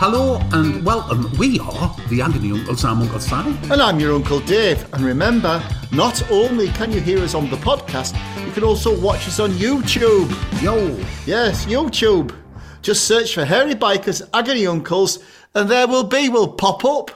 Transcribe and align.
Hello 0.00 0.40
and 0.52 0.84
welcome. 0.84 1.30
We 1.38 1.58
are 1.58 1.94
the 2.08 2.22
Agony 2.22 2.52
Uncles. 2.52 2.84
I'm 2.84 3.00
Uncle 3.02 3.18
Sam. 3.20 3.58
And 3.70 3.82
I'm 3.82 3.98
your 3.98 4.14
Uncle 4.14 4.40
Dave. 4.40 4.86
And 4.94 5.04
remember, 5.04 5.62
not 5.92 6.22
only 6.30 6.68
can 6.68 6.92
you 6.92 7.00
hear 7.00 7.18
us 7.18 7.34
on 7.34 7.50
the 7.50 7.56
podcast, 7.56 8.14
you 8.46 8.52
can 8.52 8.62
also 8.64 8.98
watch 9.00 9.26
us 9.26 9.40
on 9.40 9.50
YouTube. 9.52 10.30
Yo, 10.62 10.96
Yes, 11.26 11.66
YouTube. 11.66 12.34
Just 12.82 13.06
search 13.06 13.34
for 13.34 13.44
Hairy 13.44 13.74
Bikers 13.74 14.22
Agony 14.32 14.66
Uncles, 14.66 15.18
and 15.54 15.68
there 15.68 15.88
will 15.88 16.04
be, 16.04 16.28
will 16.28 16.48
pop 16.52 16.84
up. 16.84 17.10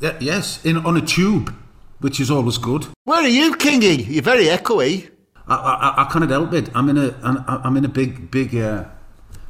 y- 0.00 0.14
yes, 0.20 0.62
in 0.66 0.76
on 0.76 0.96
a 0.98 1.00
tube, 1.00 1.54
which 2.00 2.20
is 2.20 2.30
always 2.30 2.58
good. 2.58 2.86
Where 3.04 3.22
are 3.22 3.28
you, 3.28 3.54
Kingy? 3.56 4.06
You're 4.06 4.22
very 4.22 4.44
echoey. 4.44 5.10
I, 5.46 5.54
I, 5.54 6.02
I 6.04 6.12
can't 6.12 6.30
help 6.30 6.52
it. 6.52 6.68
I'm 6.74 6.90
in 6.90 6.98
a 6.98 7.14
I'm, 7.22 7.42
I'm 7.48 7.76
in 7.78 7.86
a 7.86 7.88
big 7.88 8.30
big 8.30 8.54
uh, 8.54 8.84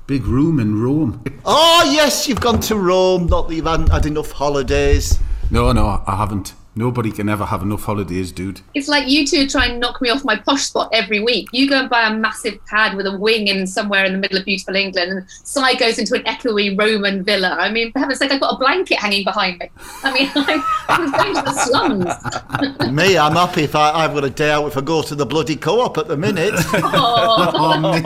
big 0.09 0.25
room 0.25 0.59
in 0.59 0.83
Rome. 0.83 1.23
Oh, 1.45 1.91
yes, 1.93 2.27
you've 2.27 2.41
gone 2.41 2.61
to 2.61 2.77
Rome. 2.77 3.27
Not 3.27 3.49
that 3.49 3.55
you've 3.55 3.67
had, 3.67 3.91
had 3.91 4.07
enough 4.07 4.33
holidays. 4.33 5.19
No, 5.51 5.71
no, 5.73 6.03
I 6.07 6.17
haven't. 6.17 6.55
Nobody 6.79 7.11
can 7.11 7.29
ever 7.29 7.45
have 7.45 7.63
enough 7.63 7.83
holidays, 7.83 8.31
dude. 8.31 8.61
It's 8.73 8.87
like 8.87 9.09
you 9.09 9.27
two 9.27 9.49
try 9.49 9.67
and 9.67 9.81
knock 9.81 10.01
me 10.01 10.11
off 10.11 10.25
my 10.25 10.37
posh 10.37 10.63
spot 10.67 10.89
every 10.93 11.19
week. 11.19 11.49
You 11.51 11.69
go 11.69 11.75
and 11.81 11.91
buy 11.91 12.07
a 12.07 12.15
massive 12.15 12.65
pad 12.67 12.97
with 12.97 13.05
a 13.05 13.19
wing 13.19 13.49
in 13.49 13.67
somewhere 13.67 14.05
in 14.05 14.13
the 14.13 14.19
middle 14.19 14.39
of 14.39 14.45
beautiful 14.45 14.77
England, 14.77 15.11
and 15.11 15.29
Si 15.29 15.77
goes 15.77 15.99
into 15.99 16.15
an 16.15 16.23
echoey 16.23 16.79
Roman 16.79 17.25
villa. 17.25 17.57
I 17.59 17.69
mean, 17.73 17.91
for 17.91 17.99
heaven's 17.99 18.21
sake, 18.21 18.31
I've 18.31 18.41
got 18.41 18.55
a 18.55 18.59
blanket 18.59 18.99
hanging 19.01 19.25
behind 19.25 19.59
me. 19.59 19.69
I 20.05 20.13
mean, 20.13 20.31
I'm, 20.37 20.63
I'm 20.89 21.11
going 21.11 21.35
to 21.35 21.43
the 21.43 21.53
slums. 21.53 22.93
Me, 22.93 23.19
I'm 23.19 23.33
happy 23.33 23.65
if 23.65 23.75
I, 23.75 23.91
I've 24.05 24.15
got 24.15 24.23
a 24.23 24.31
day 24.31 24.53
out 24.53 24.69
if 24.69 24.77
I 24.77 24.81
go 24.81 25.03
to 25.03 25.17
the 25.17 25.27
bloody 25.27 25.57
co-op 25.57 25.99
at 25.99 26.07
the 26.07 26.17
minute. 26.17 26.55
Oh, 27.01 27.81
mate. 27.81 28.05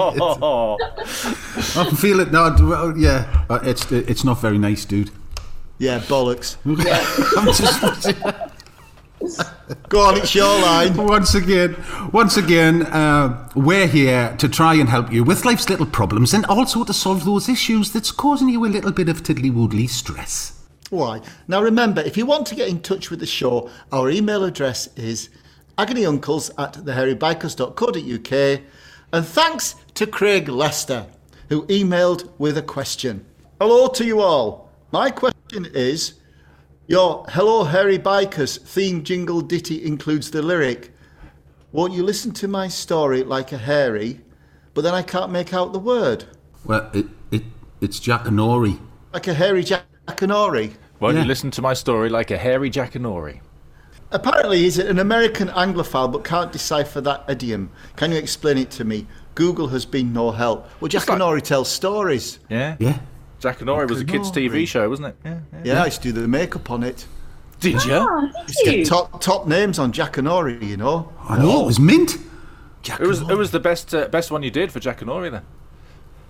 I 1.77 1.85
can 1.89 1.97
feel 1.97 2.21
it 2.21 2.33
now. 2.33 2.57
Well, 2.59 2.97
yeah, 2.97 3.45
uh, 3.51 3.61
it's 3.63 3.91
it's 3.93 4.25
not 4.25 4.41
very 4.41 4.57
nice, 4.57 4.87
dude. 4.87 5.11
yeah, 5.79 5.99
bollocks. 6.01 6.57
I'm 6.65 7.47
just, 7.53 8.52
Go 9.89 10.01
on, 10.01 10.19
it's 10.19 10.35
your 10.35 10.61
line. 10.61 10.97
once 10.97 11.35
again, 11.35 11.77
once 12.13 12.37
again, 12.37 12.83
uh, 12.85 13.49
we're 13.55 13.87
here 13.87 14.35
to 14.39 14.49
try 14.49 14.75
and 14.75 14.89
help 14.89 15.13
you 15.13 15.25
with 15.25 15.45
life's 15.45 15.69
little 15.69 15.87
problems 15.87 16.35
and 16.35 16.45
also 16.47 16.85
to 16.85 16.93
solve 16.93 17.25
those 17.25 17.49
issues 17.49 17.93
that's 17.93 18.11
causing 18.11 18.49
you 18.49 18.65
a 18.65 18.69
little 18.69 18.93
bit 18.93 19.09
of 19.09 19.23
tiddly-woodly 19.23 19.87
stress. 19.87 20.59
Why? 20.91 21.23
Now 21.49 21.63
remember, 21.63 22.03
if 22.03 22.17
you 22.17 22.27
want 22.27 22.47
to 22.49 22.55
get 22.55 22.69
in 22.69 22.81
touch 22.81 23.11
with 23.11 23.21
the 23.21 23.27
show, 23.27 23.71
our 23.91 24.11
email 24.11 24.45
address 24.45 24.89
is 24.97 25.31
agonyuncles 25.79 26.51
at 26.59 26.75
thehairybikers.co.uk. 26.75 28.61
And 29.13 29.27
thanks 29.27 29.75
to 29.95 30.07
Craig 30.07 30.49
Lester, 30.49 31.07
who 31.49 31.67
emailed 31.67 32.31
with 32.39 32.57
a 32.59 32.63
question. 32.63 33.25
Hello 33.61 33.89
to 33.89 34.05
you 34.05 34.21
all. 34.21 34.71
My 34.91 35.11
question 35.11 35.67
is 35.75 36.15
Your 36.87 37.25
Hello 37.29 37.65
Hairy 37.65 37.99
Bikers 37.99 38.61
theme 38.61 39.05
jingle 39.05 39.41
ditty 39.41 39.85
includes 39.85 40.31
the 40.31 40.43
lyric 40.43 40.93
Won't 41.71 41.93
you 41.93 42.03
listen 42.03 42.33
to 42.33 42.49
my 42.49 42.69
story 42.69 43.23
like 43.23 43.53
a 43.53 43.59
hairy? 43.59 44.21
But 44.75 44.83
then 44.83 44.95
I 44.95 45.03
can't 45.03 45.31
make 45.31 45.55
out 45.55 45.73
the 45.73 45.79
word. 45.79 46.25
Well, 46.65 46.91
it, 46.93 47.07
it 47.31 47.43
it's 47.81 47.99
Jack 48.01 48.27
and 48.27 48.39
Like 49.13 49.27
a 49.29 49.35
hairy 49.35 49.65
Jackanory. 49.65 50.75
Won't 51.01 51.17
Yeah. 51.17 51.23
you 51.23 51.29
listen 51.29 51.51
to 51.53 51.63
my 51.63 51.75
story 51.75 52.09
like 52.09 52.31
a 52.31 52.39
hairy 52.39 52.71
Jackanory? 52.71 53.41
Apparently, 54.11 54.59
he's 54.59 54.79
an 54.79 54.99
American 54.99 55.49
Anglophile 55.49 56.13
but 56.13 56.25
can't 56.25 56.53
decipher 56.53 57.01
that 57.01 57.25
idiom. 57.29 57.71
Can 57.97 58.13
you 58.13 58.19
explain 58.19 58.59
it 58.59 58.71
to 58.73 58.85
me? 58.85 59.07
Google 59.35 59.69
has 59.69 59.87
been 59.87 60.13
no 60.13 60.31
help. 60.33 60.69
Well, 60.81 60.89
Jack 60.89 61.09
like- 61.09 61.45
tells 61.45 61.71
stories. 61.71 62.39
Yeah. 62.51 62.77
Yeah. 62.79 62.99
Jackanory 63.43 63.89
was 63.89 64.01
a 64.01 64.05
kids' 64.05 64.31
TV 64.31 64.67
show, 64.67 64.89
wasn't 64.89 65.09
it? 65.09 65.17
Yeah. 65.25 65.39
yeah. 65.53 65.61
Yeah, 65.65 65.83
I 65.83 65.87
used 65.87 66.03
to 66.03 66.13
do 66.13 66.21
the 66.21 66.29
makeup 66.29 66.71
on 66.71 66.83
it. 66.83 67.07
Did 67.61 67.85
you? 67.85 67.93
Oh, 67.95 68.21
Used 68.47 68.59
to 68.59 68.65
did 68.65 68.67
you? 68.67 68.73
get 68.79 68.87
top, 68.87 69.21
top 69.21 69.47
names 69.47 69.79
on 69.79 69.93
Jackanory, 69.93 70.63
you 70.63 70.77
know. 70.77 71.13
I 71.29 71.39
know, 71.39 71.63
it 71.63 71.67
was 71.67 71.79
mint. 71.81 72.17
Jack 72.83 72.99
Who 72.99 73.09
was 73.09 73.19
and 73.19 73.29
who 73.29 73.35
Ori. 73.35 73.39
was 73.41 73.51
the 73.53 73.61
best 73.61 73.95
uh, 73.95 74.09
best 74.09 74.31
one 74.33 74.43
you 74.43 74.51
did 74.51 74.73
for 74.73 74.81
Jackanory 74.81 75.31
then? 75.31 75.43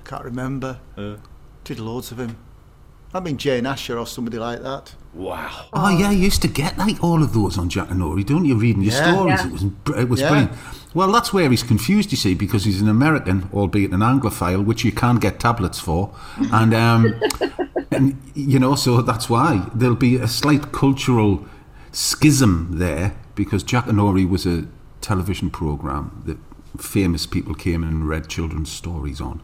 Can't 0.05 0.25
remember. 0.25 0.81
Uh. 0.97 1.17
Did 1.65 1.79
loads 1.81 2.11
of 2.13 2.19
him. 2.19 2.37
I 3.15 3.21
mean 3.21 3.37
Jane 3.37 3.67
Asher 3.67 3.99
or 3.99 4.07
somebody 4.07 4.39
like 4.39 4.63
that. 4.63 4.95
Wow. 5.15 5.67
Oh 5.75 5.91
yeah, 5.91 6.11
you 6.11 6.25
used 6.25 6.41
to 6.43 6.49
get 6.49 6.79
like 6.79 7.03
all 7.05 7.23
of 7.23 7.35
those 7.35 7.59
on 7.59 7.69
Jackanory, 7.69 8.25
don't 8.25 8.45
you? 8.47 8.57
Reading 8.57 8.83
your 8.83 8.93
Yeah. 8.95 9.13
stories, 9.13 9.41
Yeah. 9.41 9.47
it 9.47 9.53
was 9.53 9.63
it 9.99 10.09
was 10.09 10.21
Yeah. 10.21 10.29
brilliant. 10.29 10.53
Well, 10.95 11.11
that's 11.13 11.33
where 11.33 11.49
he's 11.51 11.63
confused, 11.63 12.11
you 12.13 12.17
see, 12.19 12.35
because 12.35 12.65
he's 12.65 12.81
an 12.83 12.89
American, 12.89 13.49
albeit 13.55 13.93
an 13.93 14.01
Anglophile, 14.01 14.63
which 14.65 14.85
you 14.85 14.93
can't 14.93 15.21
get 15.21 15.41
tablets 15.41 15.79
for, 15.79 16.11
and 16.53 16.73
um, 16.75 17.15
and 17.91 18.17
you 18.35 18.59
know, 18.59 18.75
so 18.75 19.03
that's 19.03 19.29
why 19.29 19.69
there'll 19.75 19.95
be 19.95 20.17
a 20.17 20.29
slight 20.29 20.73
cultural 20.73 21.45
schism 21.93 22.69
there 22.79 23.15
because 23.35 23.63
Jackanory 23.65 24.29
was 24.29 24.47
a 24.47 24.65
television 25.03 25.51
program 25.51 26.23
that 26.27 26.39
famous 26.79 27.27
people 27.27 27.55
came 27.55 27.83
and 27.83 28.09
read 28.09 28.29
children's 28.29 28.71
stories 28.73 29.21
on. 29.21 29.41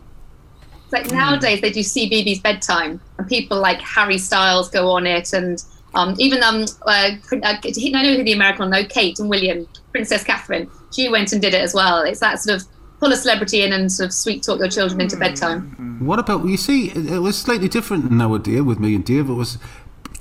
It's 0.91 0.93
like 0.95 1.13
nowadays 1.13 1.61
they 1.61 1.71
do 1.71 1.81
CBeebies 1.81 2.43
bedtime, 2.43 2.99
and 3.19 3.29
people 3.29 3.61
like 3.61 3.79
Harry 3.83 4.17
Styles 4.17 4.71
go 4.71 4.91
on 4.91 5.07
it, 5.07 5.35
and 5.35 5.63
um, 5.95 6.15
even 6.19 6.43
um, 6.43 6.65
uh, 6.87 7.11
uh, 7.31 7.37
I 7.43 8.03
know 8.03 8.17
who 8.17 8.25
the 8.25 8.33
American 8.33 8.71
know, 8.71 8.83
Kate 8.85 9.19
and 9.19 9.29
William, 9.29 9.69
Princess 9.93 10.25
Catherine. 10.25 10.71
She 10.95 11.11
went 11.11 11.33
and 11.35 11.43
did 11.43 11.53
it 11.53 11.61
as 11.61 11.75
well. 11.75 12.01
It's 12.01 12.21
that 12.21 12.41
sort 12.41 12.63
of 12.63 12.67
pull 13.01 13.13
a 13.13 13.17
celebrity 13.17 13.63
in 13.63 13.75
and 13.75 13.93
sort 13.93 14.07
of 14.07 14.15
sweet 14.15 14.43
talk 14.43 14.61
your 14.61 14.71
children 14.71 14.99
into 15.03 15.19
bedtime. 15.19 15.99
What 16.01 16.19
about 16.19 16.47
you 16.47 16.57
see? 16.57 16.89
It, 16.89 17.13
it 17.13 17.19
was 17.19 17.37
slightly 17.37 17.69
different 17.69 18.11
nowadays 18.11 18.63
with 18.63 18.79
me 18.81 18.95
and 18.95 19.05
Dave. 19.05 19.29
It 19.29 19.35
was 19.35 19.59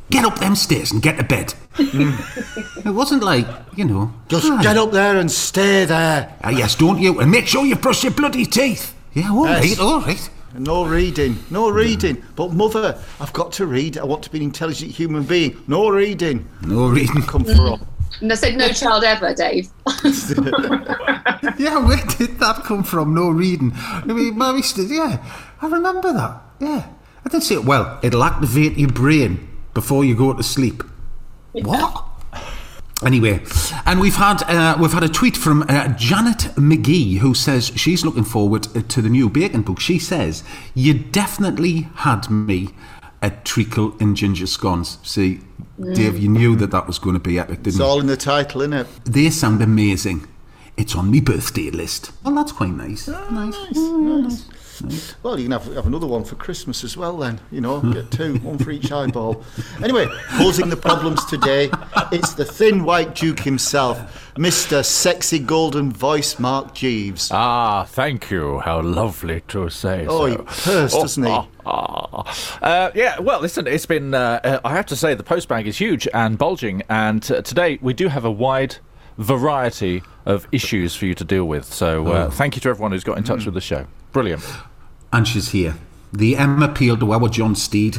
get 0.10 0.26
up 0.26 0.38
them 0.40 0.56
stairs 0.56 0.92
and 0.92 1.02
get 1.02 1.18
to 1.18 1.24
bed. 1.24 1.54
it 1.78 2.94
wasn't 2.94 3.24
like 3.24 3.48
you 3.78 3.86
know. 3.86 4.14
Just 4.28 4.48
"Hi, 4.48 4.62
get 4.62 4.76
up 4.76 4.92
there 4.92 5.18
and 5.18 5.32
stay 5.32 5.86
there. 5.86 6.36
ah, 6.44 6.50
yes, 6.50 6.76
don't 6.76 7.00
you? 7.00 7.22
And 7.22 7.32
make 7.32 7.48
sure 7.48 7.66
you 7.66 7.78
brush 7.78 8.04
your 8.04 8.12
bloody 8.14 8.46
teeth. 8.46 8.94
Yeah, 9.14 9.32
all 9.32 9.46
right, 9.46 9.64
Yes. 9.66 9.80
all 9.80 10.02
right. 10.02 10.30
No 10.54 10.86
reading, 10.86 11.38
no 11.50 11.70
reading. 11.70 12.24
But 12.36 12.52
mother, 12.54 13.00
I've 13.20 13.34
got 13.34 13.52
to 13.54 13.66
read. 13.66 13.98
I 13.98 14.06
want 14.06 14.24
to 14.24 14.30
be 14.30 14.38
an 14.40 14.44
intelligent 14.46 14.92
human 14.92 15.24
being. 15.24 15.62
No 15.68 15.90
reading. 15.90 16.48
No 16.62 16.88
reading. 16.88 17.22
Come 17.24 17.44
for 17.44 17.80
And 18.22 18.32
I 18.32 18.36
said, 18.36 18.56
no 18.58 18.70
child 18.70 19.04
ever, 19.04 19.34
Dave. 19.34 19.70
Yeah, 21.60 21.86
where 21.86 22.04
did 22.18 22.40
that 22.40 22.64
come 22.66 22.84
from? 22.84 23.16
No 23.16 23.30
reading. 23.30 23.72
I 23.76 24.04
mean, 24.06 24.38
Mary 24.38 24.62
said, 24.62 24.90
yeah, 24.90 25.24
I 25.62 25.68
remember 25.68 26.14
that. 26.14 26.42
Yeah. 26.60 26.88
I 27.26 27.30
didn't 27.30 27.44
say 27.44 27.56
it. 27.56 27.66
Well, 27.66 28.00
it'll 28.04 28.24
activate 28.24 28.78
your 28.78 28.90
brain 28.90 29.48
before 29.74 30.06
you 30.06 30.16
go 30.16 30.34
to 30.34 30.44
sleep. 30.44 30.84
What? 31.52 32.07
Anyway, 33.06 33.40
and 33.86 34.00
we've 34.00 34.16
had 34.16 34.42
uh, 34.44 34.76
we've 34.80 34.92
had 34.92 35.04
a 35.04 35.10
tweet 35.10 35.38
from 35.38 35.62
uh, 35.70 35.88
Janet 35.90 36.50
McGee 36.56 37.18
who 37.20 37.36
says 37.36 37.72
she's 37.76 38.04
looking 38.04 38.24
forward 38.24 38.64
to 38.64 39.02
the 39.02 39.10
new 39.10 39.30
bacon 39.30 39.62
book. 39.62 39.80
She 39.80 40.00
says 40.00 40.44
you 40.74 40.96
definitely 40.96 41.90
had 41.96 42.28
me 42.30 42.70
at 43.22 43.46
treacle 43.46 43.96
and 44.00 44.16
ginger 44.16 44.48
scones. 44.48 44.98
See, 45.04 45.42
Dave, 45.94 46.18
you 46.18 46.30
knew 46.30 46.56
that 46.56 46.72
that 46.72 46.88
was 46.88 46.98
going 46.98 47.14
to 47.14 47.20
be 47.20 47.38
epic, 47.38 47.58
didn't 47.58 47.68
It's 47.68 47.78
you? 47.78 47.84
It's 47.84 47.90
all 47.90 48.00
in 48.00 48.08
the 48.08 48.18
title, 48.18 48.62
isn't 48.62 48.74
it? 48.74 48.88
They 49.06 49.30
sound 49.30 49.62
amazing. 49.62 50.28
It's 50.76 50.96
on 50.96 51.12
my 51.12 51.20
birthday 51.20 51.70
list. 51.72 52.12
Well, 52.24 52.36
that's 52.36 52.52
quite 52.52 52.72
nice. 52.72 53.08
nice. 53.08 53.56
nice. 53.76 54.46
Well, 55.24 55.38
you 55.40 55.46
can 55.46 55.52
have, 55.54 55.66
have 55.76 55.88
another 55.88 56.08
one 56.08 56.24
for 56.24 56.36
Christmas 56.36 56.84
as 56.84 56.96
well, 56.98 57.18
then. 57.18 57.40
You 57.52 57.62
know, 57.62 57.82
get 57.82 58.12
two, 58.12 58.36
one 58.44 58.58
for 58.58 58.72
each 58.72 58.92
eyeball. 58.92 59.44
Anyway, 59.84 60.08
posing 60.38 60.70
the 60.70 60.78
problems 60.78 61.24
today, 61.26 61.70
it's 62.12 62.34
the 62.34 62.46
thin 62.46 62.84
white 62.84 63.16
Duke 63.16 63.40
himself, 63.40 64.34
Mr. 64.36 64.84
Sexy 64.86 65.40
Golden 65.40 65.92
Voice 65.92 66.40
Mark 66.40 66.74
Jeeves. 66.76 67.30
Ah, 67.32 67.84
thank 67.86 68.30
you. 68.30 68.60
How 68.60 68.82
lovely 68.82 69.42
to 69.50 69.70
say 69.70 70.06
Oh, 70.08 70.20
so. 70.20 70.26
he 70.28 70.38
purrs, 70.38 70.94
doesn't 70.94 71.24
he? 71.24 71.30
ah, 71.32 71.48
ah. 71.66 72.58
Uh, 72.62 72.92
yeah, 72.96 73.20
well, 73.20 73.40
listen, 73.42 73.68
it's 73.68 73.86
been, 73.86 74.14
uh, 74.14 74.40
uh, 74.44 74.60
I 74.64 74.74
have 74.76 74.86
to 74.88 74.96
say, 74.96 75.14
the 75.16 75.24
postbag 75.24 75.66
is 75.66 75.78
huge 75.78 76.08
and 76.14 76.38
bulging, 76.38 76.84
and 76.90 77.30
uh, 77.32 77.42
today 77.42 77.80
we 77.82 77.94
do 77.94 78.08
have 78.10 78.26
a 78.26 78.32
wide 78.32 78.78
variety 79.18 80.04
of 80.26 80.48
issues 80.52 80.96
for 80.96 81.06
you 81.06 81.14
to 81.16 81.24
deal 81.24 81.46
with. 81.46 81.66
So 81.66 82.08
uh, 82.08 82.30
thank 82.30 82.56
you 82.56 82.62
to 82.62 82.70
everyone 82.70 82.92
who's 82.92 83.04
got 83.04 83.18
in 83.18 83.24
touch 83.24 83.46
with 83.46 83.54
the 83.54 83.62
show. 83.62 83.88
Brilliant. 84.12 84.44
and 85.14 85.28
she's 85.28 85.50
here. 85.52 85.76
The 86.14 86.38
Emma 86.38 86.68
Peel 86.70 86.98
to 86.98 87.12
our 87.14 87.28
John 87.30 87.56
Steed. 87.56 87.98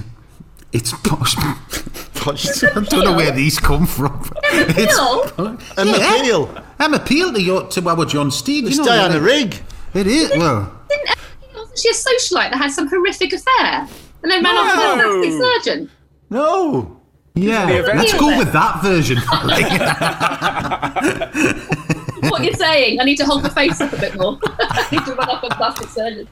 It's 0.73 0.93
posh. 1.05 1.35
I 1.39 2.85
don't 2.85 3.05
know 3.05 3.17
where 3.17 3.31
these 3.33 3.59
come 3.59 3.87
from. 3.87 4.31
It's 4.45 4.99
Peel? 4.99 5.59
Emma 5.77 5.99
Yeah. 5.99 6.23
Peel. 6.23 6.65
Emma 6.79 6.99
Peel 6.99 7.33
to, 7.33 7.41
your, 7.41 7.67
to 7.69 7.89
our 7.89 8.05
John 8.05 8.31
Steed. 8.31 8.65
It's 8.67 8.77
you 8.77 8.83
know, 8.85 8.89
Diana 8.89 9.17
it- 9.17 9.21
Rigg. 9.21 9.57
It 9.95 10.07
is. 10.07 10.31
Well, 10.37 10.79
Didn't 10.89 11.09
wasn't 11.55 11.79
she 11.79 11.89
a 11.89 11.93
socialite 11.93 12.51
that 12.51 12.57
had 12.59 12.71
some 12.71 12.87
horrific 12.89 13.33
affair? 13.33 13.89
And 14.23 14.31
then 14.33 14.43
ran 14.45 14.57
off 14.57 14.77
with 14.77 14.85
a 14.85 14.97
No. 14.97 15.21
plastic 15.23 15.65
surgeon. 15.65 15.91
No. 16.31 17.01
yeah. 17.35 17.65
Let's 17.95 18.13
go 18.19 18.37
with 18.37 18.53
that 18.53 18.83
version. 18.83 19.17
What 22.31 22.45
you're 22.45 22.53
saying? 22.55 23.01
I 23.01 23.05
need 23.05 23.17
to 23.19 23.25
hold 23.25 23.43
the 23.43 23.51
face 23.51 23.81
up 23.81 23.93
a 23.93 23.97
bit 23.99 24.17
more. 24.19 24.39
I 24.59 24.87
need 24.93 25.05
to 25.07 25.15
run 25.15 25.29
off 25.31 25.43
a 25.45 25.55
plastic 25.55 25.89
surgeon. 25.89 26.29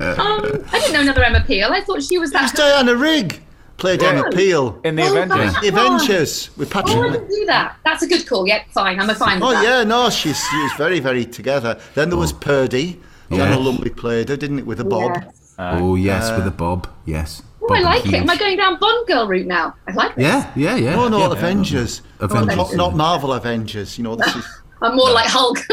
Um, 0.00 0.64
I 0.72 0.78
didn't 0.78 0.92
know 0.92 1.00
another 1.02 1.24
Emma 1.24 1.42
Peel. 1.46 1.68
I 1.70 1.80
thought 1.82 2.02
she 2.02 2.18
was 2.18 2.32
It's 2.32 2.52
that. 2.52 2.56
Diana 2.56 2.94
Rigg. 2.96 3.40
Played 3.76 4.02
Emma 4.02 4.22
No. 4.22 4.30
Peel. 4.36 4.80
In 4.84 4.94
the 4.96 5.02
Oh, 5.02 5.16
Avengers. 5.22 5.52
that 5.52 5.62
The 5.62 5.70
one. 5.72 5.94
Avengers 5.96 6.50
with 6.56 6.74
Oh, 6.74 6.78
I 6.78 6.82
Patrick. 6.82 7.12
didn't 7.12 7.28
do 7.28 7.44
that. 7.46 7.76
That's 7.84 8.02
a 8.02 8.06
good 8.06 8.26
call. 8.26 8.46
Yep, 8.46 8.70
fine. 8.70 9.00
I'm 9.00 9.10
a 9.10 9.14
fine 9.14 9.42
Oh 9.42 9.50
that. 9.50 9.64
yeah, 9.64 9.82
no, 9.84 10.10
she's 10.10 10.38
she 10.48 10.56
was 10.62 10.72
very, 10.78 11.00
very 11.00 11.24
together. 11.24 11.78
Then 11.94 12.08
there 12.08 12.18
was 12.18 12.32
Purdey. 12.32 12.98
Yeah. 13.30 13.38
Joanna 13.38 13.58
Lumley 13.58 13.90
played 13.90 14.28
her, 14.28 14.36
didn't 14.36 14.60
it, 14.60 14.66
with 14.66 14.78
a 14.80 14.84
bob? 14.84 15.12
Yes. 15.16 15.54
oh, 15.58 15.96
yes, 15.96 16.30
with 16.36 16.46
a 16.46 16.50
bob. 16.52 16.88
Yes. 17.04 17.42
Oh, 17.66 17.72
I 17.72 17.76
and 17.76 17.84
like 17.84 18.06
it. 18.06 18.14
Am 18.14 18.28
I 18.28 18.36
going 18.36 18.56
down 18.58 18.78
Bond 18.78 19.06
girl 19.06 19.26
route 19.26 19.46
now? 19.46 19.74
I 19.88 19.92
like 19.92 20.12
it. 20.12 20.22
Yeah, 20.22 20.52
yeah, 20.54 20.76
yeah. 20.76 20.94
No, 20.94 21.08
no, 21.08 21.18
yeah. 21.20 21.32
Avengers. 21.32 22.02
Avengers. 22.20 22.56
Not, 22.56 22.74
not 22.74 22.94
Marvel 22.94 23.32
Avengers. 23.32 23.96
You 23.96 24.04
know, 24.04 24.16
this 24.16 24.36
is. 24.36 24.44
I'm 24.82 24.96
more 24.96 25.10
like 25.10 25.26
Hulk 25.28 25.58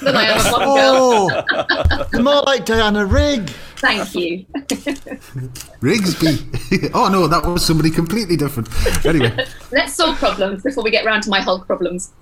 than 0.00 0.14
I 0.14 0.24
am 0.24 0.38
a 0.38 0.50
Bond 0.50 0.64
girl. 0.64 2.08
Oh, 2.14 2.22
more 2.22 2.42
like 2.42 2.64
Diana 2.64 3.04
Rigg. 3.04 3.50
Thank 3.78 4.14
you. 4.14 4.44
Rigsby. 5.80 6.90
oh, 6.94 7.08
no, 7.08 7.26
that 7.26 7.44
was 7.44 7.66
somebody 7.66 7.90
completely 7.90 8.36
different. 8.36 8.68
Anyway. 9.04 9.34
Let's 9.72 9.94
solve 9.94 10.16
problems 10.18 10.62
before 10.62 10.84
we 10.84 10.92
get 10.92 11.04
round 11.04 11.24
to 11.24 11.30
my 11.30 11.40
Hulk 11.40 11.66
problems. 11.66 12.12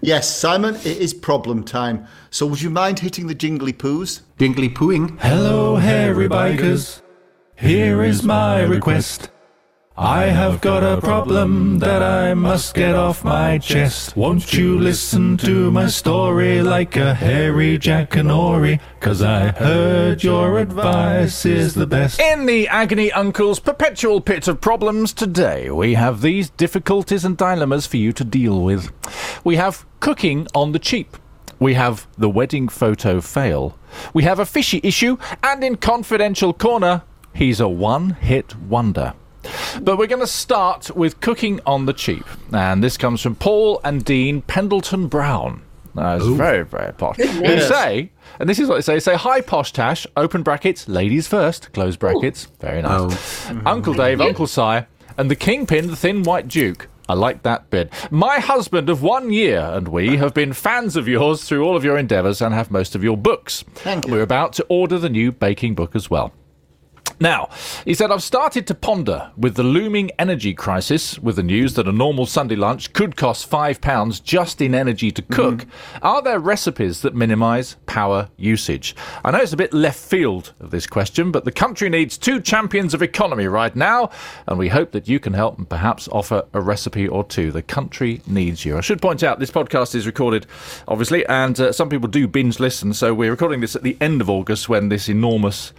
Yes, 0.00 0.34
Simon, 0.34 0.74
it 0.76 0.86
is 0.86 1.14
problem 1.14 1.62
time. 1.62 2.08
So 2.30 2.46
would 2.46 2.60
you 2.60 2.70
mind 2.70 2.98
hitting 2.98 3.28
the 3.28 3.34
jingly 3.34 3.72
poos? 3.72 4.22
Jingly 4.38 4.70
pooing. 4.70 5.16
Hello, 5.20 5.76
hairy 5.76 6.28
bikers. 6.28 7.03
Here 7.56 8.02
is 8.02 8.22
my 8.24 8.62
request. 8.62 9.30
I 9.96 10.24
have 10.24 10.60
got 10.60 10.82
a 10.82 11.00
problem 11.00 11.78
that 11.78 12.02
I 12.02 12.34
must 12.34 12.74
get 12.74 12.96
off 12.96 13.22
my 13.22 13.58
chest. 13.58 14.16
Won't 14.16 14.52
you 14.52 14.76
listen 14.76 15.36
to 15.38 15.70
my 15.70 15.86
story 15.86 16.62
like 16.62 16.96
a 16.96 17.14
hairy 17.14 17.78
Jackanory? 17.78 18.80
Cause 18.98 19.22
I 19.22 19.52
heard 19.52 20.24
your 20.24 20.58
advice 20.58 21.46
is 21.46 21.74
the 21.74 21.86
best. 21.86 22.20
In 22.20 22.46
the 22.46 22.66
Agony 22.66 23.12
Uncle's 23.12 23.60
perpetual 23.60 24.20
pit 24.20 24.48
of 24.48 24.60
problems 24.60 25.12
today, 25.12 25.70
we 25.70 25.94
have 25.94 26.22
these 26.22 26.50
difficulties 26.50 27.24
and 27.24 27.36
dilemmas 27.36 27.86
for 27.86 27.98
you 27.98 28.12
to 28.14 28.24
deal 28.24 28.62
with. 28.62 28.90
We 29.44 29.54
have 29.56 29.86
cooking 30.00 30.48
on 30.56 30.72
the 30.72 30.80
cheap. 30.80 31.16
We 31.60 31.74
have 31.74 32.08
the 32.18 32.28
wedding 32.28 32.68
photo 32.68 33.20
fail. 33.20 33.78
We 34.12 34.24
have 34.24 34.40
a 34.40 34.44
fishy 34.44 34.80
issue. 34.82 35.18
And 35.44 35.62
in 35.62 35.76
Confidential 35.76 36.52
Corner, 36.52 37.02
he's 37.34 37.60
a 37.60 37.68
one 37.68 38.10
hit 38.10 38.56
wonder. 38.56 39.14
But 39.80 39.98
we're 39.98 40.06
going 40.06 40.20
to 40.20 40.26
start 40.26 40.94
with 40.96 41.20
cooking 41.20 41.60
on 41.66 41.86
the 41.86 41.92
cheap. 41.92 42.24
And 42.52 42.82
this 42.82 42.96
comes 42.96 43.20
from 43.20 43.34
Paul 43.34 43.80
and 43.84 44.04
Dean 44.04 44.40
Pendleton 44.42 45.08
Brown. 45.08 45.62
Now, 45.94 46.16
it's 46.16 46.26
very, 46.26 46.64
very 46.64 46.92
posh. 46.92 47.16
Who 47.18 47.60
say, 47.60 48.10
and 48.40 48.48
this 48.48 48.58
is 48.58 48.68
what 48.68 48.76
they 48.76 48.80
say, 48.80 48.98
say, 48.98 49.14
hi, 49.14 49.40
posh 49.40 49.72
tash, 49.72 50.06
open 50.16 50.42
brackets, 50.42 50.88
ladies 50.88 51.28
first, 51.28 51.72
close 51.72 51.96
brackets. 51.96 52.46
Very 52.60 52.82
nice. 52.82 53.00
Oh. 53.00 53.08
Mm-hmm. 53.08 53.66
Uncle 53.66 53.94
Dave, 53.94 54.20
Uncle 54.20 54.48
Si, 54.48 54.80
and 55.16 55.30
the 55.30 55.36
kingpin, 55.36 55.86
the 55.86 55.96
thin 55.96 56.24
white 56.24 56.48
duke. 56.48 56.88
I 57.08 57.14
like 57.14 57.42
that 57.42 57.68
bit. 57.70 57.92
My 58.10 58.40
husband 58.40 58.88
of 58.88 59.02
one 59.02 59.30
year 59.30 59.60
and 59.60 59.88
we 59.88 60.16
have 60.16 60.32
been 60.32 60.54
fans 60.54 60.96
of 60.96 61.06
yours 61.06 61.44
through 61.44 61.62
all 61.62 61.76
of 61.76 61.84
your 61.84 61.98
endeavours 61.98 62.40
and 62.40 62.54
have 62.54 62.70
most 62.70 62.94
of 62.94 63.04
your 63.04 63.16
books. 63.16 63.62
Thank 63.74 64.04
And 64.04 64.10
you. 64.10 64.16
We're 64.16 64.22
about 64.22 64.54
to 64.54 64.66
order 64.70 64.98
the 64.98 65.10
new 65.10 65.30
baking 65.30 65.74
book 65.74 65.94
as 65.94 66.08
well. 66.08 66.32
Now, 67.20 67.48
he 67.84 67.94
said, 67.94 68.10
I've 68.10 68.22
started 68.22 68.66
to 68.66 68.74
ponder 68.74 69.30
with 69.36 69.54
the 69.54 69.62
looming 69.62 70.10
energy 70.18 70.52
crisis, 70.52 71.18
with 71.18 71.36
the 71.36 71.42
news 71.42 71.74
that 71.74 71.86
a 71.86 71.92
normal 71.92 72.26
Sunday 72.26 72.56
lunch 72.56 72.92
could 72.92 73.16
cost 73.16 73.48
£5 73.48 74.22
just 74.22 74.60
in 74.60 74.74
energy 74.74 75.12
to 75.12 75.22
cook. 75.22 75.64
Are 76.02 76.20
there 76.20 76.40
recipes 76.40 77.02
that 77.02 77.14
minimise 77.14 77.76
power 77.86 78.30
usage? 78.36 78.96
I 79.24 79.30
know 79.30 79.38
it's 79.38 79.52
a 79.52 79.56
bit 79.56 79.72
left 79.72 79.98
field 79.98 80.54
of 80.58 80.70
this 80.70 80.88
question, 80.88 81.30
but 81.30 81.44
the 81.44 81.52
country 81.52 81.88
needs 81.88 82.18
two 82.18 82.40
champions 82.40 82.94
of 82.94 83.02
economy 83.02 83.46
right 83.46 83.74
now, 83.76 84.10
and 84.48 84.58
we 84.58 84.68
hope 84.68 84.90
that 84.90 85.08
you 85.08 85.20
can 85.20 85.34
help 85.34 85.56
and 85.56 85.68
perhaps 85.68 86.08
offer 86.08 86.44
a 86.52 86.60
recipe 86.60 87.06
or 87.06 87.22
two. 87.22 87.52
The 87.52 87.62
country 87.62 88.22
needs 88.26 88.64
you. 88.64 88.76
I 88.76 88.80
should 88.80 89.00
point 89.00 89.22
out 89.22 89.38
this 89.38 89.52
podcast 89.52 89.94
is 89.94 90.06
recorded, 90.06 90.46
obviously, 90.88 91.24
and 91.26 91.58
uh, 91.60 91.72
some 91.72 91.88
people 91.88 92.08
do 92.08 92.26
binge 92.26 92.58
listen, 92.58 92.92
so 92.92 93.14
we're 93.14 93.30
recording 93.30 93.60
this 93.60 93.76
at 93.76 93.84
the 93.84 93.96
end 94.00 94.20
of 94.20 94.28
August 94.28 94.68
when 94.68 94.88
this 94.88 95.08
enormous 95.08 95.72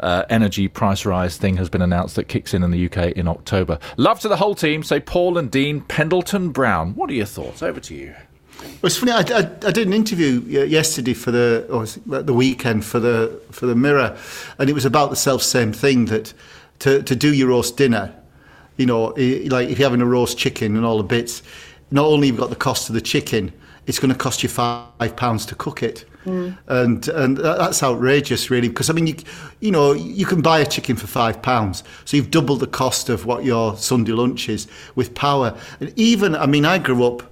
uh, 0.00 0.24
energy 0.28 0.68
price 0.68 1.04
rise 1.04 1.36
thing 1.36 1.56
has 1.56 1.68
been 1.68 1.82
announced 1.82 2.16
that 2.16 2.28
kicks 2.28 2.54
in 2.54 2.62
in 2.62 2.70
the 2.70 2.86
UK 2.86 3.12
in 3.12 3.28
October. 3.28 3.78
Love 3.96 4.20
to 4.20 4.28
the 4.28 4.36
whole 4.36 4.54
team. 4.54 4.82
Say 4.82 5.00
Paul 5.00 5.38
and 5.38 5.50
Dean 5.50 5.82
Pendleton 5.82 6.50
Brown. 6.50 6.94
What 6.94 7.10
are 7.10 7.14
your 7.14 7.26
thoughts? 7.26 7.62
Over 7.62 7.80
to 7.80 7.94
you. 7.94 8.14
Well, 8.60 8.70
it's 8.84 8.96
funny. 8.96 9.12
I, 9.12 9.20
I, 9.20 9.38
I 9.38 9.70
did 9.70 9.86
an 9.86 9.92
interview 9.92 10.40
yesterday 10.42 11.14
for 11.14 11.30
the 11.30 11.66
or 11.70 11.86
the 12.22 12.34
weekend 12.34 12.84
for 12.84 13.00
the 13.00 13.40
for 13.50 13.66
the 13.66 13.74
Mirror, 13.74 14.16
and 14.58 14.68
it 14.68 14.72
was 14.74 14.84
about 14.84 15.10
the 15.10 15.16
self 15.16 15.42
same 15.42 15.72
thing 15.72 16.06
that 16.06 16.34
to 16.80 17.02
to 17.02 17.16
do 17.16 17.32
your 17.32 17.48
roast 17.48 17.76
dinner, 17.76 18.14
you 18.76 18.86
know, 18.86 19.14
like 19.16 19.68
if 19.68 19.78
you're 19.78 19.88
having 19.88 20.02
a 20.02 20.06
roast 20.06 20.36
chicken 20.36 20.76
and 20.76 20.84
all 20.84 20.98
the 20.98 21.04
bits, 21.04 21.42
not 21.90 22.06
only 22.06 22.28
you've 22.28 22.36
got 22.36 22.50
the 22.50 22.56
cost 22.56 22.88
of 22.88 22.94
the 22.94 23.00
chicken, 23.00 23.52
it's 23.86 23.98
going 23.98 24.12
to 24.12 24.18
cost 24.18 24.42
you 24.42 24.48
five 24.48 25.16
pounds 25.16 25.46
to 25.46 25.54
cook 25.54 25.82
it. 25.82 26.04
Hmm. 26.24 26.50
And 26.66 27.08
and 27.08 27.38
that's 27.38 27.82
outrageous, 27.82 28.50
really, 28.50 28.68
because 28.68 28.90
I 28.90 28.92
mean, 28.92 29.06
you 29.06 29.16
you 29.60 29.70
know, 29.70 29.92
you 29.92 30.26
can 30.26 30.42
buy 30.42 30.58
a 30.58 30.66
chicken 30.66 30.96
for 30.96 31.06
five 31.06 31.40
pounds, 31.40 31.82
so 32.04 32.16
you've 32.16 32.30
doubled 32.30 32.60
the 32.60 32.66
cost 32.66 33.08
of 33.08 33.24
what 33.24 33.44
your 33.44 33.76
Sunday 33.76 34.12
lunch 34.12 34.48
is 34.48 34.68
with 34.94 35.14
power. 35.14 35.56
And 35.80 35.92
even, 35.98 36.36
I 36.36 36.46
mean, 36.46 36.66
I 36.66 36.78
grew 36.78 37.04
up 37.04 37.22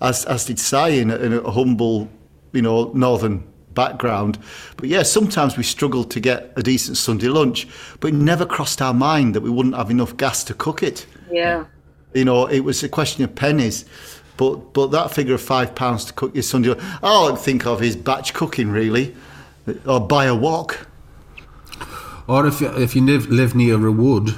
as 0.00 0.24
as 0.26 0.44
did 0.44 0.60
Si 0.60 1.00
in 1.00 1.10
a, 1.10 1.16
in 1.16 1.32
a 1.32 1.50
humble, 1.50 2.08
you 2.52 2.62
know, 2.62 2.92
northern 2.94 3.42
background. 3.74 4.38
But 4.76 4.88
yeah, 4.88 5.02
sometimes 5.02 5.56
we 5.56 5.64
struggled 5.64 6.10
to 6.12 6.20
get 6.20 6.52
a 6.56 6.62
decent 6.62 6.96
Sunday 6.96 7.28
lunch, 7.28 7.66
but 8.00 8.08
it 8.08 8.14
never 8.14 8.46
crossed 8.46 8.80
our 8.80 8.94
mind 8.94 9.34
that 9.34 9.42
we 9.42 9.50
wouldn't 9.50 9.74
have 9.76 9.90
enough 9.90 10.16
gas 10.16 10.44
to 10.44 10.54
cook 10.54 10.82
it. 10.82 11.06
Yeah. 11.30 11.64
You 12.16 12.24
know, 12.24 12.46
it 12.46 12.60
was 12.60 12.82
a 12.82 12.88
question 12.88 13.24
of 13.24 13.34
pennies. 13.34 13.84
But 14.36 14.72
but 14.72 14.88
that 14.88 15.12
figure 15.12 15.34
of 15.34 15.42
five 15.42 15.74
pounds 15.74 16.04
to 16.06 16.12
cook 16.12 16.34
your 16.34 16.42
Sunday 16.42 16.74
all 17.02 17.32
I 17.32 17.36
think 17.36 17.66
of 17.66 17.82
is 17.82 17.96
batch 17.96 18.34
cooking, 18.34 18.70
really, 18.70 19.14
or 19.86 20.00
buy 20.00 20.26
a 20.26 20.34
wok. 20.34 20.86
Or 22.28 22.46
if 22.46 22.60
you, 22.60 22.68
if 22.76 22.96
you 22.96 23.02
live 23.02 23.28
live 23.28 23.54
near 23.54 23.86
a 23.86 23.92
wood, 23.92 24.34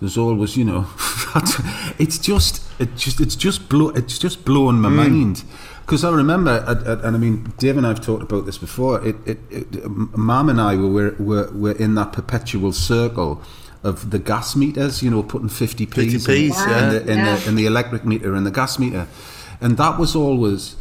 there's 0.00 0.16
always 0.16 0.56
you 0.56 0.64
know, 0.64 0.86
it's 1.98 2.18
just 2.18 2.62
it 2.78 2.96
just 2.96 3.20
it's 3.20 3.36
just 3.36 3.68
blow 3.68 3.90
it's 3.90 4.18
just 4.18 4.44
blowing 4.44 4.80
my 4.80 4.88
mm. 4.88 4.96
mind 4.96 5.44
because 5.84 6.04
I 6.04 6.10
remember 6.10 6.64
and- 6.66 7.16
I 7.16 7.18
mean 7.18 7.52
Dave 7.58 7.76
and 7.76 7.86
I've 7.86 8.00
talked 8.00 8.22
about 8.22 8.46
this 8.46 8.58
before. 8.58 9.06
It, 9.06 9.16
it, 9.26 9.38
it 9.50 9.86
Mum 9.88 10.48
and 10.48 10.60
I 10.60 10.76
were, 10.76 11.14
were 11.18 11.50
were 11.52 11.72
in 11.72 11.94
that 11.96 12.12
perpetual 12.12 12.72
circle 12.72 13.42
of 13.84 14.10
the 14.10 14.18
gas 14.18 14.56
meters, 14.56 15.02
you 15.02 15.10
know, 15.10 15.22
putting 15.22 15.48
50 15.48 15.86
p's, 15.86 16.26
50p, 16.26 16.28
in, 16.36 16.48
yeah. 16.52 16.82
in, 16.82 16.88
the, 16.90 17.12
in, 17.12 17.18
Yeah. 17.18 17.36
the, 17.36 17.48
in 17.48 17.54
the 17.54 17.66
electric 17.66 18.04
meter 18.04 18.34
and 18.34 18.44
the 18.46 18.50
gas 18.50 18.78
meter, 18.78 19.06
and 19.60 19.76
that 19.76 19.98
was 19.98 20.16
always 20.16 20.76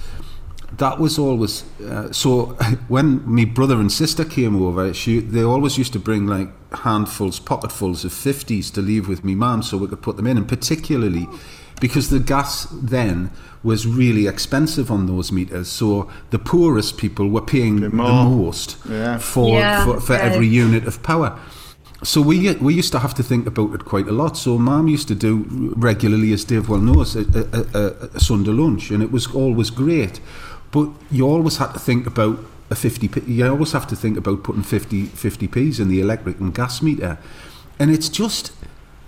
that 0.77 0.97
was 0.99 1.19
always 1.19 1.63
uh, 1.87 2.11
so 2.11 2.45
when 2.87 3.21
my 3.29 3.45
brother 3.45 3.79
and 3.79 3.91
sister 3.91 4.25
came 4.25 4.55
over 4.59 4.91
she 4.91 5.19
they 5.19 5.43
always 5.43 5.77
used 5.77 5.93
to 5.93 5.99
bring 5.99 6.25
like 6.25 6.49
handfuls 6.77 7.39
pocketfuls 7.39 8.03
of 8.03 8.11
50s 8.11 8.73
to 8.73 8.81
leave 8.81 9.07
with 9.07 9.23
me 9.23 9.35
mum 9.35 9.61
so 9.61 9.77
we 9.77 9.85
could 9.87 10.01
put 10.01 10.15
them 10.17 10.25
in 10.25 10.35
and 10.35 10.47
particularly 10.47 11.27
because 11.79 12.09
the 12.09 12.19
gas 12.19 12.65
then 12.71 13.29
was 13.61 13.85
really 13.85 14.25
expensive 14.25 14.89
on 14.89 15.05
those 15.05 15.31
meters 15.31 15.67
so 15.67 16.09
the 16.31 16.39
poorest 16.39 16.97
people 16.97 17.29
were 17.29 17.41
paying 17.41 17.81
the 17.81 17.91
most 17.91 18.77
Yeah. 18.89 19.19
for 19.19 19.59
Yeah, 19.59 19.85
for, 19.85 19.99
for 20.01 20.13
right. 20.13 20.23
every 20.23 20.47
unit 20.47 20.87
of 20.87 21.03
power 21.03 21.37
so 22.03 22.21
we 22.21 22.53
we 22.55 22.73
used 22.73 22.91
to 22.91 22.99
have 22.99 23.13
to 23.15 23.23
think 23.23 23.47
about 23.47 23.73
it 23.73 23.85
quite 23.85 24.07
a 24.07 24.11
lot. 24.11 24.37
So 24.37 24.57
Mum 24.57 24.87
used 24.87 25.07
to 25.07 25.15
do 25.15 25.45
regularly, 25.77 26.33
as 26.33 26.43
Dave 26.45 26.69
well 26.69 26.79
knows, 26.81 27.15
a, 27.15 27.21
a, 27.21 27.79
a, 27.79 28.09
a 28.15 28.19
Sunday 28.19 28.51
lunch, 28.51 28.91
and 28.91 29.01
it 29.03 29.11
was 29.11 29.27
always 29.33 29.69
great. 29.69 30.19
But 30.71 30.89
you 31.11 31.27
always 31.27 31.57
had 31.57 31.73
to 31.73 31.79
think 31.79 32.07
about 32.07 32.39
a 32.69 32.75
50. 32.75 33.07
p- 33.07 33.21
You 33.27 33.47
always 33.47 33.71
have 33.73 33.87
to 33.87 33.95
think 33.95 34.17
about 34.17 34.43
putting 34.43 34.63
50 34.63 35.05
50 35.05 35.47
p's 35.47 35.79
in 35.79 35.87
the 35.89 36.01
electric 36.01 36.39
and 36.39 36.53
gas 36.53 36.81
meter, 36.81 37.17
and 37.79 37.91
it's 37.91 38.09
just. 38.09 38.51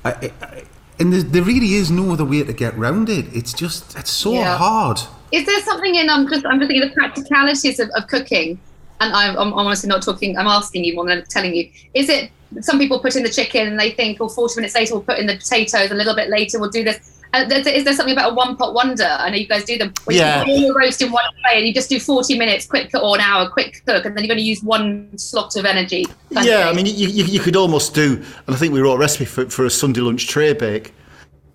I, 0.03 0.31
I, 0.41 0.63
and 0.99 1.11
there, 1.11 1.23
there 1.23 1.43
really 1.43 1.73
is 1.73 1.91
no 1.91 2.13
other 2.13 2.23
way 2.23 2.43
to 2.43 2.53
get 2.53 2.77
round 2.77 3.09
it. 3.09 3.25
It's 3.35 3.51
just 3.51 3.97
it's 3.97 4.11
so 4.11 4.33
Yeah. 4.33 4.57
hard. 4.57 4.99
Is 5.31 5.45
there 5.45 5.59
something 5.63 5.95
in 5.95 6.09
um? 6.09 6.27
just 6.29 6.45
I'm 6.45 6.59
just 6.59 6.69
thinking 6.69 6.83
of 6.83 6.89
the 6.89 6.95
practicalities 6.95 7.79
of, 7.79 7.89
of 7.97 8.07
cooking. 8.07 8.61
and 9.01 9.11
I'm, 9.13 9.35
I'm 9.37 9.51
honestly 9.53 9.89
not 9.89 10.03
talking. 10.03 10.37
I'm 10.37 10.47
asking 10.47 10.85
you 10.85 10.95
more 10.95 11.05
than 11.05 11.17
I'm 11.19 11.25
telling 11.29 11.53
you. 11.53 11.69
Is 11.93 12.07
it? 12.07 12.31
Some 12.61 12.79
people 12.79 12.99
put 12.99 13.15
in 13.15 13.23
the 13.23 13.29
chicken 13.29 13.67
and 13.67 13.79
they 13.79 13.91
think, 13.91 14.19
oh, 14.21 14.29
40 14.29 14.55
minutes 14.57 14.75
later 14.75 14.93
we'll 14.93 15.03
put 15.03 15.19
in 15.19 15.27
the 15.27 15.35
potatoes. 15.35 15.91
A 15.91 15.95
little 15.95 16.15
bit 16.15 16.29
later 16.29 16.59
we'll 16.59 16.69
do 16.69 16.83
this. 16.83 17.15
Uh, 17.35 17.45
is 17.49 17.83
there 17.83 17.93
something 17.93 18.13
about 18.13 18.31
a 18.31 18.33
one 18.33 18.55
pot 18.55 18.73
wonder? 18.73 19.03
I 19.03 19.29
know 19.29 19.35
you 19.35 19.47
guys 19.47 19.65
do 19.65 19.77
them. 19.77 19.93
Where 20.05 20.15
Yeah. 20.15 20.39
You 20.39 20.45
put 20.45 20.51
all 20.51 20.57
your 20.59 20.75
roast 20.75 21.01
in 21.01 21.11
one 21.11 21.23
tray 21.43 21.57
and 21.57 21.67
you 21.67 21.73
just 21.73 21.89
do 21.89 21.99
40 21.99 22.37
minutes, 22.37 22.65
quick 22.65 22.91
cook 22.91 23.03
or 23.03 23.15
an 23.15 23.21
hour, 23.21 23.49
quick 23.49 23.81
cook, 23.85 24.05
and 24.05 24.15
then 24.15 24.23
you're 24.23 24.33
going 24.33 24.39
to 24.39 24.43
use 24.43 24.63
one 24.63 25.17
slot 25.17 25.55
of 25.57 25.65
energy. 25.65 26.05
Yeah, 26.29 26.69
I 26.69 26.73
mean, 26.73 26.85
you, 26.85 27.07
you, 27.07 27.25
you 27.25 27.39
could 27.41 27.57
almost 27.57 27.93
do, 27.93 28.23
and 28.47 28.55
I 28.55 28.57
think 28.57 28.73
we 28.73 28.79
wrote 28.79 28.95
a 28.95 28.99
recipe 28.99 29.25
for, 29.25 29.49
for 29.49 29.65
a 29.65 29.69
Sunday 29.69 29.99
lunch 29.99 30.27
tray 30.27 30.53
bake. 30.53 30.93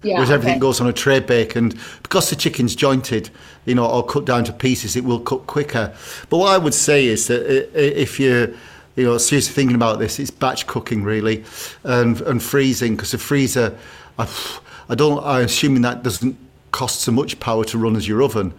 yeah, 0.02 0.14
whereas 0.14 0.30
everything 0.30 0.54
okay. 0.54 0.60
goes 0.60 0.82
on 0.82 0.86
a 0.86 0.92
tray 0.92 1.20
bake, 1.20 1.56
and 1.56 1.78
because 2.02 2.28
the 2.28 2.36
chicken's 2.36 2.74
jointed, 2.74 3.30
you 3.64 3.74
know, 3.74 3.86
or 3.86 4.04
cut 4.04 4.26
down 4.26 4.44
to 4.44 4.52
pieces, 4.52 4.96
it 4.96 5.04
will 5.04 5.20
cook 5.20 5.46
quicker. 5.46 5.94
But 6.28 6.38
what 6.38 6.52
I 6.52 6.58
would 6.58 6.74
say 6.74 7.06
is 7.06 7.26
that 7.28 7.70
if 7.74 8.20
you're, 8.20 8.50
you 8.96 9.04
know, 9.04 9.18
seriously 9.18 9.54
thinking 9.54 9.76
about 9.76 9.98
this, 9.98 10.18
it's 10.18 10.30
batch 10.30 10.66
cooking 10.66 11.02
really, 11.02 11.44
and 11.84 12.20
and 12.22 12.42
freezing 12.42 12.96
because 12.96 13.12
the 13.12 13.18
freezer, 13.18 13.76
I, 14.18 14.28
I 14.88 14.94
don't, 14.94 15.24
I'm 15.24 15.44
assuming 15.44 15.82
that 15.82 16.02
doesn't 16.02 16.36
cost 16.72 17.00
so 17.00 17.12
much 17.12 17.38
power 17.40 17.64
to 17.64 17.78
run 17.78 17.96
as 17.96 18.06
your 18.06 18.22
oven. 18.22 18.52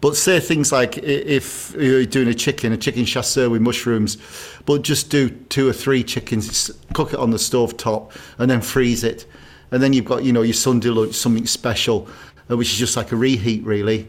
But 0.00 0.16
say 0.16 0.38
things 0.38 0.70
like 0.70 0.98
if 0.98 1.74
you're 1.78 2.04
doing 2.04 2.28
a 2.28 2.34
chicken, 2.34 2.72
a 2.72 2.76
chicken 2.76 3.06
chasseur 3.06 3.48
with 3.48 3.62
mushrooms, 3.62 4.18
but 4.66 4.82
just 4.82 5.08
do 5.08 5.30
two 5.30 5.66
or 5.66 5.72
three 5.72 6.02
chickens, 6.04 6.70
cook 6.92 7.14
it 7.14 7.18
on 7.18 7.30
the 7.30 7.38
stove 7.38 7.76
top, 7.78 8.12
and 8.38 8.50
then 8.50 8.60
freeze 8.60 9.02
it. 9.02 9.24
And 9.70 9.82
then 9.82 9.94
you've 9.94 10.04
got, 10.04 10.22
you 10.22 10.32
know, 10.32 10.42
your 10.42 10.54
Sunday 10.54 10.90
lunch, 10.90 11.14
something 11.14 11.46
special, 11.46 12.06
uh, 12.50 12.56
which 12.56 12.70
is 12.70 12.76
just 12.76 12.98
like 12.98 13.12
a 13.12 13.16
reheat, 13.16 13.64
really. 13.64 14.06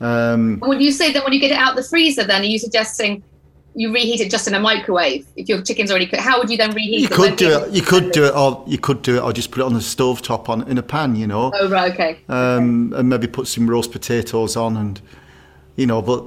Um, 0.00 0.60
Would 0.60 0.82
you 0.82 0.92
say 0.92 1.12
that 1.12 1.24
when 1.24 1.32
you 1.32 1.40
get 1.40 1.50
it 1.50 1.58
out 1.58 1.76
the 1.76 1.82
freezer, 1.82 2.24
then 2.24 2.42
are 2.42 2.44
you 2.44 2.58
suggesting 2.58 3.22
you 3.78 3.92
reheat 3.92 4.20
it 4.20 4.30
just 4.30 4.48
in 4.48 4.54
a 4.54 4.60
microwave 4.60 5.24
if 5.36 5.48
your 5.48 5.62
chicken's 5.62 5.90
already 5.90 6.06
cooked? 6.06 6.22
How 6.22 6.38
would 6.38 6.50
you 6.50 6.56
then 6.56 6.72
reheat 6.72 7.00
you 7.00 7.06
it? 7.06 7.12
could 7.12 7.36
do 7.36 7.60
it. 7.60 7.70
You 7.72 7.82
could 7.82 8.10
do 8.12 8.24
it, 8.24 8.34
or 8.34 8.64
you 8.66 8.78
could 8.78 9.02
do 9.02 9.16
it, 9.16 9.20
or 9.22 9.32
just 9.32 9.50
put 9.52 9.60
it 9.60 9.64
on 9.64 9.74
the 9.74 9.80
stove 9.80 10.20
top 10.20 10.48
on 10.48 10.66
in 10.68 10.78
a 10.78 10.82
pan, 10.82 11.14
you 11.14 11.26
know, 11.26 11.52
Oh 11.54 11.68
right, 11.68 11.92
okay. 11.92 12.18
um, 12.28 12.92
and 12.96 13.08
maybe 13.08 13.26
put 13.28 13.46
some 13.46 13.68
roast 13.70 13.92
potatoes 13.92 14.56
on, 14.56 14.76
and 14.76 15.00
you 15.76 15.86
know. 15.86 16.02
But 16.02 16.24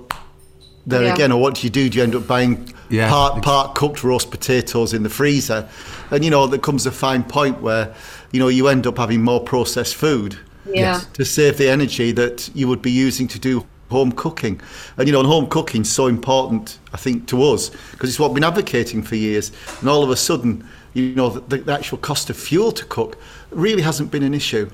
there 0.88 1.03
Yeah. 1.03 1.13
again, 1.13 1.31
or 1.31 1.41
what 1.41 1.55
do 1.55 1.62
you 1.63 1.70
do? 1.70 1.89
Do 1.89 1.98
you 1.98 2.03
end 2.03 2.15
up 2.15 2.25
buying 2.25 2.74
Yeah. 2.89 3.10
part 3.10 3.41
part 3.43 3.75
cooked 3.75 4.03
roast 4.03 4.31
potatoes 4.31 4.93
in 4.93 5.03
the 5.03 5.10
freezer? 5.10 5.67
And 6.10 6.24
you 6.24 6.31
know, 6.31 6.48
there 6.48 6.60
comes 6.60 6.86
a 6.86 6.91
fine 6.91 7.24
point 7.24 7.62
where 7.62 7.93
you 8.31 8.39
know 8.39 8.48
you 8.48 8.67
end 8.70 8.88
up 8.88 8.98
having 8.98 9.22
more 9.24 9.41
processed 9.41 9.96
food. 9.96 10.38
Yeah. 10.74 11.01
to 11.13 11.25
save 11.25 11.58
the 11.58 11.67
energy 11.70 12.12
that 12.13 12.50
you 12.53 12.67
would 12.67 12.81
be 12.84 12.91
using 12.91 13.27
to 13.29 13.39
do 13.39 13.65
home 13.91 14.12
cooking. 14.12 14.60
And 14.98 15.07
you 15.07 15.13
know, 15.13 15.19
and 15.19 15.27
home 15.27 15.48
cooking 15.48 15.81
is 15.81 15.91
so 15.91 16.07
important, 16.07 16.79
I 16.93 16.98
think, 16.98 17.27
to 17.27 17.43
us 17.43 17.69
because 17.91 18.10
it's 18.10 18.19
what 18.19 18.31
we've 18.31 18.36
been 18.36 18.43
advocating 18.43 19.03
for 19.03 19.15
years. 19.15 19.51
And 19.79 19.89
all 19.89 20.03
of 20.03 20.10
a 20.10 20.15
sudden, 20.15 20.67
you 20.93 21.13
know, 21.15 21.29
the, 21.29 21.57
the 21.57 21.74
actual 21.74 22.00
cost 22.00 22.29
of 22.29 22.38
fuel 22.38 22.71
to 22.71 22.86
cook 22.86 23.17
really 23.51 23.81
hasn't 23.81 24.12
been 24.12 24.24
an 24.24 24.33
issue. 24.33 24.69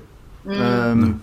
Um, 0.46 1.22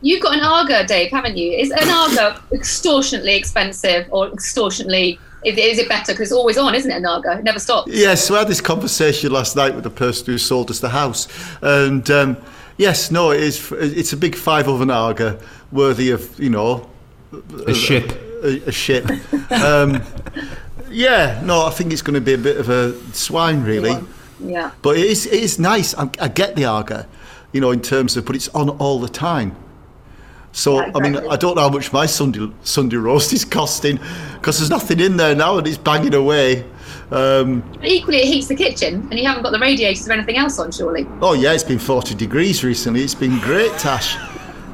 You've 0.00 0.22
got 0.22 0.34
an 0.34 0.40
Aga, 0.44 0.86
Dave, 0.86 1.10
haven't 1.10 1.36
you? 1.36 1.52
Is 1.52 1.70
an 1.72 1.88
Aga 1.88 2.40
extortionately 2.52 3.34
expensive 3.34 4.06
or 4.10 4.28
extortionately? 4.28 5.18
Is, 5.44 5.56
is 5.56 5.78
it 5.78 5.88
better 5.88 6.12
because 6.12 6.28
it's 6.28 6.32
always 6.32 6.56
on, 6.56 6.74
isn't 6.74 6.90
it? 6.90 6.96
An 6.96 7.06
Aga, 7.06 7.38
it 7.38 7.44
never 7.44 7.58
stops. 7.58 7.90
Yes, 7.92 8.24
so 8.24 8.36
I 8.36 8.40
had 8.40 8.48
this 8.48 8.60
conversation 8.60 9.32
last 9.32 9.56
night 9.56 9.74
with 9.74 9.84
the 9.84 9.90
person 9.90 10.26
who 10.26 10.38
sold 10.38 10.70
us 10.70 10.78
the 10.78 10.88
house, 10.88 11.26
and 11.62 12.08
um, 12.10 12.36
yes, 12.76 13.10
no, 13.10 13.32
it 13.32 13.40
is. 13.40 13.72
It's 13.72 14.12
a 14.12 14.16
big 14.16 14.36
five 14.36 14.68
oven 14.68 14.90
Aga, 14.90 15.40
worthy 15.72 16.12
of 16.12 16.38
you 16.38 16.50
know 16.50 16.88
A 17.66 17.74
ship. 17.74 18.10
a, 18.42 18.68
a 18.68 18.72
ship. 18.72 19.04
um, 19.50 20.02
yeah, 20.90 21.40
no, 21.44 21.66
I 21.66 21.70
think 21.70 21.92
it's 21.92 22.02
going 22.02 22.14
to 22.14 22.20
be 22.20 22.34
a 22.34 22.38
bit 22.38 22.56
of 22.56 22.68
a 22.68 22.94
swine, 23.12 23.62
really. 23.62 23.96
Yeah. 24.40 24.70
But 24.82 24.96
it 24.96 25.06
is, 25.06 25.26
it 25.26 25.34
is 25.42 25.58
nice. 25.58 25.94
I, 25.94 26.08
I 26.20 26.28
get 26.28 26.56
the 26.56 26.64
Aga, 26.64 27.06
you 27.52 27.60
know, 27.60 27.70
in 27.70 27.80
terms 27.80 28.16
of, 28.16 28.24
but 28.24 28.36
it's 28.36 28.48
on 28.50 28.70
all 28.70 29.00
the 29.00 29.08
time. 29.08 29.56
So 30.52 30.80
Yeah, 30.80 30.92
I 30.94 31.00
mean. 31.00 31.16
I 31.16 31.36
don't 31.36 31.56
know 31.56 31.62
how 31.62 31.68
much 31.68 31.92
my 31.92 32.06
Sunday 32.06 32.50
Sunday 32.62 32.96
roast 32.96 33.32
is 33.32 33.44
costing 33.44 33.98
because 34.34 34.58
there's 34.58 34.70
nothing 34.70 34.98
in 34.98 35.16
there 35.16 35.34
now 35.34 35.58
and 35.58 35.66
it's 35.66 35.76
banging 35.76 36.14
away. 36.14 36.64
Um, 37.10 37.60
But 37.72 37.86
equally, 37.86 38.18
it 38.18 38.26
heats 38.26 38.48
the 38.48 38.54
kitchen, 38.54 39.06
and 39.10 39.18
you 39.18 39.26
haven't 39.26 39.42
got 39.42 39.52
the 39.52 39.58
radiators 39.58 40.08
or 40.08 40.12
anything 40.12 40.36
else 40.36 40.58
on, 40.58 40.72
surely. 40.72 41.06
oh 41.20 41.34
yeah, 41.34 41.52
it's 41.52 41.62
been 41.62 41.78
40 41.78 42.14
degrees 42.14 42.64
recently. 42.64 43.02
It's 43.02 43.14
been 43.14 43.38
great, 43.40 43.72
Tash. 43.78 44.16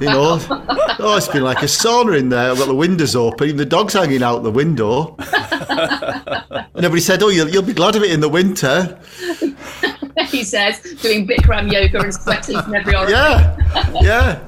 You 0.00 0.08
know, 0.08 0.38
oh, 0.50 1.14
it's 1.16 1.28
been 1.28 1.44
like 1.44 1.62
a 1.62 1.66
sauna 1.66 2.18
in 2.18 2.28
there. 2.28 2.50
I've 2.50 2.58
got 2.58 2.66
the 2.66 2.74
windows 2.74 3.14
open, 3.14 3.46
even 3.46 3.56
the 3.58 3.64
dog's 3.64 3.92
hanging 3.92 4.22
out 4.22 4.42
the 4.42 4.50
window. 4.50 5.14
and 5.18 6.66
everybody 6.76 7.00
said, 7.00 7.22
"Oh, 7.22 7.28
you'll, 7.28 7.48
you'll 7.48 7.62
be 7.62 7.72
glad 7.72 7.94
of 7.96 8.02
it 8.02 8.10
in 8.10 8.20
the 8.20 8.28
winter." 8.28 8.98
he 10.28 10.44
says, 10.44 10.80
doing 11.00 11.26
Bikram 11.26 11.72
yoga 11.72 12.00
and 12.00 12.14
sweating 12.14 12.60
from 12.60 12.74
every 12.74 12.94
orifice. 12.94 13.12
Yeah, 13.12 14.00
yeah. 14.02 14.40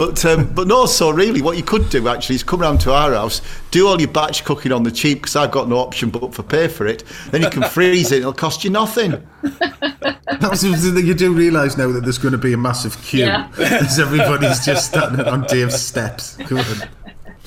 But 0.00 0.24
um, 0.24 0.50
but 0.54 0.66
no, 0.66 0.86
so 0.86 1.10
really, 1.10 1.42
what 1.42 1.58
you 1.58 1.62
could 1.62 1.90
do 1.90 2.08
actually 2.08 2.36
is 2.36 2.42
come 2.42 2.60
round 2.62 2.80
to 2.80 2.92
our 2.94 3.12
house, 3.12 3.42
do 3.70 3.86
all 3.86 4.00
your 4.00 4.10
batch 4.10 4.46
cooking 4.46 4.72
on 4.72 4.82
the 4.82 4.90
cheap 4.90 5.18
because 5.20 5.36
I've 5.36 5.50
got 5.50 5.68
no 5.68 5.76
option 5.76 6.08
but 6.08 6.34
for 6.34 6.42
pay 6.42 6.68
for 6.68 6.86
it. 6.86 7.04
Then 7.30 7.42
you 7.42 7.50
can 7.50 7.62
freeze 7.64 8.10
it; 8.10 8.20
it'll 8.20 8.32
cost 8.32 8.64
you 8.64 8.70
nothing. 8.70 9.10
That's 9.42 10.62
the 10.62 10.74
thing 10.94 11.06
you 11.06 11.12
do 11.12 11.34
realise 11.34 11.76
now 11.76 11.92
that 11.92 12.00
there's 12.02 12.16
going 12.16 12.32
to 12.32 12.38
be 12.38 12.54
a 12.54 12.56
massive 12.56 12.96
queue 13.02 13.26
Yeah. 13.26 13.50
as 13.58 13.98
everybody's 14.00 14.64
just 14.64 14.86
standing 14.86 15.26
on 15.26 15.42
Dave's 15.42 15.82
steps. 15.82 16.36
Going, 16.48 16.64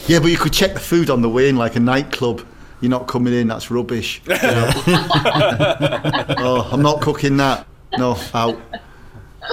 Yeah, 0.05 0.19
but 0.19 0.27
you 0.27 0.37
could 0.37 0.53
check 0.53 0.75
the 0.75 0.79
food 0.79 1.09
on 1.09 1.23
the 1.23 1.29
way 1.29 1.49
in, 1.49 1.55
like 1.57 1.75
a 1.75 1.79
nightclub. 1.79 2.45
You're 2.81 2.91
not 2.91 3.07
coming 3.07 3.33
in. 3.33 3.47
That's 3.47 3.71
rubbish. 3.71 4.21
you 4.27 4.33
know. 4.43 4.71
oh, 6.37 6.69
I'm 6.71 6.83
not 6.83 7.01
cooking 7.01 7.37
that. 7.37 7.65
No, 7.97 8.15
out. 8.35 8.61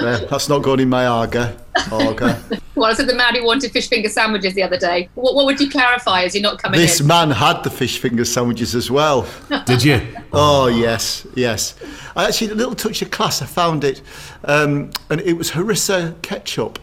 Yeah, 0.01 0.19
that's 0.31 0.49
not 0.49 0.63
going 0.63 0.81
in 0.81 0.89
my 0.89 1.07
Aga. 1.07 1.57
Aga. 1.93 2.43
Well, 2.77 2.91
I 2.91 2.95
said 2.95 3.09
the 3.09 3.15
man 3.15 3.35
who 3.35 3.45
wanted 3.45 3.73
fish 3.73 3.91
finger 3.91 4.09
sandwiches 4.09 4.55
the 4.55 4.63
other 4.63 4.79
day. 4.79 5.11
What, 5.15 5.35
what 5.35 5.45
would 5.45 5.61
you 5.61 5.69
clarify 5.69 6.23
as 6.23 6.35
you're 6.35 6.43
not 6.43 6.63
coming 6.63 6.81
This 6.81 7.01
in? 7.01 7.07
man 7.09 7.31
had 7.31 7.63
the 7.63 7.69
fish 7.69 7.99
finger 7.99 8.25
sandwiches 8.25 8.75
as 8.75 8.91
well. 8.91 9.29
Did 9.67 9.85
you? 9.85 10.01
Oh 10.33 10.69
yes, 10.69 11.27
yes. 11.35 11.75
I 12.17 12.27
actually 12.27 12.53
a 12.53 12.55
little 12.55 12.75
touch 12.75 13.03
of 13.03 13.11
class. 13.11 13.43
I 13.43 13.47
found 13.47 13.85
it, 13.85 14.01
um, 14.45 14.93
and 15.11 15.21
it 15.21 15.35
was 15.35 15.51
harissa 15.51 16.15
ketchup. 16.23 16.79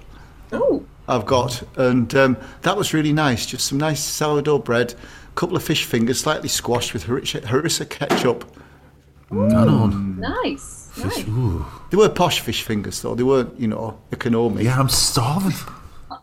Oh, 0.52 0.84
I've 1.08 1.26
got, 1.26 1.64
and 1.80 2.14
um, 2.14 2.38
that 2.62 2.78
was 2.78 2.94
really 2.94 3.14
nice. 3.14 3.48
Just 3.48 3.68
some 3.68 3.80
nice 3.80 4.04
sourdough 4.04 4.60
bread, 4.60 4.94
a 4.94 5.32
couple 5.36 5.56
of 5.58 5.64
fish 5.64 5.84
fingers, 5.86 6.20
slightly 6.20 6.50
squashed 6.50 6.94
with 6.94 7.06
harissa, 7.06 7.42
harissa 7.42 7.90
ketchup. 7.90 8.46
Hang 9.30 9.54
on. 9.54 10.20
nice. 10.20 10.92
nice. 10.98 11.24
They 11.90 11.98
were 11.98 12.10
posh 12.10 12.40
fish 12.40 12.64
fingers, 12.64 13.02
though. 13.02 13.16
They 13.16 13.24
weren't, 13.24 13.60
you 13.60 13.68
know, 13.68 14.00
economic. 14.12 14.64
Yeah, 14.64 14.80
I'm 14.80 14.90
starving. 14.90 15.54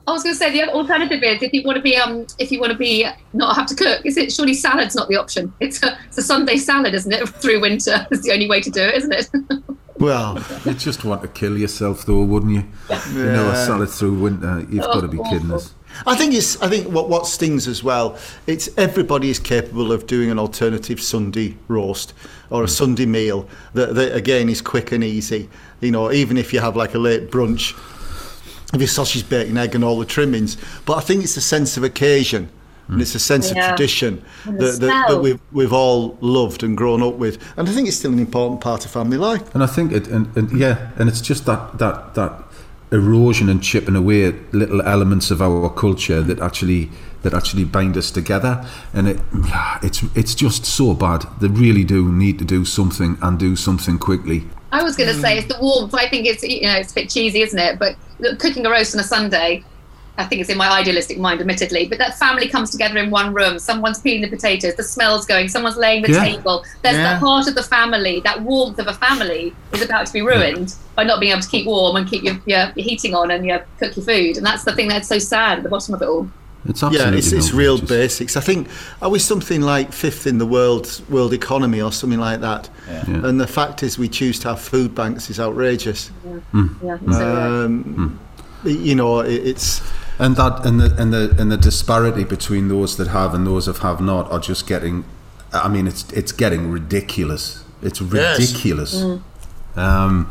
I 0.07 0.13
was 0.13 0.23
going 0.23 0.35
to 0.35 0.39
say 0.39 0.51
the 0.51 0.63
other 0.63 0.73
alternative 0.73 1.23
is 1.23 1.43
if 1.43 1.53
you 1.53 1.63
want 1.65 1.77
to 1.77 1.83
be 1.83 1.97
um 1.97 2.27
if 2.39 2.51
you 2.53 2.61
want 2.61 2.73
to 2.73 2.79
be 2.79 3.07
not 3.33 3.57
have 3.57 3.67
to 3.67 3.75
cook, 3.75 4.05
is 4.05 4.17
it 4.17 4.33
surely 4.33 4.55
salad's 4.55 4.95
not 4.95 5.09
the 5.09 5.17
option? 5.17 5.53
It's 5.61 5.83
a 5.83 5.99
it's 6.09 6.19
a 6.19 6.23
Sunday 6.23 6.57
salad, 6.57 6.95
isn't 6.95 7.13
it? 7.13 7.29
Through 7.41 7.61
winter, 7.61 8.07
it's 8.11 8.23
the 8.23 8.33
only 8.33 8.49
way 8.49 8.61
to 8.61 8.71
do 8.71 8.83
it, 8.83 8.95
isn't 8.97 9.13
it? 9.13 9.31
Well, 9.97 10.45
You 10.65 10.75
just 10.75 11.05
want 11.05 11.23
to 11.23 11.29
kill 11.29 11.57
yourself, 11.57 12.05
though, 12.05 12.25
wouldn't 12.25 12.53
you? 12.53 12.65
You 13.13 13.27
know, 13.27 13.51
a 13.51 13.55
salad 13.57 13.89
through 13.89 14.19
winter. 14.19 14.67
You've 14.69 14.83
got 14.83 15.03
to 15.03 15.09
be 15.09 15.19
kidding 15.31 15.53
us. 15.53 15.73
I 16.07 16.17
think 16.17 16.35
it's. 16.35 16.61
I 16.61 16.69
think 16.69 16.89
what 16.89 17.09
what 17.09 17.27
stings 17.27 17.69
as 17.69 17.83
well. 17.83 18.19
It's 18.47 18.69
everybody 18.77 19.31
is 19.31 19.39
capable 19.39 19.93
of 19.93 20.07
doing 20.07 20.31
an 20.31 20.39
alternative 20.39 21.01
Sunday 21.01 21.57
roast 21.69 22.15
or 22.51 22.63
a 22.63 22.67
hmm. 22.67 22.71
Sunday 22.71 23.07
meal 23.07 23.49
that, 23.75 23.95
that 23.95 24.15
again 24.15 24.49
is 24.49 24.61
quick 24.61 24.93
and 24.93 25.03
easy. 25.03 25.49
You 25.81 25.91
know, 25.91 26.13
even 26.13 26.37
if 26.37 26.53
you 26.53 26.61
have 26.61 26.77
like 26.77 26.95
a 26.95 26.99
late 26.99 27.31
brunch, 27.31 27.75
with 28.73 28.81
your 28.81 28.89
sausage, 28.89 29.29
bacon, 29.29 29.57
egg, 29.57 29.75
and 29.75 29.85
all 29.85 29.99
the 29.99 30.07
trimmings. 30.07 30.57
But 30.85 30.99
I 30.99 31.01
think 31.01 31.25
it's 31.25 31.37
a 31.37 31.41
sense 31.41 31.77
of 31.77 31.85
occasion. 31.85 32.51
And 32.89 33.01
it's 33.01 33.15
a 33.15 33.19
sense 33.19 33.51
Yeah. 33.51 33.71
of 33.71 33.77
tradition 33.77 34.23
that, 34.45 34.79
that, 34.81 35.09
that 35.09 35.19
we've, 35.23 35.41
we've 35.53 35.73
all 35.73 36.19
loved 36.21 36.63
and 36.63 36.77
grown 36.77 37.03
up 37.03 37.15
with. 37.15 37.39
And 37.57 37.67
I 37.67 37.73
think 37.73 37.89
it's 37.89 37.97
still 37.97 38.13
an 38.13 38.19
important 38.19 38.61
part 38.61 38.85
of 38.85 38.91
family 38.91 39.17
life. 39.17 39.55
And 39.55 39.63
I 39.63 39.67
think 39.67 39.93
it, 39.93 40.07
and, 40.09 40.37
and 40.37 40.53
yeah, 40.59 40.91
and 40.99 41.09
it's 41.09 41.23
just 41.23 41.47
that 41.47 41.79
that 41.79 42.15
that 42.15 42.44
erosion 42.95 43.49
and 43.49 43.63
chipping 43.63 43.97
away 43.97 44.25
at 44.25 44.55
little 44.55 44.81
elements 44.83 45.31
of 45.31 45.43
our 45.43 45.69
culture 45.69 46.23
that 46.23 46.41
actually 46.41 46.89
that 47.23 47.35
actually 47.35 47.65
bind 47.65 47.97
us 47.97 48.11
together. 48.11 48.65
And 48.93 49.09
it, 49.09 49.21
it's 49.83 50.03
it's 50.15 50.35
just 50.35 50.65
so 50.65 50.95
bad. 50.95 51.27
They 51.41 51.49
really 51.49 51.85
do 51.85 52.11
need 52.13 52.39
to 52.39 52.45
do 52.45 52.65
something 52.65 53.19
and 53.21 53.39
do 53.39 53.57
something 53.57 53.99
quickly. 53.99 54.45
I 54.73 54.83
was 54.83 54.97
going 54.97 55.13
to 55.15 55.21
say 55.21 55.39
it's 55.39 55.53
the 55.53 55.61
warmth. 55.61 55.95
I 55.95 56.09
think 56.09 56.27
it's 56.27 56.43
you 56.43 56.63
know 56.63 56.77
it's 56.77 56.93
a 56.93 56.95
bit 56.95 57.11
cheesy, 57.11 57.43
isn't 57.43 57.59
it? 57.59 57.79
But 57.79 57.97
cooking 58.39 58.65
a 58.67 58.71
roast 58.71 58.95
on 58.95 59.01
a 59.01 59.05
Sunday, 59.05 59.65
I 60.17 60.25
think 60.25 60.41
it's 60.41 60.49
in 60.51 60.57
my 60.57 60.71
idealistic 60.71 61.19
mind, 61.19 61.41
admittedly. 61.41 61.89
But 61.89 61.99
that 61.99 62.17
family 62.19 62.47
comes 62.49 62.71
together 62.71 62.99
in 62.99 63.11
one 63.11 63.35
room. 63.35 63.59
Someone's 63.59 63.99
peeling 64.01 64.23
the 64.23 64.29
potatoes. 64.29 64.75
The 64.77 64.85
smell's 64.85 65.27
going. 65.27 65.49
Someone's 65.49 65.77
laying 65.77 66.03
the 66.03 66.13
Yeah. 66.13 66.25
table. 66.25 66.65
There's 66.83 66.97
Yeah. 66.97 67.15
the 67.15 67.19
heart 67.19 67.49
of 67.49 67.57
the 67.57 67.65
family. 67.65 68.21
That 68.23 68.43
warmth 68.43 68.79
of 68.79 68.87
a 68.87 68.93
family 68.95 69.53
is 69.73 69.83
about 69.83 70.07
to 70.07 70.13
be 70.13 70.23
ruined 70.23 70.75
by 70.95 71.03
not 71.03 71.19
being 71.19 71.33
able 71.33 71.43
to 71.43 71.49
keep 71.49 71.67
warm 71.67 71.97
and 71.97 72.09
keep 72.09 72.23
your, 72.23 72.41
your, 72.47 72.73
your 72.77 72.85
heating 72.85 73.13
on 73.15 73.33
and 73.33 73.45
your 73.45 73.65
cook 73.81 73.97
your 73.97 74.05
food. 74.05 74.37
And 74.37 74.47
that's 74.47 74.63
the 74.63 74.73
thing 74.73 74.87
that's 74.89 75.09
so 75.09 75.19
sad 75.19 75.59
at 75.59 75.63
the 75.65 75.69
bottom 75.69 75.95
of 75.95 76.01
it 76.03 76.07
all. 76.09 76.29
It's 76.67 76.81
Yeah, 76.81 76.89
absolutely 76.89 77.19
it's, 77.19 77.33
it's 77.33 77.53
real 77.53 77.73
outrageous. 77.75 77.89
basics. 78.19 78.37
I 78.37 78.41
think 78.41 78.69
are 79.03 79.11
we 79.11 79.19
something 79.19 79.61
like 79.63 79.93
fifth 79.93 80.27
in 80.29 80.39
the 80.39 80.47
world 80.47 81.03
world 81.11 81.33
economy 81.35 81.83
or 81.83 81.91
something 81.93 82.21
like 82.21 82.41
that? 82.41 82.71
Yeah. 82.89 83.03
And 83.09 83.41
the 83.41 83.47
fact 83.49 83.83
is, 83.83 83.99
we 83.99 84.09
choose 84.09 84.39
to 84.41 84.49
have 84.51 84.61
food 84.61 84.95
banks 84.95 85.29
is 85.29 85.39
outrageous. 85.41 86.11
Yeah, 86.83 86.99
so, 87.11 87.35
uh, 87.37 87.65
Um, 87.67 88.19
You 88.65 88.95
know, 88.95 89.21
it, 89.21 89.43
it's 89.47 89.83
And 90.19 90.37
that 90.37 90.65
and 90.65 90.79
the 90.81 90.95
and 91.01 91.13
the 91.13 91.35
and 91.39 91.51
the 91.51 91.57
disparity 91.57 92.25
between 92.25 92.69
those 92.69 92.97
that 92.99 93.09
have 93.09 93.35
and 93.35 93.47
those 93.47 93.67
that 93.67 93.79
have 93.79 94.01
not 94.01 94.31
are 94.31 94.39
just 94.41 94.67
getting. 94.67 95.05
I 95.53 95.69
mean, 95.69 95.87
it's 95.87 96.05
it's 96.13 96.33
getting 96.33 96.71
ridiculous. 96.71 97.65
It's 97.83 98.01
Yes. 98.01 98.39
ridiculous. 98.39 99.05
Um, 99.77 100.29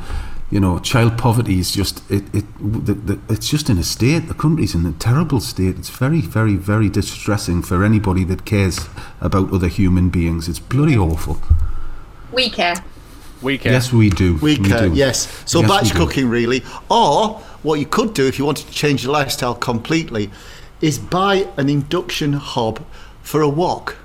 you 0.49 0.59
know, 0.59 0.79
child 0.79 1.17
poverty 1.17 1.59
is 1.59 1.71
just 1.71 2.01
it. 2.09 2.23
it 2.33 2.45
the, 2.59 2.93
the, 2.93 3.19
it's 3.27 3.49
just 3.49 3.69
in 3.69 3.77
a 3.77 3.83
state. 3.83 4.27
The 4.27 4.33
country's 4.33 4.73
in 4.75 4.85
a 4.85 4.93
terrible 4.93 5.39
state. 5.41 5.77
It's 5.77 5.89
very, 5.89 6.21
very, 6.21 6.55
very 6.55 6.89
distressing 6.89 7.61
for 7.61 7.83
anybody 7.83 8.23
that 8.25 8.45
cares 8.45 8.87
about 9.19 9.51
other 9.51 9.67
human 9.67 10.09
beings. 10.09 10.47
It's 10.47 10.59
bloody 10.59 10.97
awful. 10.97 11.39
we 12.31 12.49
care. 12.49 12.75
We 13.41 13.57
care. 13.57 13.73
Yes, 13.73 13.91
we 13.91 14.09
do. 14.09 14.37
we 14.37 14.55
care. 14.57 14.87
do. 14.89 14.93
yes. 14.95 15.27
So 15.45 15.59
Yes, 15.61 15.69
batch 15.69 15.93
cooking, 15.95 16.29
really. 16.29 16.63
Or 16.89 17.41
what 17.63 17.79
you 17.79 17.85
could 17.85 18.13
do 18.13 18.27
if 18.27 18.37
you 18.37 18.45
wanted 18.45 18.67
to 18.67 18.73
change 18.73 19.03
your 19.03 19.13
lifestyle 19.13 19.55
completely, 19.55 20.29
is 20.81 20.99
buy 20.99 21.47
an 21.57 21.69
induction 21.69 22.33
hob 22.33 22.83
for 23.21 23.41
a 23.41 23.49
wok. 23.49 23.95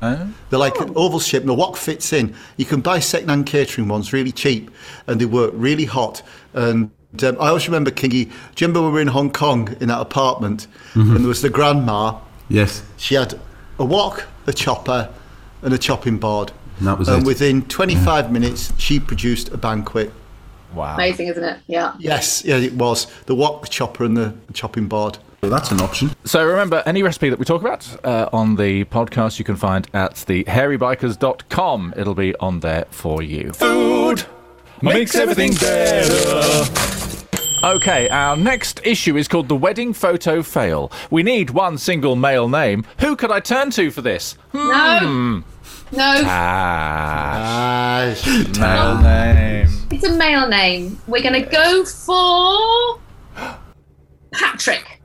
Oh. 0.00 0.32
They're 0.48 0.58
like 0.58 0.78
an 0.80 0.92
oval 0.96 1.20
shape, 1.20 1.40
and 1.42 1.48
the 1.50 1.54
wok 1.54 1.76
fits 1.76 2.12
in. 2.12 2.34
You 2.56 2.64
can 2.64 2.80
buy 2.80 3.00
second-hand 3.00 3.46
catering 3.46 3.88
ones, 3.88 4.12
really 4.12 4.32
cheap, 4.32 4.70
and 5.06 5.20
they 5.20 5.26
work 5.26 5.50
really 5.54 5.84
hot. 5.86 6.22
And 6.54 6.90
um, 7.22 7.36
I 7.40 7.48
always 7.48 7.66
remember, 7.68 7.90
Kingy, 7.90 8.10
do 8.10 8.18
you 8.28 8.32
remember 8.68 8.82
when 8.82 8.90
we 8.90 8.94
were 8.94 9.00
in 9.00 9.08
Hong 9.08 9.30
Kong 9.32 9.76
in 9.80 9.88
that 9.88 10.00
apartment, 10.00 10.66
Mm-hmm. 10.94 11.10
and 11.16 11.20
there 11.20 11.28
was 11.28 11.42
the 11.42 11.50
grandma, 11.50 12.18
Yes. 12.48 12.82
she 12.96 13.14
had 13.16 13.38
a 13.78 13.84
wok, 13.84 14.26
a 14.46 14.52
chopper, 14.52 15.10
and 15.62 15.74
a 15.74 15.78
chopping 15.78 16.18
board. 16.18 16.52
And 16.78 16.86
that 16.86 16.96
was 16.98 17.08
and 17.08 17.24
it. 17.24 17.26
within 17.26 17.62
25 17.62 18.30
minutes, 18.32 18.72
she 18.78 19.00
produced 19.00 19.48
a 19.50 19.58
banquet. 19.58 20.12
Wow. 20.74 20.94
Amazing, 20.94 21.28
isn't 21.28 21.44
it? 21.44 21.58
Yeah. 21.66 21.94
Yes, 21.98 22.44
yeah, 22.44 22.56
it 22.56 22.74
was. 22.74 23.06
The 23.26 23.34
wok, 23.34 23.62
the 23.62 23.68
chopper, 23.68 24.04
and 24.04 24.16
the 24.16 24.34
chopping 24.52 24.86
board. 24.86 25.18
Well, 25.40 25.50
that's 25.52 25.70
an 25.70 25.80
option. 25.80 26.10
So 26.24 26.44
remember, 26.44 26.82
any 26.84 27.02
recipe 27.02 27.28
that 27.30 27.38
we 27.38 27.44
talk 27.44 27.60
about 27.60 28.04
uh, 28.04 28.28
on 28.32 28.56
the 28.56 28.84
podcast, 28.86 29.38
you 29.38 29.44
can 29.44 29.54
find 29.56 29.86
at 29.94 30.16
the 30.26 30.42
hairybikers.com. 30.44 31.94
It'll 31.96 32.14
be 32.14 32.34
on 32.36 32.60
there 32.60 32.86
for 32.90 33.22
you. 33.22 33.52
Food 33.52 34.24
makes 34.82 35.14
everything 35.14 35.52
better. 35.54 36.64
Okay, 37.64 38.08
our 38.08 38.36
next 38.36 38.80
issue 38.84 39.16
is 39.16 39.26
called 39.26 39.48
the 39.48 39.56
wedding 39.56 39.92
photo 39.92 40.42
fail. 40.44 40.92
We 41.10 41.24
need 41.24 41.50
one 41.50 41.76
single 41.76 42.14
male 42.14 42.48
name. 42.48 42.84
Who 43.00 43.16
could 43.16 43.32
I 43.32 43.40
turn 43.40 43.70
to 43.72 43.90
for 43.90 44.00
this? 44.00 44.36
No. 44.52 45.42
No. 45.92 46.22
Ah, 46.26 48.14
Ah, 48.14 48.14
male 48.58 49.02
name. 49.02 49.68
It's 49.90 50.04
a 50.04 50.12
male 50.12 50.48
name. 50.48 50.98
We're 51.06 51.22
going 51.22 51.42
to 51.42 51.48
go 51.50 51.84
for 51.84 53.00
Patrick. 54.32 55.00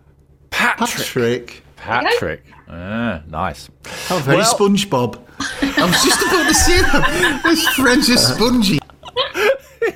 Patrick. 0.49 0.97
Patrick. 0.97 1.63
Patrick. 1.77 2.43
Ah, 2.69 3.21
nice. 3.27 3.69
How 4.07 4.19
very 4.19 4.37
Well- 4.39 4.53
SpongeBob. 4.53 5.19
I 5.39 5.85
was 5.85 6.03
just 6.03 6.21
about 6.21 6.47
to 6.47 6.53
say 6.53 6.81
that. 6.81 7.41
This 7.43 7.67
French 7.75 8.09
is 8.09 8.25
spongy. 8.27 8.79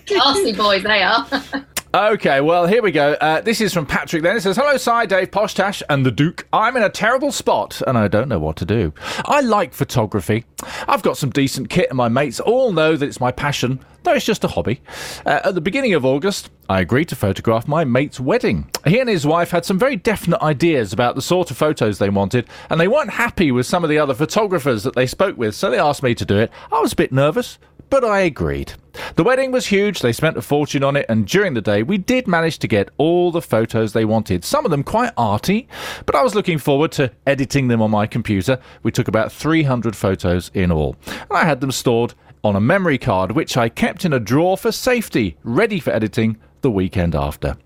Classy 0.08 0.53
boys, 0.53 0.84
they 0.84 1.01
are. 1.03 1.25
Okay, 1.94 2.41
well, 2.41 2.67
here 2.67 2.82
we 2.82 2.91
go. 2.91 3.13
Uh, 3.13 3.39
this 3.39 3.62
is 3.62 3.74
from 3.74 3.86
Patrick 3.86 4.22
then. 4.22 4.36
It 4.36 4.41
says, 4.41 4.58
Hello, 4.58 4.75
Si, 4.75 5.08
Dave, 5.08 5.32
Posh 5.32 5.53
Tash, 5.53 5.82
and 5.89 6.06
the 6.06 6.12
Duke. 6.12 6.46
I'm 6.51 6.75
in 6.75 6.84
a 6.84 6.89
terrible 6.89 7.32
spot 7.32 7.82
and 7.88 7.98
I 7.98 8.10
don't 8.10 8.27
know 8.27 8.39
what 8.39 8.58
to 8.58 8.65
do. 8.65 8.94
I 9.24 9.39
like 9.39 9.74
photography. 9.74 10.44
I've 10.88 11.01
got 11.01 11.17
some 11.17 11.29
decent 11.29 11.70
kit, 11.70 11.89
and 11.89 11.98
my 11.98 12.10
mates 12.10 12.41
all 12.41 12.74
know 12.74 12.98
that 12.98 13.06
it's 13.06 13.22
my 13.22 13.32
passion, 13.32 13.79
though 14.03 14.13
it's 14.13 14.25
just 14.25 14.44
a 14.44 14.50
hobby. 14.50 14.82
Uh, 15.25 15.39
at 15.46 15.56
the 15.56 15.62
beginning 15.62 15.94
of 15.94 16.03
August, 16.03 16.50
I 16.70 16.82
agreed 16.82 17.08
to 17.10 17.15
photograph 17.15 17.70
my 17.70 17.85
mate's 17.85 18.20
wedding. 18.20 18.70
He 18.85 19.00
and 19.00 19.09
his 19.09 19.25
wife 19.25 19.51
had 19.51 19.64
some 19.64 19.79
very 19.79 19.96
definite 19.96 20.42
ideas 20.42 20.92
about 20.92 21.16
the 21.16 21.22
sort 21.22 21.51
of 21.51 21.57
photos 21.57 22.00
they 22.00 22.09
wanted, 22.09 22.48
and 22.70 22.81
they 22.81 22.90
weren't 22.90 23.11
happy 23.11 23.51
with 23.51 23.66
some 23.66 23.85
of 23.85 23.90
the 23.90 24.00
other 24.00 24.14
photographers 24.14 24.83
that 24.83 24.96
they 24.96 25.07
spoke 25.07 25.38
with, 25.38 25.55
so 25.55 25.72
they 25.72 25.79
asked 25.79 26.03
me 26.03 26.14
to 26.16 26.25
do 26.25 26.38
it. 26.38 26.51
I 26.70 26.81
was 26.81 26.94
a 26.94 26.98
bit 26.98 27.14
nervous 27.14 27.59
but 27.90 28.03
I 28.03 28.20
agreed. 28.22 28.74
The 29.16 29.24
wedding 29.24 29.51
was 29.51 29.68
huge, 29.68 30.00
they 30.00 30.14
spent 30.14 30.38
a 30.38 30.42
fortune 30.42 30.83
on 30.83 30.96
it, 30.96 31.05
and 31.10 31.27
during 31.27 31.53
the 31.53 31.62
day 31.62 31.83
we 31.83 31.98
did 31.98 32.27
manage 32.27 32.60
to 32.60 32.68
get 32.68 32.90
all 32.98 33.31
the 33.31 33.42
photos 33.42 33.94
they 33.94 34.05
wanted, 34.05 34.44
some 34.44 34.66
of 34.66 34.72
them 34.72 34.83
quite 34.83 35.14
arty, 35.18 35.68
but 36.05 36.16
I 36.16 36.24
was 36.24 36.36
looking 36.36 36.57
forward 36.57 36.92
to 36.94 37.12
editing 37.25 37.68
them 37.68 37.81
on 37.81 37.92
my 37.92 38.07
computer. 38.07 38.60
We 38.83 38.92
took 38.92 39.07
about 39.07 39.31
300 39.31 39.96
photos 39.96 40.51
in 40.53 40.72
all. 40.72 40.96
I 41.31 41.46
had 41.46 41.62
them 41.62 41.72
stored 41.72 42.14
on 42.44 42.55
a 42.55 42.62
memory 42.62 42.98
card, 42.98 43.31
which 43.31 43.57
I 43.57 43.70
kept 43.70 44.05
in 44.05 44.14
a 44.14 44.20
drawer 44.20 44.57
for 44.57 44.72
safety, 44.72 45.38
ready 45.44 45.79
for 45.79 45.92
editing 45.92 46.38
the 46.62 46.72
weekend 46.72 47.16
after. 47.16 47.57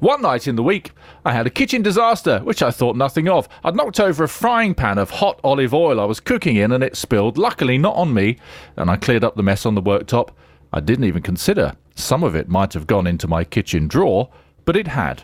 One 0.00 0.22
night 0.22 0.48
in 0.48 0.56
the 0.56 0.62
week, 0.62 0.92
I 1.24 1.32
had 1.32 1.46
a 1.46 1.50
kitchen 1.50 1.82
disaster, 1.82 2.40
which 2.40 2.62
I 2.62 2.70
thought 2.70 2.96
nothing 2.96 3.28
of. 3.28 3.48
I'd 3.62 3.76
knocked 3.76 4.00
over 4.00 4.24
a 4.24 4.28
frying 4.28 4.74
pan 4.74 4.98
of 4.98 5.10
hot 5.10 5.40
olive 5.44 5.72
oil 5.72 6.00
I 6.00 6.04
was 6.04 6.20
cooking 6.20 6.56
in, 6.56 6.72
and 6.72 6.82
it 6.82 6.96
spilled, 6.96 7.38
luckily 7.38 7.78
not 7.78 7.94
on 7.96 8.12
me, 8.12 8.36
and 8.76 8.90
I 8.90 8.96
cleared 8.96 9.24
up 9.24 9.36
the 9.36 9.42
mess 9.42 9.64
on 9.64 9.74
the 9.74 9.82
worktop. 9.82 10.30
I 10.72 10.80
didn't 10.80 11.04
even 11.04 11.22
consider 11.22 11.74
some 11.94 12.24
of 12.24 12.34
it 12.34 12.48
might 12.48 12.72
have 12.72 12.86
gone 12.86 13.06
into 13.06 13.28
my 13.28 13.44
kitchen 13.44 13.86
drawer, 13.86 14.28
but 14.64 14.76
it 14.76 14.88
had. 14.88 15.22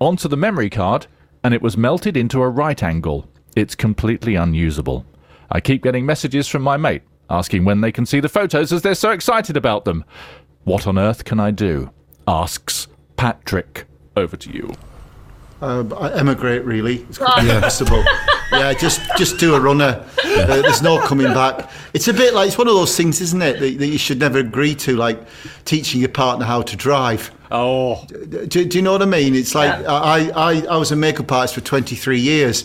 Onto 0.00 0.28
the 0.28 0.36
memory 0.36 0.70
card, 0.70 1.06
and 1.42 1.52
it 1.52 1.62
was 1.62 1.76
melted 1.76 2.16
into 2.16 2.42
a 2.42 2.48
right 2.48 2.82
angle. 2.82 3.28
It's 3.54 3.74
completely 3.74 4.34
unusable. 4.34 5.04
I 5.50 5.60
keep 5.60 5.82
getting 5.82 6.06
messages 6.06 6.48
from 6.48 6.62
my 6.62 6.76
mate 6.76 7.02
asking 7.30 7.64
when 7.64 7.80
they 7.80 7.92
can 7.92 8.06
see 8.06 8.20
the 8.20 8.28
photos 8.28 8.72
as 8.72 8.82
they're 8.82 8.94
so 8.94 9.10
excited 9.10 9.56
about 9.56 9.84
them. 9.84 10.04
What 10.64 10.86
on 10.86 10.98
earth 10.98 11.24
can 11.24 11.40
I 11.40 11.50
do? 11.50 11.90
Asks 12.26 12.88
Patrick. 13.16 13.86
Over 14.16 14.36
to 14.36 14.50
you. 14.50 14.72
Uh, 15.60 15.84
I 15.96 16.12
emigrate, 16.18 16.64
really. 16.64 17.00
It's 17.08 17.18
quite 17.18 17.48
possible. 17.60 18.04
yeah, 18.52 18.72
just 18.74 19.00
just 19.16 19.38
do 19.38 19.54
a 19.54 19.60
runner. 19.60 20.04
Uh, 20.24 20.46
there's 20.62 20.82
no 20.82 20.98
coming 21.06 21.26
back. 21.32 21.70
It's 21.92 22.08
a 22.08 22.12
bit 22.12 22.34
like 22.34 22.48
it's 22.48 22.58
one 22.58 22.68
of 22.68 22.74
those 22.74 22.96
things, 22.96 23.20
isn't 23.20 23.40
it, 23.42 23.60
that, 23.60 23.78
that 23.78 23.86
you 23.86 23.98
should 23.98 24.18
never 24.18 24.38
agree 24.38 24.74
to, 24.76 24.96
like 24.96 25.18
teaching 25.64 26.00
your 26.00 26.10
partner 26.10 26.44
how 26.44 26.62
to 26.62 26.76
drive. 26.76 27.30
Oh, 27.50 28.04
Do, 28.08 28.46
do 28.64 28.78
you 28.78 28.82
know 28.82 28.92
what 28.92 29.02
I 29.02 29.06
mean? 29.06 29.34
It's 29.34 29.54
like 29.54 29.70
I, 29.86 30.30
I, 30.30 30.64
I 30.66 30.76
was 30.76 30.90
a 30.92 30.96
makeup 30.96 31.30
artist 31.30 31.54
for 31.54 31.60
23 31.60 32.18
years. 32.18 32.64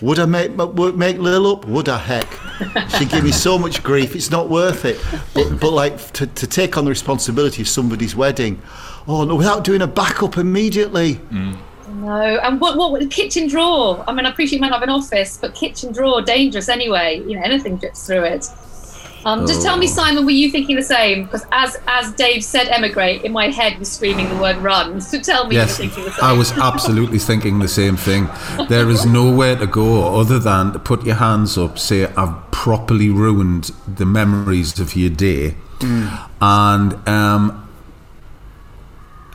Would 0.00 0.18
I 0.18 0.24
make 0.24 0.52
make 0.96 1.18
Lil 1.18 1.46
up? 1.52 1.66
Would 1.66 1.90
I? 1.90 1.98
Heck, 1.98 2.88
she 2.98 3.04
gave 3.04 3.22
me 3.22 3.32
so 3.32 3.58
much 3.58 3.82
grief. 3.82 4.16
It's 4.16 4.30
not 4.30 4.48
worth 4.48 4.86
it. 4.86 4.98
But, 5.34 5.60
but 5.60 5.72
like 5.72 5.98
to, 6.14 6.26
to 6.26 6.46
take 6.46 6.78
on 6.78 6.84
the 6.84 6.90
responsibility 6.90 7.60
of 7.60 7.68
somebody's 7.68 8.16
wedding, 8.16 8.62
oh 9.06 9.24
no, 9.24 9.34
without 9.34 9.62
doing 9.62 9.82
a 9.82 9.86
backup 9.86 10.38
immediately. 10.38 11.20
No, 11.94 12.38
and 12.42 12.60
what 12.60 12.76
what 12.76 13.10
kitchen 13.10 13.48
drawer? 13.48 14.04
I 14.06 14.12
mean, 14.12 14.26
I 14.26 14.30
appreciate 14.30 14.58
you 14.58 14.60
might 14.60 14.70
not 14.70 14.80
have 14.80 14.88
an 14.88 14.94
office, 14.94 15.36
but 15.36 15.54
kitchen 15.54 15.92
drawer 15.92 16.22
dangerous 16.22 16.68
anyway. 16.68 17.22
You 17.26 17.36
know, 17.36 17.42
anything 17.42 17.76
drips 17.76 18.06
through 18.06 18.24
it. 18.24 18.46
Um, 19.24 19.46
just 19.46 19.60
tell 19.60 19.76
me, 19.76 19.86
Simon, 19.86 20.24
were 20.24 20.30
you 20.30 20.50
thinking 20.50 20.76
the 20.76 20.82
same? 20.82 21.24
Because 21.24 21.44
as 21.52 21.76
as 21.86 22.12
Dave 22.12 22.42
said, 22.42 22.68
emigrate, 22.68 23.22
in 23.22 23.32
my 23.32 23.48
head 23.48 23.78
was 23.78 23.92
screaming 23.92 24.28
the 24.28 24.36
word 24.36 24.56
run. 24.58 25.00
So 25.10 25.20
tell 25.20 25.46
me, 25.46 25.56
Yes, 25.56 25.78
you 25.78 25.84
were 25.84 25.90
thinking 25.90 26.04
the 26.04 26.12
same. 26.12 26.24
I 26.24 26.32
was 26.32 26.52
absolutely 26.52 27.18
thinking 27.30 27.58
the 27.58 27.68
same 27.68 27.96
thing. 27.96 28.28
There 28.68 28.88
is 28.88 29.04
nowhere 29.04 29.56
to 29.56 29.66
go 29.66 30.18
other 30.18 30.38
than 30.38 30.72
to 30.72 30.78
put 30.78 31.04
your 31.04 31.16
hands 31.16 31.58
up, 31.58 31.78
say, 31.78 32.06
I've 32.14 32.50
properly 32.50 33.10
ruined 33.10 33.72
the 33.86 34.06
memories 34.06 34.78
of 34.78 34.94
your 34.96 35.10
day, 35.10 35.56
and 36.40 37.08
um, 37.08 37.69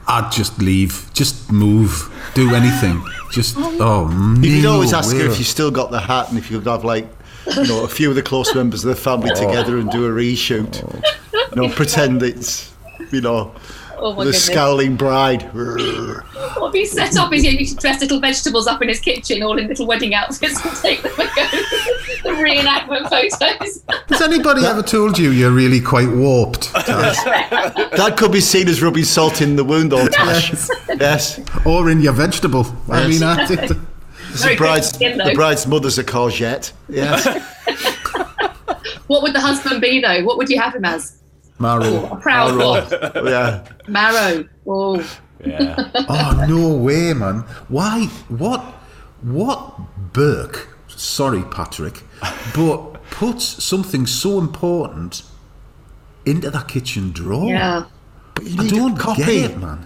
I'd 0.08 0.32
just 0.32 0.60
leave, 0.60 1.10
just 1.14 1.52
move, 1.52 2.12
do 2.34 2.54
anything. 2.54 3.04
Just, 3.32 3.56
oh, 3.58 4.10
You 4.42 4.62
could 4.62 4.70
always 4.70 4.94
ask 4.94 5.16
her 5.16 5.26
if 5.26 5.38
you 5.38 5.44
still 5.44 5.72
got 5.72 5.92
the 5.92 6.00
hat 6.00 6.30
and 6.30 6.38
if 6.38 6.52
you 6.52 6.60
could 6.60 6.68
have 6.68 6.84
like, 6.84 7.08
you 7.56 7.68
know, 7.68 7.84
a 7.84 7.88
few 7.88 8.10
of 8.10 8.16
the 8.16 8.24
close 8.24 8.54
members 8.56 8.86
of 8.86 8.90
the 8.90 9.02
family 9.02 9.32
oh. 9.36 9.48
together 9.48 9.78
and 9.78 9.90
do 9.92 10.06
a 10.06 10.10
reshoot. 10.10 10.84
Oh. 10.84 11.48
You 11.56 11.68
know, 11.68 11.74
pretend 11.74 12.24
it's, 12.24 12.74
you 13.12 13.22
know, 13.22 13.54
oh 13.98 14.12
my 14.14 14.24
the 14.24 14.32
goodness. 14.32 14.46
scowling 14.46 14.96
bride. 14.96 15.50
What 16.58 16.74
he 16.74 16.86
set 16.86 17.16
up 17.18 17.32
his, 17.32 17.44
you 17.46 17.66
should 17.66 17.78
dress 17.80 18.02
little 18.02 18.20
vegetables 18.20 18.66
up 18.68 18.82
in 18.82 18.88
his 18.90 19.00
kitchen, 19.00 19.44
all 19.44 19.58
in 19.58 19.68
little 19.68 19.86
wedding 19.86 20.14
outfits, 20.14 20.64
and 20.66 20.76
take 20.78 21.02
them 21.02 21.12
and 21.18 21.30
go 21.36 21.44
the 22.24 22.30
reenactment 22.42 23.10
photos. 23.10 23.84
Has 24.10 24.22
anybody 24.22 24.66
ever 24.66 24.82
told 24.82 25.18
you 25.20 25.32
you're 25.32 25.52
really 25.52 25.82
quite 25.82 26.10
warped? 26.10 26.72
That 26.74 28.16
could 28.18 28.32
be 28.32 28.42
seen 28.42 28.68
as 28.68 28.82
rubbing 28.82 29.04
salt 29.04 29.42
in 29.42 29.56
the 29.56 29.64
wound, 29.64 29.94
old 29.94 30.12
Tash. 30.12 30.70
yes. 31.00 31.40
or 31.66 31.90
in 31.90 32.02
your 32.02 32.14
vegetable? 32.14 32.66
I 32.90 33.08
mean, 33.08 33.24
I 33.24 33.46
think. 33.46 33.62
that- 33.62 33.68
The 33.70 34.38
Very 34.42 34.56
bride's, 34.58 34.90
skin, 34.90 35.18
the 35.18 35.34
bride's 35.34 35.66
mother's 35.68 35.98
a 35.98 36.04
courgette. 36.04 36.72
Yes. 36.90 37.26
What 39.08 39.22
would 39.24 39.34
the 39.34 39.40
husband 39.40 39.82
be 39.82 40.02
though? 40.02 40.24
What 40.26 40.38
would 40.38 40.50
you 40.50 40.60
have 40.60 40.76
him 40.76 40.84
as? 40.86 41.15
Marrow. 41.60 41.84
Oh, 41.86 42.06
a 42.12 42.16
proud 42.18 42.58
one. 42.58 42.88
yeah. 43.26 43.66
Marrow. 43.88 44.46
Oh, 44.68 44.98
yeah. 45.46 45.92
Oh 46.10 46.46
no 46.48 46.76
way, 46.76 47.14
man! 47.14 47.40
Why? 47.68 48.06
What? 48.30 48.62
What 49.22 49.80
Burke, 50.14 50.70
sorry, 50.88 51.44
Patrick, 51.44 52.02
but 52.56 53.02
puts 53.12 53.44
something 53.64 54.06
so 54.06 54.40
important 54.40 55.24
into 56.26 56.50
that 56.52 56.68
kitchen 56.68 57.12
drawer. 57.12 57.48
Yeah. 57.50 57.86
But 58.34 58.46
you 58.46 58.62
I 58.64 58.68
don't 58.68 58.98
copy. 58.98 59.24
get 59.24 59.52
it, 59.52 59.58
man. 59.58 59.86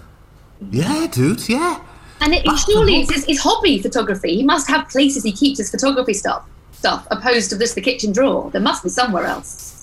Yeah, 0.72 1.08
dude, 1.12 1.48
yeah. 1.48 1.82
And 2.22 2.34
it, 2.34 2.44
Back 2.46 2.58
surely 2.60 3.02
it's 3.02 3.14
his, 3.14 3.26
his 3.26 3.40
hobby, 3.42 3.82
photography. 3.82 4.36
He 4.36 4.44
must 4.44 4.68
have 4.68 4.90
places 4.90 5.24
he 5.24 5.32
keeps 5.32 5.58
his 5.58 5.72
photography 5.72 6.14
stuff, 6.14 6.46
stuff 6.72 7.08
opposed 7.12 7.50
to 7.52 7.58
just 7.58 7.76
the 7.76 7.82
kitchen 7.82 8.12
drawer. 8.12 8.50
There 8.52 8.62
must 8.62 8.84
be 8.84 8.90
somewhere 8.90 9.26
else. 9.26 9.79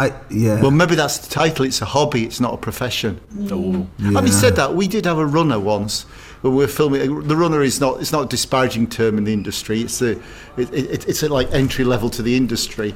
I 0.00 0.14
yeah. 0.30 0.60
Well, 0.62 0.70
maybe 0.70 0.94
that's 0.94 1.18
the 1.18 1.28
title. 1.28 1.66
It's 1.66 1.82
a 1.82 1.84
hobby. 1.84 2.24
It's 2.24 2.40
not 2.40 2.54
a 2.54 2.56
profession. 2.56 3.20
Oh. 3.50 3.86
Having 3.98 4.32
said 4.32 4.56
that, 4.56 4.74
we 4.74 4.88
did 4.88 5.04
have 5.04 5.18
a 5.18 5.26
runner 5.26 5.60
once. 5.60 6.04
When 6.40 6.54
we 6.54 6.64
were 6.64 6.68
filming, 6.68 7.28
the 7.28 7.36
runner 7.36 7.62
is 7.62 7.80
not. 7.80 8.00
It's 8.00 8.10
not 8.10 8.24
a 8.24 8.28
disparaging 8.28 8.88
term 8.88 9.18
in 9.18 9.24
the 9.24 9.32
industry. 9.32 9.82
It's 9.82 10.00
a. 10.00 10.12
It, 10.56 10.72
it, 10.72 11.08
it's 11.08 11.22
a, 11.22 11.28
like 11.28 11.52
entry 11.52 11.84
level 11.84 12.08
to 12.10 12.22
the 12.22 12.34
industry, 12.34 12.94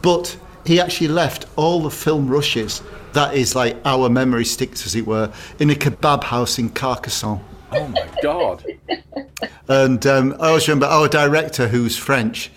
but 0.00 0.34
he 0.64 0.80
actually 0.80 1.08
left 1.08 1.44
all 1.56 1.82
the 1.82 1.90
film 1.90 2.28
rushes. 2.28 2.82
That 3.12 3.34
is 3.34 3.54
like 3.54 3.76
our 3.84 4.08
memory 4.08 4.46
sticks, 4.46 4.86
as 4.86 4.94
it 4.94 5.06
were, 5.06 5.30
in 5.58 5.68
a 5.68 5.74
kebab 5.74 6.24
house 6.24 6.58
in 6.58 6.70
Carcassonne. 6.70 7.40
Oh 7.72 7.88
my 7.88 8.08
God. 8.22 8.64
And 9.68 10.06
um, 10.06 10.34
I 10.38 10.48
always 10.48 10.68
remember 10.68 10.86
our 10.86 11.08
director, 11.08 11.68
who's 11.68 11.96
French. 11.96 12.50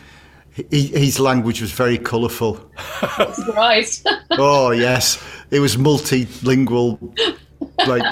He, 0.56 0.88
his 0.88 1.20
language 1.20 1.60
was 1.62 1.72
very 1.72 1.98
colourful. 1.98 2.60
Surprised. 3.34 4.08
Oh 4.38 4.72
yes, 4.72 5.24
it 5.52 5.60
was 5.60 5.78
multilingual, 5.78 7.00
like 7.88 8.04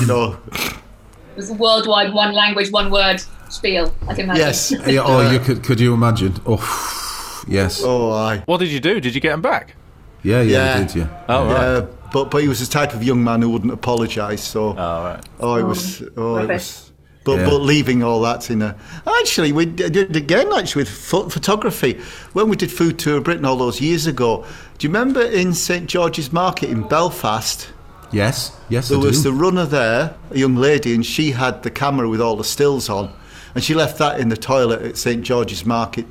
you 0.00 0.06
know. 0.06 0.38
it 0.54 1.36
was 1.36 1.50
a 1.50 1.54
worldwide 1.54 2.12
one 2.14 2.32
language, 2.34 2.70
one 2.72 2.90
word 2.90 3.22
spiel. 3.50 3.92
I 4.06 4.14
can 4.14 4.24
imagine. 4.24 4.46
Yes. 4.46 4.72
Yeah, 4.86 5.02
oh, 5.04 5.30
you 5.30 5.38
could 5.40 5.62
could 5.62 5.78
you 5.80 5.92
imagine? 5.92 6.34
Oh, 6.46 7.44
yes. 7.46 7.82
Oh, 7.84 8.12
I. 8.12 8.38
What 8.46 8.58
did 8.60 8.68
you 8.68 8.80
do? 8.80 9.00
Did 9.00 9.14
you 9.14 9.20
get 9.20 9.32
him 9.32 9.42
back? 9.42 9.74
Yeah, 10.22 10.40
yeah, 10.40 10.52
Yeah. 10.56 10.78
you 10.78 10.84
did, 10.86 10.96
yeah. 10.96 11.24
Oh, 11.28 11.44
right. 11.46 11.60
Yeah, 11.80 11.86
but 12.12 12.30
but 12.30 12.42
he 12.42 12.48
was 12.48 12.60
the 12.60 12.66
type 12.78 12.94
of 12.94 13.02
young 13.02 13.22
man 13.22 13.42
who 13.42 13.50
wouldn't 13.50 13.72
apologise. 13.72 14.42
So 14.42 14.70
Oh, 14.70 15.04
right. 15.04 15.24
oh, 15.40 15.54
it 15.56 15.64
was 15.64 16.00
mm. 16.00 16.12
oh, 16.16 16.36
it 16.38 16.48
was. 16.48 16.87
But, 17.28 17.40
Yeah. 17.40 17.50
but 17.50 17.58
leaving 17.60 18.02
all 18.02 18.22
that 18.22 18.50
in 18.50 18.62
a 18.62 18.74
actually 19.20 19.52
we 19.52 19.66
did 19.66 19.96
it 19.96 20.16
again 20.16 20.50
actually 20.50 20.80
with 20.84 20.88
pho- 20.88 21.28
photography 21.28 21.98
when 22.32 22.48
we 22.48 22.56
did 22.56 22.70
Food 22.72 22.98
Tour 22.98 23.20
Britain 23.20 23.44
all 23.44 23.56
those 23.58 23.82
years 23.82 24.06
ago. 24.06 24.46
Do 24.78 24.86
you 24.86 24.88
remember 24.94 25.20
in 25.20 25.52
St 25.52 25.86
George's 25.86 26.32
Market 26.32 26.70
in 26.70 26.84
Belfast? 26.88 27.68
Yes, 28.12 28.52
yes, 28.70 28.88
There 28.88 28.96
I 28.98 29.02
was 29.02 29.22
do. 29.22 29.30
the 29.30 29.36
runner 29.36 29.66
there, 29.66 30.14
a 30.30 30.38
young 30.38 30.56
lady, 30.56 30.94
and 30.94 31.04
she 31.04 31.32
had 31.32 31.62
the 31.64 31.70
camera 31.70 32.08
with 32.08 32.22
all 32.22 32.36
the 32.36 32.44
stills 32.44 32.88
on, 32.88 33.10
and 33.54 33.62
she 33.62 33.74
left 33.74 33.98
that 33.98 34.18
in 34.18 34.30
the 34.30 34.36
toilet 34.38 34.80
at 34.80 34.96
St 34.96 35.22
George's 35.22 35.66
Market, 35.66 36.06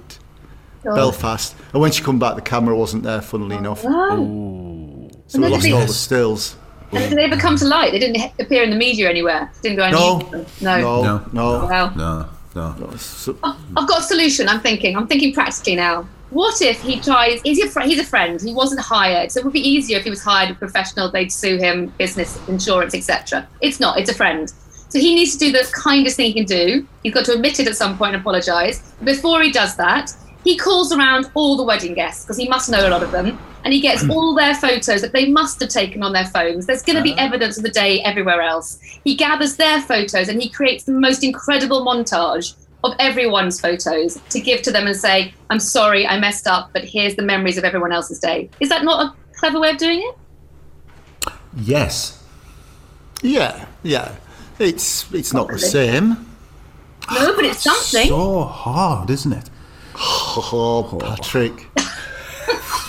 Oh. 0.86 0.94
Belfast. 0.94 1.56
And 1.74 1.82
when 1.82 1.92
she 1.92 2.04
come 2.04 2.20
back, 2.20 2.36
the 2.36 2.42
camera 2.44 2.78
wasn't 2.78 3.02
there. 3.02 3.22
Funnily 3.22 3.56
oh. 3.56 3.60
enough, 3.60 3.82
Oh. 3.84 5.10
so 5.26 5.40
we 5.42 5.48
lost 5.48 5.66
all 5.72 5.80
the 5.80 5.86
they- 5.88 5.92
stills. 5.92 6.56
And 6.92 7.10
did 7.10 7.18
they 7.18 7.24
ever 7.26 7.38
come 7.38 7.58
to 7.58 7.66
light? 7.66 7.92
They 7.92 8.00
didn't 8.00 8.32
appear 8.40 8.64
in 8.64 8.70
the 8.70 8.76
media 8.76 9.10
anywhere. 9.10 9.52
Didn't 9.62 9.78
go 9.78 9.84
on 9.84 9.92
No, 9.92 10.20
YouTube? 10.20 10.62
No. 10.62 10.82
no, 10.82 11.02
No. 11.04 11.22
no. 11.34 11.66
Wow. 11.66 11.90
No, 12.56 12.76
no. 12.80 12.96
So- 12.98 13.38
oh, 13.44 13.58
I've 13.76 13.88
got 13.88 14.00
a 14.00 14.04
solution. 14.04 14.48
I'm 14.48 14.62
thinking. 14.62 14.96
I'm 14.96 15.08
thinking 15.08 15.34
practically 15.34 15.76
now. 15.76 16.08
What 16.30 16.62
if 16.62 16.82
he 16.82 17.00
tries? 17.00 17.40
He's 17.42 17.64
a 17.64 17.70
fr- 17.70 17.82
he's 17.82 18.00
a 18.00 18.04
friend. 18.04 18.42
He 18.42 18.54
wasn't 18.54 18.82
hired, 18.82 19.32
so 19.32 19.40
it 19.40 19.44
would 19.46 19.54
be 19.54 19.66
easier 19.68 19.98
if 19.98 20.04
he 20.04 20.10
was 20.10 20.22
hired 20.22 20.52
a 20.52 20.56
professional. 20.56 21.10
They'd 21.10 21.32
sue 21.32 21.58
him, 21.58 21.88
business, 21.98 22.38
insurance, 22.50 22.94
etc. 22.94 23.48
It's 23.62 23.80
not. 23.80 23.98
It's 24.00 24.10
a 24.10 24.14
friend. 24.14 24.52
So 24.90 25.00
he 25.00 25.16
needs 25.16 25.34
to 25.34 25.40
do 25.40 25.52
the 25.54 25.70
kindest 25.74 26.16
thing 26.18 26.28
he 26.28 26.34
can 26.34 26.46
do. 26.46 26.86
He's 27.04 27.14
got 27.14 27.26
to 27.26 27.34
admit 27.34 27.60
it 27.62 27.68
at 27.68 27.76
some 27.78 27.98
point 27.98 28.14
and 28.14 28.22
apologise. 28.22 28.80
Before 29.04 29.42
he 29.42 29.52
does 29.52 29.76
that, 29.78 30.12
he 30.48 30.56
calls 30.56 30.94
around 30.94 31.30
all 31.34 31.58
the 31.58 31.64
wedding 31.64 31.94
guests 31.94 32.24
because 32.24 32.38
he 32.38 32.48
must 32.48 32.70
know 32.70 32.88
a 32.88 32.90
lot 32.90 33.04
of 33.04 33.12
them, 33.12 33.38
and 33.66 33.74
he 33.74 33.82
gets 33.82 34.04
hmm. 34.04 34.12
all 34.12 34.34
their 34.34 34.56
photos 34.56 35.02
that 35.02 35.12
they 35.12 35.30
must 35.30 35.60
have 35.60 35.68
taken 35.68 36.02
on 36.02 36.14
their 36.14 36.24
phones. 36.24 36.66
There's 36.66 36.82
going 36.82 36.96
to 36.96 37.04
be 37.04 37.12
ah. 37.18 37.26
evidence 37.26 37.58
of 37.58 37.64
the 37.64 37.70
day 37.70 38.02
everywhere 38.04 38.42
else. 38.42 38.80
He 39.04 39.14
gathers 39.14 39.58
their 39.58 39.82
photos 39.82 40.30
and 40.30 40.42
he 40.42 40.48
creates 40.48 40.86
the 40.86 40.94
most 40.94 41.22
incredible 41.22 41.86
montage 41.86 42.56
of 42.86 42.94
everyone's 42.98 43.60
photos 43.60 44.22
to 44.30 44.40
give 44.40 44.62
to 44.62 44.72
them 44.72 44.88
and 44.88 44.96
say, 44.96 45.34
I'm 45.50 45.60
sorry, 45.60 46.08
I 46.08 46.18
messed 46.18 46.48
up, 46.48 46.70
but 46.72 46.86
here's 46.86 47.16
the 47.16 47.24
memories 47.24 47.58
of 47.58 47.66
everyone 47.66 47.92
else's 47.92 48.20
day. 48.20 48.50
Is 48.62 48.70
that 48.70 48.86
not 48.86 49.06
a 49.06 49.36
clever 49.38 49.60
way 49.60 49.72
of 49.72 49.78
doing 49.78 50.00
it? 50.02 51.34
Yes. 51.58 52.24
yeah, 53.22 53.66
yeah. 53.84 54.16
It's 54.60 55.12
it's 55.12 55.34
not 55.34 55.50
the 55.50 55.60
same. 55.60 56.26
No, 57.12 57.36
but 57.36 57.44
it's 57.50 57.64
something. 57.64 58.08
So 58.08 58.44
hard, 58.46 59.10
isn't 59.10 59.34
it? 59.34 59.50
Oh, 60.00 60.98
Patrick. 61.02 61.68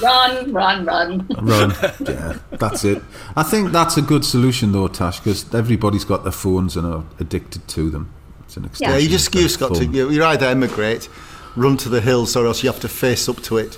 Run, 0.00 0.52
run, 0.52 0.84
run. 0.84 1.26
Run. 1.40 1.70
yeah, 2.06 2.38
that's 2.52 2.84
it. 2.84 3.02
I 3.34 3.42
think 3.42 3.72
that's 3.72 3.96
a 3.96 4.02
good 4.02 4.24
solution, 4.24 4.70
though, 4.70 4.86
Tash, 4.86 5.18
because 5.18 5.52
everybody's 5.52 6.04
got 6.04 6.22
their 6.22 6.30
phones 6.30 6.76
and 6.76 6.86
are 6.86 7.02
addicted 7.18 7.66
to 7.66 7.90
them. 7.90 8.08
It's 8.44 8.56
an 8.56 8.66
extension. 8.66 8.94
Yeah, 8.94 9.00
you 9.02 9.08
just 9.08 9.26
of 9.34 9.34
you 9.34 9.40
just 9.48 9.58
got 9.58 9.74
to 9.74 9.84
you 9.86 10.08
you 10.10 10.22
either 10.24 10.46
emigrate, 10.46 11.08
run 11.56 11.76
to 11.78 11.88
the 11.88 12.00
hills, 12.00 12.36
or 12.36 12.46
else 12.46 12.62
you 12.62 12.70
have 12.70 12.78
to 12.82 12.88
face 12.88 13.28
up 13.28 13.40
to 13.44 13.56
it 13.58 13.74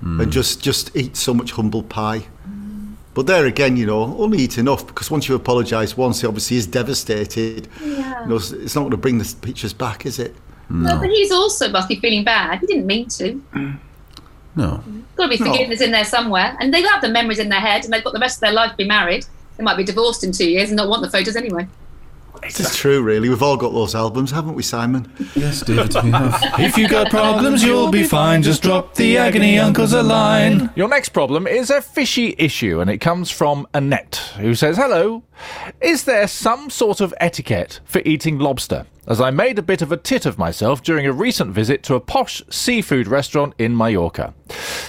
Hmm. 0.00 0.20
and 0.20 0.30
just 0.30 0.60
just 0.60 0.94
eat 0.94 1.16
so 1.16 1.32
much 1.32 1.52
humble 1.52 1.82
pie. 1.82 2.24
But 3.14 3.26
there 3.26 3.46
again, 3.46 3.76
you 3.78 3.86
know, 3.86 4.14
only 4.18 4.38
eat 4.38 4.58
enough 4.58 4.86
because 4.86 5.10
once 5.10 5.28
you 5.30 5.34
apologise 5.34 5.96
once, 5.96 6.20
he 6.20 6.26
obviously 6.26 6.58
is 6.58 6.66
devastated. 6.66 7.68
Yeah. 7.82 8.22
You 8.24 8.28
know, 8.28 8.36
it's- 8.36 8.50
it's 8.52 8.74
not 8.74 8.82
going 8.82 8.90
to 8.90 8.96
bring 8.98 9.16
the 9.18 9.34
pictures 9.40 9.72
back, 9.72 10.04
is 10.04 10.18
it? 10.18 10.34
No, 10.70 10.98
but 10.98 11.08
he's 11.10 11.30
also 11.30 11.68
must 11.68 11.88
be 11.88 11.96
feeling 11.96 12.24
bad. 12.24 12.60
He 12.60 12.66
didn't 12.66 12.86
mean 12.86 13.08
to. 13.10 13.40
No. 14.56 14.82
Got 15.16 15.24
to 15.30 15.36
be 15.36 15.42
No. 15.44 15.50
forgiveness 15.52 15.80
in 15.80 15.90
there 15.90 16.04
somewhere. 16.04 16.56
And 16.60 16.72
they've 16.72 16.84
got 16.84 17.02
the 17.02 17.08
memories 17.08 17.38
in 17.38 17.48
their 17.48 17.60
head 17.60 17.84
and 17.84 17.92
they've 17.92 18.04
got 18.04 18.12
the 18.14 18.20
rest 18.20 18.36
of 18.36 18.40
their 18.42 18.52
life 18.52 18.70
to 18.72 18.76
be 18.76 18.84
married. 18.86 19.26
They 19.56 19.64
might 19.64 19.76
be 19.76 19.84
divorced 19.84 20.24
in 20.24 20.32
two 20.32 20.48
years 20.48 20.70
and 20.70 20.76
not 20.76 20.88
want 20.88 21.02
the 21.02 21.10
photos 21.10 21.36
anyway. 21.36 21.66
It's 22.42 22.76
true, 22.76 23.00
really. 23.00 23.30
We've 23.30 23.42
all 23.42 23.56
got 23.56 23.72
those 23.72 23.94
albums, 23.94 24.30
haven't 24.30 24.54
we, 24.54 24.62
Simon? 24.62 25.10
Yes, 25.34 25.62
David, 25.62 25.94
we 26.02 26.10
have. 26.10 26.42
If 26.58 26.76
you've 26.76 26.90
got 26.90 27.08
problems, 27.08 27.62
you'll 27.62 27.90
be 27.90 28.02
fine. 28.02 28.42
Just 28.42 28.62
drop 28.62 28.94
the 28.96 29.16
agony 29.16 29.58
uncles 29.58 29.92
a 29.94 30.02
line. 30.02 30.68
Your 30.76 30.88
next 30.88 31.10
problem 31.10 31.46
is 31.46 31.70
a 31.70 31.80
fishy 31.80 32.34
issue, 32.36 32.80
and 32.80 32.90
it 32.90 32.98
comes 32.98 33.30
from 33.30 33.66
Annette, 33.72 34.16
who 34.38 34.54
says, 34.54 34.76
Hello. 34.76 35.22
Is 35.80 36.04
there 36.04 36.26
some 36.28 36.68
sort 36.68 37.00
of 37.00 37.14
etiquette 37.18 37.80
for 37.86 38.02
eating 38.04 38.38
lobster? 38.38 38.84
As 39.06 39.20
I 39.20 39.30
made 39.30 39.58
a 39.58 39.62
bit 39.62 39.82
of 39.82 39.92
a 39.92 39.98
tit 39.98 40.24
of 40.24 40.38
myself 40.38 40.82
during 40.82 41.04
a 41.04 41.12
recent 41.12 41.52
visit 41.52 41.82
to 41.82 41.94
a 41.94 42.00
posh 42.00 42.42
seafood 42.48 43.06
restaurant 43.06 43.52
in 43.58 43.76
Mallorca. 43.76 44.32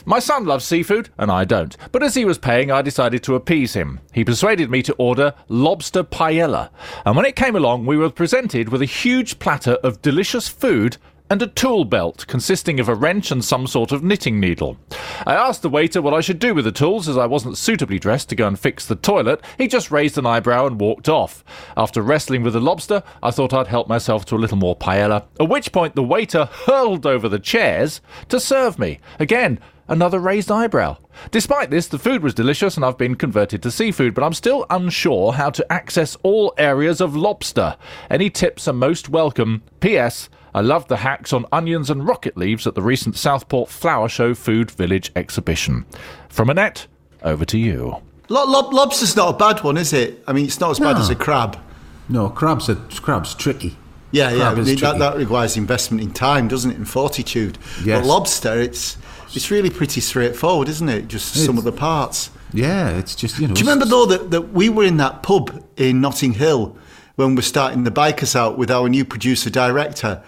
My 0.06 0.20
son 0.20 0.46
loves 0.46 0.64
seafood, 0.64 1.10
and 1.18 1.30
I 1.30 1.44
don't, 1.44 1.76
but 1.92 2.02
as 2.02 2.16
he 2.16 2.24
was 2.24 2.38
paying, 2.38 2.72
I 2.72 2.82
decided 2.82 3.24
to 3.24 3.36
appease 3.36 3.74
him. 3.74 4.00
He 4.14 4.24
persuaded 4.24 4.72
me 4.72 4.82
to 4.84 4.94
order 4.94 5.34
lobster 5.50 6.02
paella, 6.02 6.70
and 7.06 7.18
when 7.18 7.26
it 7.26 7.36
came 7.36 7.58
along, 7.58 7.86
we 7.86 7.98
were 7.98 8.10
presented 8.10 8.70
with 8.70 8.82
a 8.82 8.86
huge 8.86 9.38
platter 9.38 9.74
of 9.84 10.02
delicious 10.02 10.48
food 10.48 10.96
and 11.30 11.42
a 11.42 11.48
tool 11.48 11.86
belt 11.86 12.26
consisting 12.28 12.80
of 12.80 12.88
a 12.88 12.96
wrench 12.96 13.32
and 13.32 13.44
some 13.44 13.66
sort 13.66 13.92
of 13.92 14.04
knitting 14.04 14.40
needle. 14.40 14.78
I 15.26 15.34
asked 15.34 15.64
the 15.64 15.70
waiter 15.70 16.02
what 16.02 16.14
I 16.14 16.22
should 16.22 16.40
do 16.40 16.54
with 16.54 16.66
the 16.66 16.72
tools 16.72 17.10
as 17.10 17.18
I 17.18 17.26
wasn't 17.26 17.58
suitably 17.58 17.98
dressed 17.98 18.30
to 18.30 18.36
go 18.36 18.48
and 18.48 18.60
fix 18.60 18.86
the 18.86 18.96
toilet. 18.96 19.42
He 19.58 19.68
just 19.68 19.92
raised 19.92 20.18
an 20.18 20.26
eyebrow 20.26 20.68
and 20.68 20.80
walked 20.80 21.10
off. 21.10 21.44
After 21.76 22.02
wrestling 22.02 22.44
with 22.44 22.54
the 22.54 22.60
lobster, 22.60 23.02
I 23.24 23.32
thought 23.32 23.54
I'd 23.54 23.68
help 23.68 23.88
myself 23.88 24.26
to 24.26 24.36
a 24.36 24.38
little 24.38 24.58
more 24.58 24.76
paella, 24.76 25.26
at 25.40 25.50
which 25.50 25.72
point 25.72 25.96
the 25.96 26.04
waiter 26.04 26.46
hurled 26.66 27.06
over 27.06 27.28
the 27.28 27.40
chairs 27.40 28.02
to 28.30 28.40
serve 28.40 28.78
me. 28.78 29.00
Again, 29.20 29.60
another 29.88 30.20
raised 30.20 30.52
eyebrow. 30.52 30.98
Despite 31.32 31.72
this, 31.72 31.88
the 31.88 32.00
food 32.00 32.22
was 32.22 32.34
delicious 32.34 32.76
and 32.76 32.86
I've 32.86 32.98
been 32.98 33.16
converted 33.16 33.64
to 33.64 33.72
seafood, 33.72 34.14
but 34.14 34.24
I'm 34.24 34.34
still 34.34 34.66
unsure 34.70 35.34
how 35.34 35.50
to 35.52 35.74
access 35.74 36.18
all 36.22 36.54
areas 36.58 37.02
of 37.02 37.16
lobster. 37.16 37.78
Any 38.12 38.30
tips 38.30 38.68
are 38.68 38.74
most 38.74 39.10
welcome. 39.10 39.64
P.S. 39.80 40.30
I 40.56 40.62
loved 40.62 40.88
the 40.88 40.96
hacks 40.96 41.34
on 41.34 41.46
onions 41.52 41.90
and 41.90 42.08
rocket 42.08 42.38
leaves 42.38 42.66
at 42.66 42.76
the 42.76 42.82
recent 42.82 43.18
Southport 43.18 43.70
Flower 43.70 44.08
Show 44.08 44.34
Food 44.34 44.72
Village 44.72 45.12
exhibition. 45.14 45.86
From 46.30 46.50
Annette, 46.50 46.88
over 47.24 47.44
to 47.44 47.58
you. 47.58 48.02
Lo- 48.30 48.46
lob- 48.46 48.74
lobster's 48.74 49.18
not 49.18 49.36
a 49.36 49.38
bad 49.38 49.66
one, 49.66 49.76
is 49.76 49.92
it? 49.92 50.24
I 50.26 50.32
mean, 50.32 50.46
it's 50.46 50.62
not 50.62 50.72
as 50.72 50.80
bad 50.80 50.96
as 50.96 51.10
a 51.10 51.16
crab. 51.16 51.60
No, 52.08 52.30
crabs 52.30 52.70
are 52.70 52.76
crabs 53.02 53.36
tricky. 53.36 53.76
Yeah, 54.12 54.32
yeah. 54.32 54.54
Crab 54.54 54.60
is 54.60 54.80
that, 54.80 54.98
that 54.98 55.18
requires 55.18 55.58
investment 55.58 56.02
in 56.02 56.14
time, 56.14 56.48
doesn't 56.48 56.72
it, 56.72 56.78
and 56.78 56.88
fortitude. 56.88 57.58
Yes. 57.84 58.00
But 58.00 58.08
lobster, 58.08 58.58
it's 58.58 58.96
it's 59.34 59.52
really 59.52 59.70
pretty 59.70 60.00
straightforward, 60.00 60.70
isn't 60.70 60.88
it? 60.88 61.10
Just 61.10 61.34
some 61.34 61.58
of 61.58 61.66
the 61.66 61.74
parts. 61.74 62.30
Yeah, 62.54 62.98
it's 62.98 63.14
just 63.14 63.40
you 63.40 63.50
know. 63.50 63.56
Do 63.56 63.60
you 63.60 63.68
remember 63.68 63.86
though 63.86 64.06
that, 64.06 64.32
that 64.32 64.54
we 64.54 64.70
were 64.70 64.86
in 64.86 64.96
that 64.98 65.22
pub 65.22 65.62
in 65.76 66.00
Notting 66.00 66.36
Hill 66.36 66.78
when 67.16 67.36
we're 67.36 67.42
starting 67.42 67.84
the 67.84 67.92
bikers 67.92 68.38
out 68.38 68.58
with 68.58 68.72
our 68.72 68.88
new 68.88 69.04
producer 69.04 69.50
director, 69.50 70.24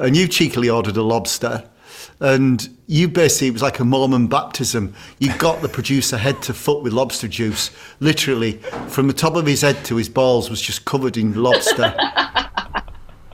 and 0.00 0.16
you 0.16 0.28
cheekily 0.28 0.68
ordered 0.68 0.96
a 0.96 1.02
lobster, 1.02 1.64
and 2.20 2.68
you 2.86 3.08
basically 3.08 3.48
it 3.48 3.52
was 3.52 3.62
like 3.62 3.78
a 3.78 3.84
Mormon 3.84 4.26
baptism. 4.26 4.94
You 5.18 5.36
got 5.38 5.62
the 5.62 5.68
producer 5.68 6.16
head 6.16 6.42
to 6.42 6.54
foot 6.54 6.82
with 6.82 6.92
lobster 6.92 7.28
juice, 7.28 7.70
literally 8.00 8.52
from 8.88 9.06
the 9.06 9.12
top 9.12 9.36
of 9.36 9.46
his 9.46 9.62
head 9.62 9.84
to 9.86 9.96
his 9.96 10.08
balls 10.08 10.50
was 10.50 10.60
just 10.60 10.84
covered 10.84 11.16
in 11.16 11.34
lobster. 11.34 11.94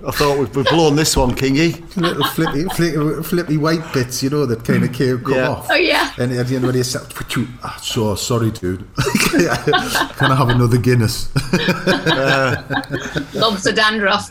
I 0.07 0.11
thought 0.11 0.39
we've, 0.39 0.55
we've 0.55 0.67
blown 0.67 0.97
this 0.97 1.17
one, 1.17 1.35
Kingy. 1.35 1.81
little 1.97 2.25
flippy, 2.25 2.65
flippy, 2.65 3.23
flippy 3.23 3.57
white 3.57 3.91
bits, 3.93 4.23
you 4.23 4.31
know, 4.31 4.45
that 4.47 4.65
kind 4.65 4.85
of 4.85 4.93
came 4.93 5.23
come 5.25 5.35
Yeah. 5.35 5.49
off. 5.49 5.67
Oh, 5.71 5.75
yeah. 5.75 6.13
And 6.19 6.31
at 6.33 6.47
the 6.47 6.57
end 6.57 6.67
when 6.67 6.75
he 6.75 6.83
said, 6.83 7.03
oh, 7.11 7.77
so 7.81 8.15
sorry, 8.15 8.51
dude. 8.51 8.87
Can 8.97 10.31
I 10.31 10.35
have 10.37 10.49
another 10.51 10.77
Guinness? 10.79 11.35
Loves 11.95 13.35
Lobster 13.35 13.73
dandruff. 13.73 14.31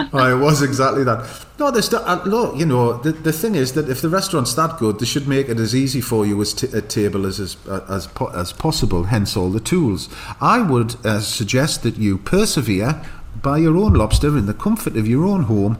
oh, 0.14 0.36
it 0.36 0.40
was 0.40 0.62
exactly 0.62 1.04
that. 1.04 1.28
No, 1.58 1.70
there's 1.70 1.88
the, 1.90 2.00
uh, 2.08 2.22
look, 2.24 2.56
you 2.56 2.66
know, 2.66 2.94
the, 2.98 3.12
the 3.12 3.32
thing 3.32 3.54
is 3.54 3.74
that 3.74 3.88
if 3.88 4.00
the 4.00 4.08
restaurant's 4.08 4.54
that 4.54 4.78
good, 4.78 4.98
they 4.98 5.06
should 5.06 5.28
make 5.28 5.48
it 5.48 5.60
as 5.60 5.74
easy 5.74 6.00
for 6.00 6.24
you 6.26 6.40
as 6.40 6.54
t- 6.54 6.68
at 6.76 6.88
table 6.88 7.26
as 7.26 7.38
as 7.38 7.56
as, 7.88 8.06
po- 8.08 8.28
as 8.28 8.52
possible. 8.52 9.04
Hence, 9.04 9.36
all 9.36 9.50
the 9.50 9.60
tools. 9.60 10.08
I 10.40 10.60
would 10.60 10.96
uh, 11.04 11.20
suggest 11.20 11.82
that 11.82 11.96
you 11.98 12.18
persevere, 12.18 13.02
buy 13.42 13.58
your 13.58 13.76
own 13.76 13.94
lobster 13.94 14.36
in 14.38 14.46
the 14.46 14.54
comfort 14.54 14.96
of 14.96 15.06
your 15.06 15.24
own 15.24 15.44
home. 15.44 15.78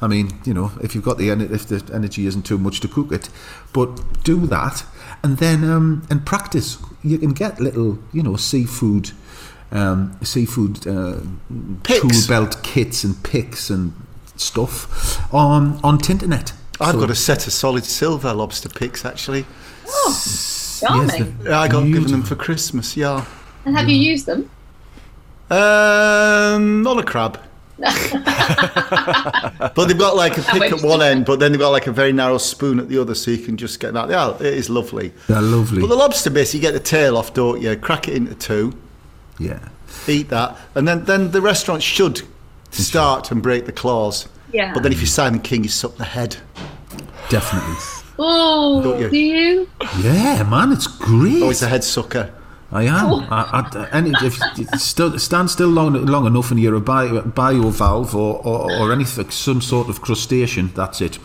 I 0.00 0.08
mean, 0.08 0.32
you 0.44 0.52
know, 0.54 0.72
if 0.80 0.94
you've 0.94 1.04
got 1.04 1.18
the 1.18 1.28
if 1.30 1.66
the 1.68 1.82
energy 1.94 2.26
isn't 2.26 2.42
too 2.44 2.58
much 2.58 2.80
to 2.80 2.88
cook 2.88 3.12
it, 3.12 3.28
but 3.72 4.22
do 4.24 4.46
that 4.48 4.84
and 5.22 5.38
then 5.38 5.64
um, 5.64 6.06
and 6.10 6.24
practice. 6.26 6.78
You 7.04 7.18
can 7.18 7.32
get 7.32 7.60
little, 7.60 7.98
you 8.12 8.22
know, 8.22 8.36
seafood. 8.36 9.12
Um, 9.70 10.18
seafood 10.22 10.86
uh, 10.86 11.20
tool 11.82 12.10
belt 12.28 12.62
kits 12.62 13.04
and 13.04 13.22
picks 13.24 13.70
and 13.70 13.94
stuff 14.36 15.32
on 15.32 15.80
on 15.82 15.98
Tinternet. 15.98 16.52
I've 16.80 16.92
So- 16.94 17.00
got 17.00 17.10
a 17.10 17.14
set 17.14 17.46
of 17.46 17.52
solid 17.54 17.84
silver 17.84 18.34
lobster 18.34 18.68
picks, 18.68 19.04
actually. 19.06 19.46
Charming. 20.80 21.38
the- 21.42 21.54
I 21.54 21.68
got 21.68 21.84
given 21.86 22.10
them 22.10 22.22
for 22.22 22.34
Christmas, 22.34 22.96
yeah. 22.96 23.24
and 23.64 23.76
have 23.76 23.88
you 23.88 23.96
used 23.96 24.26
them? 24.26 24.50
Um, 25.52 26.82
not 26.82 26.98
a 26.98 27.02
crab. 27.02 27.38
but 27.78 27.92
they've 29.86 29.98
got 29.98 30.16
like 30.16 30.38
a 30.38 30.42
pick 30.42 30.72
at 30.72 30.82
one 30.82 31.02
end, 31.02 31.26
but 31.26 31.40
then 31.40 31.52
they've 31.52 31.60
got 31.60 31.70
like 31.70 31.86
a 31.86 31.92
very 31.92 32.12
narrow 32.12 32.38
spoon 32.38 32.78
at 32.78 32.88
the 32.88 32.98
other, 32.98 33.14
so 33.14 33.30
you 33.30 33.38
can 33.38 33.56
just 33.56 33.80
get 33.80 33.92
that. 33.92 34.08
Yeah, 34.08 34.34
it 34.36 34.54
is 34.54 34.70
lovely. 34.70 35.12
They're 35.26 35.42
lovely. 35.42 35.80
But 35.80 35.88
the 35.88 35.96
lobster 35.96 36.30
bits, 36.30 36.54
you 36.54 36.60
get 36.60 36.72
the 36.72 36.80
tail 36.80 37.16
off, 37.18 37.34
don't 37.34 37.60
you? 37.60 37.76
Crack 37.76 38.08
it 38.08 38.14
into 38.14 38.34
two, 38.34 38.72
yeah. 39.38 39.68
eat 40.06 40.28
that, 40.30 40.56
and 40.74 40.86
then, 40.88 41.04
then 41.04 41.32
the 41.32 41.40
restaurant 41.42 41.82
should 41.82 42.22
start 42.70 43.30
and 43.30 43.42
break 43.42 43.66
the 43.66 43.72
claws. 43.72 44.28
Yeah. 44.52 44.72
But 44.72 44.82
then 44.84 44.92
if 44.92 45.00
you're 45.00 45.06
Simon 45.06 45.40
King, 45.40 45.64
you 45.64 45.70
suck 45.70 45.96
the 45.96 46.04
head. 46.04 46.36
Definitely. 47.28 47.76
Oh, 48.18 48.82
Don't 48.82 49.00
you? 49.00 49.10
do 49.10 49.16
you? 49.18 49.68
Yeah, 50.00 50.42
man, 50.44 50.72
it's 50.72 50.86
great. 50.86 51.42
Oh, 51.42 51.50
it's 51.50 51.62
a 51.62 51.68
head 51.68 51.82
sucker. 51.82 52.32
I 52.72 52.84
am. 52.84 53.26
I, 53.30 53.68
I, 53.70 53.88
any, 53.92 54.12
if 54.22 54.38
you 54.56 54.66
still, 54.78 55.18
stand 55.18 55.50
still 55.50 55.68
long, 55.68 55.92
long 56.06 56.26
enough 56.26 56.50
and 56.50 56.58
you're 56.58 56.74
a 56.74 56.80
bio, 56.80 57.20
bivalve 57.20 58.14
or, 58.14 58.38
or, 58.46 58.72
or 58.78 58.92
anything, 58.92 59.28
some 59.30 59.60
sort 59.60 59.88
of 59.90 60.00
crustacean, 60.00 60.72
that's 60.74 61.00
it. 61.02 61.18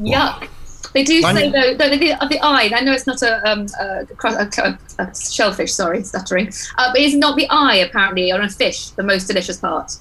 Yuck. 0.00 0.48
They 0.92 1.04
do 1.04 1.20
Mine- 1.20 1.36
say 1.36 1.50
though, 1.50 1.74
though 1.74 1.90
the, 1.90 1.98
the 2.28 2.40
eye. 2.42 2.68
I 2.74 2.80
know 2.80 2.92
it's 2.92 3.06
not 3.06 3.22
a, 3.22 3.48
um, 3.48 3.66
a, 3.78 4.06
a, 4.24 4.50
a, 4.58 4.78
a 5.04 5.14
shellfish. 5.14 5.72
Sorry, 5.72 6.02
stuttering. 6.02 6.48
Uh, 6.78 6.90
but 6.92 7.00
it's 7.00 7.14
not 7.14 7.36
the 7.36 7.46
eye 7.48 7.76
apparently 7.76 8.32
on 8.32 8.40
a 8.42 8.48
fish 8.48 8.88
the 8.90 9.04
most 9.04 9.26
delicious 9.28 9.58
part. 9.58 9.98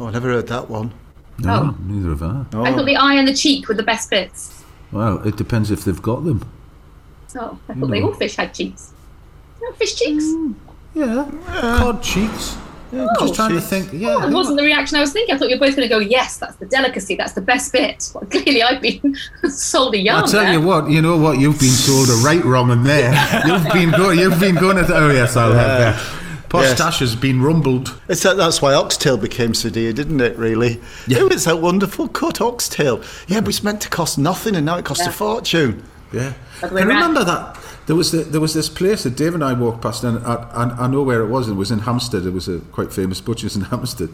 Oh, 0.00 0.06
I 0.06 0.10
never 0.12 0.28
heard 0.30 0.46
that 0.46 0.70
one. 0.70 0.92
No, 1.40 1.74
Oh. 1.76 1.76
neither 1.84 2.08
have 2.10 2.22
I. 2.22 2.44
Oh. 2.54 2.64
I 2.64 2.72
thought 2.72 2.86
the 2.86 2.96
eye 2.96 3.14
and 3.14 3.28
the 3.28 3.34
cheek 3.34 3.68
were 3.68 3.74
the 3.74 3.82
best 3.82 4.08
bits. 4.08 4.64
Well, 4.90 5.20
it 5.26 5.36
depends 5.36 5.70
if 5.70 5.84
they've 5.84 6.00
got 6.00 6.24
them. 6.24 6.50
Oh, 7.36 7.58
I 7.68 7.74
thought 7.74 7.86
they 7.88 8.02
all 8.02 8.14
fish 8.14 8.36
had 8.36 8.54
cheeks. 8.54 8.92
No 9.60 9.72
fish 9.72 9.96
cheeks. 9.96 10.24
Mm. 10.24 10.54
Yeah, 10.94 11.30
cod 11.46 12.02
cheeks. 12.02 12.56
Yeah, 12.90 13.06
just 13.20 13.32
oh. 13.32 13.34
trying 13.34 13.50
to 13.50 13.60
think. 13.60 13.90
Yeah, 13.92 14.14
Oh, 14.16 14.20
That 14.20 14.32
wasn't 14.32 14.56
the 14.56 14.64
reaction 14.64 14.96
I 14.96 15.02
was 15.02 15.12
thinking. 15.12 15.34
I 15.34 15.38
thought 15.38 15.50
you 15.50 15.56
were 15.56 15.66
both 15.66 15.76
going 15.76 15.86
to 15.86 15.94
go, 15.94 15.98
yes, 15.98 16.38
that's 16.38 16.56
the 16.56 16.64
delicacy, 16.64 17.16
that's 17.16 17.34
the 17.34 17.42
best 17.42 17.70
bit. 17.70 18.10
Well, 18.14 18.24
clearly, 18.30 18.62
I've 18.62 18.80
been 18.80 19.14
sold 19.50 19.94
a 19.94 19.98
yarn. 19.98 20.24
I 20.24 20.26
tell 20.26 20.40
there. 20.42 20.52
you 20.54 20.62
what, 20.62 20.88
you 20.90 21.02
know 21.02 21.18
what, 21.18 21.38
you've 21.38 21.58
been 21.60 21.68
sold 21.68 22.08
a 22.08 22.24
right 22.24 22.42
wrong 22.44 22.70
in 22.70 22.84
there. 22.84 23.12
You've 23.46 23.70
been 23.74 23.90
going, 23.90 24.18
you've 24.18 24.40
been 24.40 24.54
going 24.54 24.78
at, 24.78 24.90
oh 24.90 25.10
yes, 25.10 25.36
I'll 25.36 25.52
have 25.52 25.78
that. 25.96 26.48
Posh 26.48 26.62
Yes. 26.64 26.78
Tash 26.78 26.98
has 27.00 27.14
been 27.14 27.42
rumbled. 27.42 28.00
It's 28.08 28.22
that, 28.22 28.38
that's 28.38 28.62
why 28.62 28.72
oxtail 28.72 29.18
became 29.18 29.52
so 29.52 29.68
dear, 29.68 29.92
didn't 29.92 30.20
it? 30.22 30.34
Really? 30.38 30.80
Yeah. 31.06 31.18
Oh, 31.20 31.26
it 31.26 31.34
was 31.34 31.46
a 31.46 31.54
wonderful 31.54 32.08
cut 32.08 32.40
oxtail. 32.40 33.02
Yeah, 33.26 33.40
but 33.40 33.50
it's 33.50 33.62
meant 33.62 33.82
to 33.82 33.90
cost 33.90 34.16
nothing, 34.16 34.56
and 34.56 34.64
now 34.64 34.78
it 34.78 34.86
costs 34.86 35.04
Yeah. 35.04 35.10
a 35.10 35.12
fortune. 35.12 35.84
Yeah, 36.12 36.34
I 36.62 36.66
remember 36.68 37.24
that. 37.24 37.58
There 37.86 37.96
was 37.96 38.12
the, 38.12 38.18
there 38.18 38.40
was 38.40 38.52
this 38.54 38.68
place 38.68 39.04
that 39.04 39.16
Dave 39.16 39.34
and 39.34 39.42
I 39.42 39.52
walked 39.54 39.82
past, 39.82 40.04
and 40.04 40.18
I, 40.26 40.34
I, 40.52 40.84
I 40.84 40.86
know 40.88 41.02
where 41.02 41.22
it 41.22 41.28
was. 41.28 41.48
It 41.48 41.54
was 41.54 41.70
in 41.70 41.80
Hampstead. 41.80 42.26
It 42.26 42.32
was 42.32 42.48
a 42.48 42.60
quite 42.60 42.92
famous 42.92 43.20
butcher's 43.20 43.56
in 43.56 43.62
Hampstead. 43.72 44.10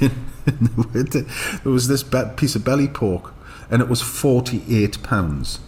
there 0.00 1.72
was 1.72 1.88
this 1.88 2.04
piece 2.36 2.54
of 2.54 2.64
belly 2.64 2.88
pork, 2.88 3.32
and 3.70 3.82
it 3.82 3.88
was 3.88 4.00
forty 4.02 4.62
eight 4.68 5.02
pounds. 5.02 5.58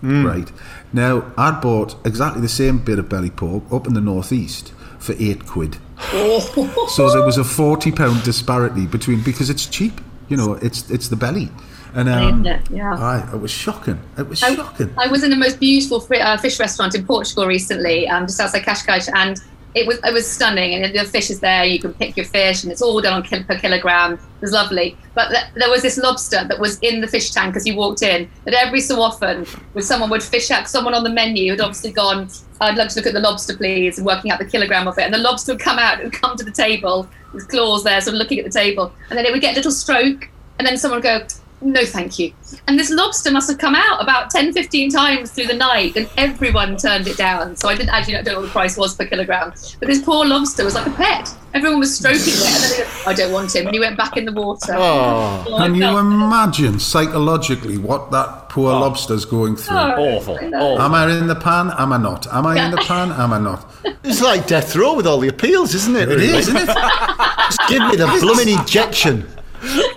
Hmm. 0.00 0.26
Right 0.26 0.52
now, 0.92 1.32
I 1.38 1.50
bought 1.52 1.96
exactly 2.04 2.42
the 2.42 2.48
same 2.48 2.78
bit 2.78 2.98
of 2.98 3.08
belly 3.08 3.30
pork 3.30 3.64
up 3.72 3.86
in 3.86 3.94
the 3.94 4.00
northeast 4.00 4.72
for 4.98 5.14
eight 5.18 5.46
quid. 5.46 5.78
Oh. 6.12 6.88
so 6.90 7.10
there 7.10 7.24
was 7.24 7.38
a 7.38 7.44
forty 7.44 7.90
pound 7.92 8.22
disparity 8.24 8.86
between 8.86 9.22
because 9.22 9.50
it's 9.50 9.66
cheap. 9.66 10.00
You 10.28 10.36
know, 10.36 10.54
it's 10.54 10.90
it's 10.90 11.08
the 11.08 11.16
belly, 11.16 11.48
and 11.94 12.08
um, 12.08 12.46
it? 12.46 12.70
Yeah. 12.70 12.94
I, 12.94 13.32
it 13.32 13.40
was 13.40 13.50
shocking. 13.50 14.00
It 14.18 14.28
was 14.28 14.42
I, 14.42 14.54
shocking. 14.54 14.92
I 14.98 15.06
was 15.06 15.22
in 15.22 15.30
the 15.30 15.36
most 15.36 15.60
beautiful 15.60 16.06
uh, 16.10 16.36
fish 16.36 16.58
restaurant 16.58 16.94
in 16.94 17.06
Portugal 17.06 17.46
recently, 17.46 18.08
um, 18.08 18.26
just 18.26 18.40
outside 18.40 18.62
Cascais, 18.62 19.08
and 19.14 19.40
it 19.74 19.86
was 19.86 19.98
it 20.04 20.12
was 20.12 20.30
stunning. 20.30 20.74
And 20.74 20.94
the 20.94 21.04
fish 21.04 21.30
is 21.30 21.40
there; 21.40 21.64
you 21.64 21.78
can 21.78 21.94
pick 21.94 22.16
your 22.16 22.26
fish, 22.26 22.62
and 22.62 22.72
it's 22.72 22.82
all 22.82 23.00
done 23.00 23.12
on 23.12 23.22
kil- 23.22 23.44
per 23.44 23.58
kilogram. 23.58 24.14
It 24.14 24.20
was 24.40 24.52
lovely. 24.52 24.96
But 25.14 25.28
th- 25.28 25.44
there 25.54 25.70
was 25.70 25.82
this 25.82 25.96
lobster 25.96 26.44
that 26.44 26.58
was 26.58 26.78
in 26.80 27.00
the 27.00 27.06
fish 27.06 27.30
tank 27.30 27.56
as 27.56 27.66
you 27.66 27.76
walked 27.76 28.02
in. 28.02 28.28
That 28.44 28.54
every 28.54 28.80
so 28.80 29.00
often, 29.00 29.44
when 29.72 29.84
someone 29.84 30.10
would 30.10 30.22
fish 30.22 30.50
out, 30.50 30.68
someone 30.68 30.94
on 30.94 31.04
the 31.04 31.10
menu 31.10 31.52
had 31.52 31.60
obviously 31.60 31.92
gone, 31.92 32.28
"I'd 32.60 32.76
love 32.76 32.88
to 32.88 32.96
look 32.98 33.06
at 33.06 33.14
the 33.14 33.20
lobster, 33.20 33.56
please," 33.56 33.98
and 33.98 34.06
working 34.06 34.30
out 34.30 34.38
the 34.38 34.46
kilogram 34.46 34.88
of 34.88 34.98
it. 34.98 35.02
And 35.02 35.14
the 35.14 35.18
lobster 35.18 35.52
would 35.52 35.60
come 35.60 35.78
out 35.78 36.00
and 36.00 36.12
come 36.12 36.36
to 36.36 36.44
the 36.44 36.52
table 36.52 37.08
with 37.32 37.48
claws 37.48 37.84
there, 37.84 38.00
sort 38.00 38.14
of 38.14 38.18
looking 38.18 38.38
at 38.38 38.44
the 38.44 38.50
table, 38.50 38.92
and 39.10 39.18
then 39.18 39.26
it 39.26 39.32
would 39.32 39.40
get 39.40 39.52
a 39.52 39.56
little 39.56 39.72
stroke, 39.72 40.28
and 40.58 40.66
then 40.66 40.76
someone 40.76 40.98
would 40.98 41.04
go, 41.04 41.26
no 41.64 41.84
thank 41.84 42.18
you 42.18 42.32
and 42.68 42.78
this 42.78 42.90
lobster 42.90 43.30
must 43.30 43.48
have 43.48 43.58
come 43.58 43.74
out 43.74 44.02
about 44.02 44.30
10 44.30 44.52
15 44.52 44.90
times 44.90 45.32
through 45.32 45.46
the 45.46 45.54
night 45.54 45.96
and 45.96 46.08
everyone 46.16 46.76
turned 46.76 47.06
it 47.06 47.16
down 47.16 47.56
so 47.56 47.68
i 47.68 47.74
didn't 47.74 47.90
actually 47.90 48.16
I 48.16 48.22
don't 48.22 48.34
know 48.34 48.40
what 48.40 48.46
the 48.46 48.52
price 48.52 48.76
was 48.76 48.94
per 48.94 49.06
kilogram 49.06 49.50
but 49.80 49.88
this 49.88 50.02
poor 50.02 50.24
lobster 50.24 50.64
was 50.64 50.74
like 50.74 50.86
a 50.86 50.90
pet 50.90 51.34
everyone 51.54 51.78
was 51.78 51.96
stroking 51.96 52.20
it 52.26 52.46
and 52.46 52.62
then 52.62 52.70
they 52.70 52.84
go, 52.84 53.10
i 53.10 53.14
don't 53.14 53.32
want 53.32 53.54
him 53.54 53.66
and 53.66 53.74
he 53.74 53.80
went 53.80 53.96
back 53.96 54.16
in 54.16 54.24
the 54.24 54.32
water 54.32 54.74
Oh. 54.76 55.44
Oh, 55.46 55.56
Can 55.58 55.74
you 55.74 55.98
imagine 55.98 56.78
psychologically 56.78 57.78
what 57.78 58.10
that 58.10 58.48
poor 58.48 58.72
oh. 58.72 58.80
lobster's 58.80 59.24
going 59.24 59.56
through? 59.56 59.76
Oh, 59.76 60.16
Awful. 60.16 60.38
I. 60.38 60.84
Am 60.84 60.94
I 60.94 61.10
in 61.10 61.26
the 61.26 61.34
pan? 61.34 61.70
Am 61.78 61.92
I 61.92 61.96
not? 61.96 62.26
Am 62.32 62.46
I 62.46 62.64
in 62.64 62.70
the 62.70 62.78
pan? 62.78 63.10
Am 63.12 63.32
I 63.32 63.38
not? 63.38 63.70
It's 64.04 64.20
like 64.20 64.46
death 64.46 64.76
row 64.76 64.94
with 64.94 65.06
all 65.06 65.18
the 65.18 65.28
appeals, 65.28 65.74
isn't 65.74 65.96
it? 65.96 66.08
It 66.10 66.16
really? 66.16 66.26
is, 66.26 66.48
isn't 66.48 66.56
it? 66.56 66.66
Just 66.66 67.60
give 67.68 67.82
me 67.88 67.96
the 67.96 68.06
blooming 68.20 68.48
injection. 68.58 69.26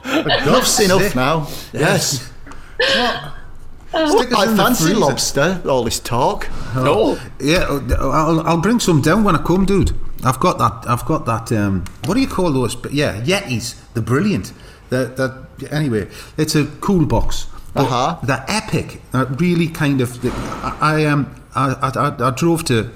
Enough's 0.06 0.80
enough 0.80 1.16
now. 1.16 1.48
Yes. 1.74 2.32
Stick 2.80 4.32
us 4.32 4.38
I 4.38 4.44
in 4.46 4.52
the 4.52 4.64
fancy 4.64 4.84
freezer. 4.86 5.00
lobster, 5.00 5.62
all 5.68 5.84
this 5.84 6.00
talk. 6.00 6.48
Oh, 6.76 7.20
Yeah, 7.40 7.66
I'll, 8.00 8.42
I'll 8.42 8.62
bring 8.62 8.80
some 8.80 9.02
down 9.02 9.24
when 9.24 9.36
I 9.36 9.42
come, 9.42 9.66
dude. 9.66 9.92
I've 10.24 10.40
got 10.40 10.58
that. 10.58 10.90
I've 10.90 11.06
got 11.06 11.26
that. 11.26 11.52
Um, 11.52 11.86
what 12.06 12.16
do 12.16 12.20
you 12.22 12.28
call 12.28 12.52
those? 12.52 12.76
But 12.76 12.94
yeah, 12.94 13.22
Yetis. 13.22 13.76
They're 13.94 14.04
brilliant. 14.04 14.52
They're, 14.90 15.06
they're, 15.06 15.48
anyway, 15.72 16.08
it's 16.38 16.56
a 16.56 16.66
cool 16.82 17.06
box. 17.06 17.48
But 17.74 17.86
Uh-huh. 17.86 18.20
They're 18.24 18.46
epic. 18.48 19.02
Uh, 19.14 19.26
really, 19.38 19.68
kind 19.68 20.02
of. 20.02 20.24
I, 20.26 20.78
I 20.82 21.06
um, 21.06 21.34
I, 21.56 21.92
I, 21.96 22.28
I 22.28 22.32
drove 22.32 22.64
to 22.66 22.80
uh, 22.86 22.90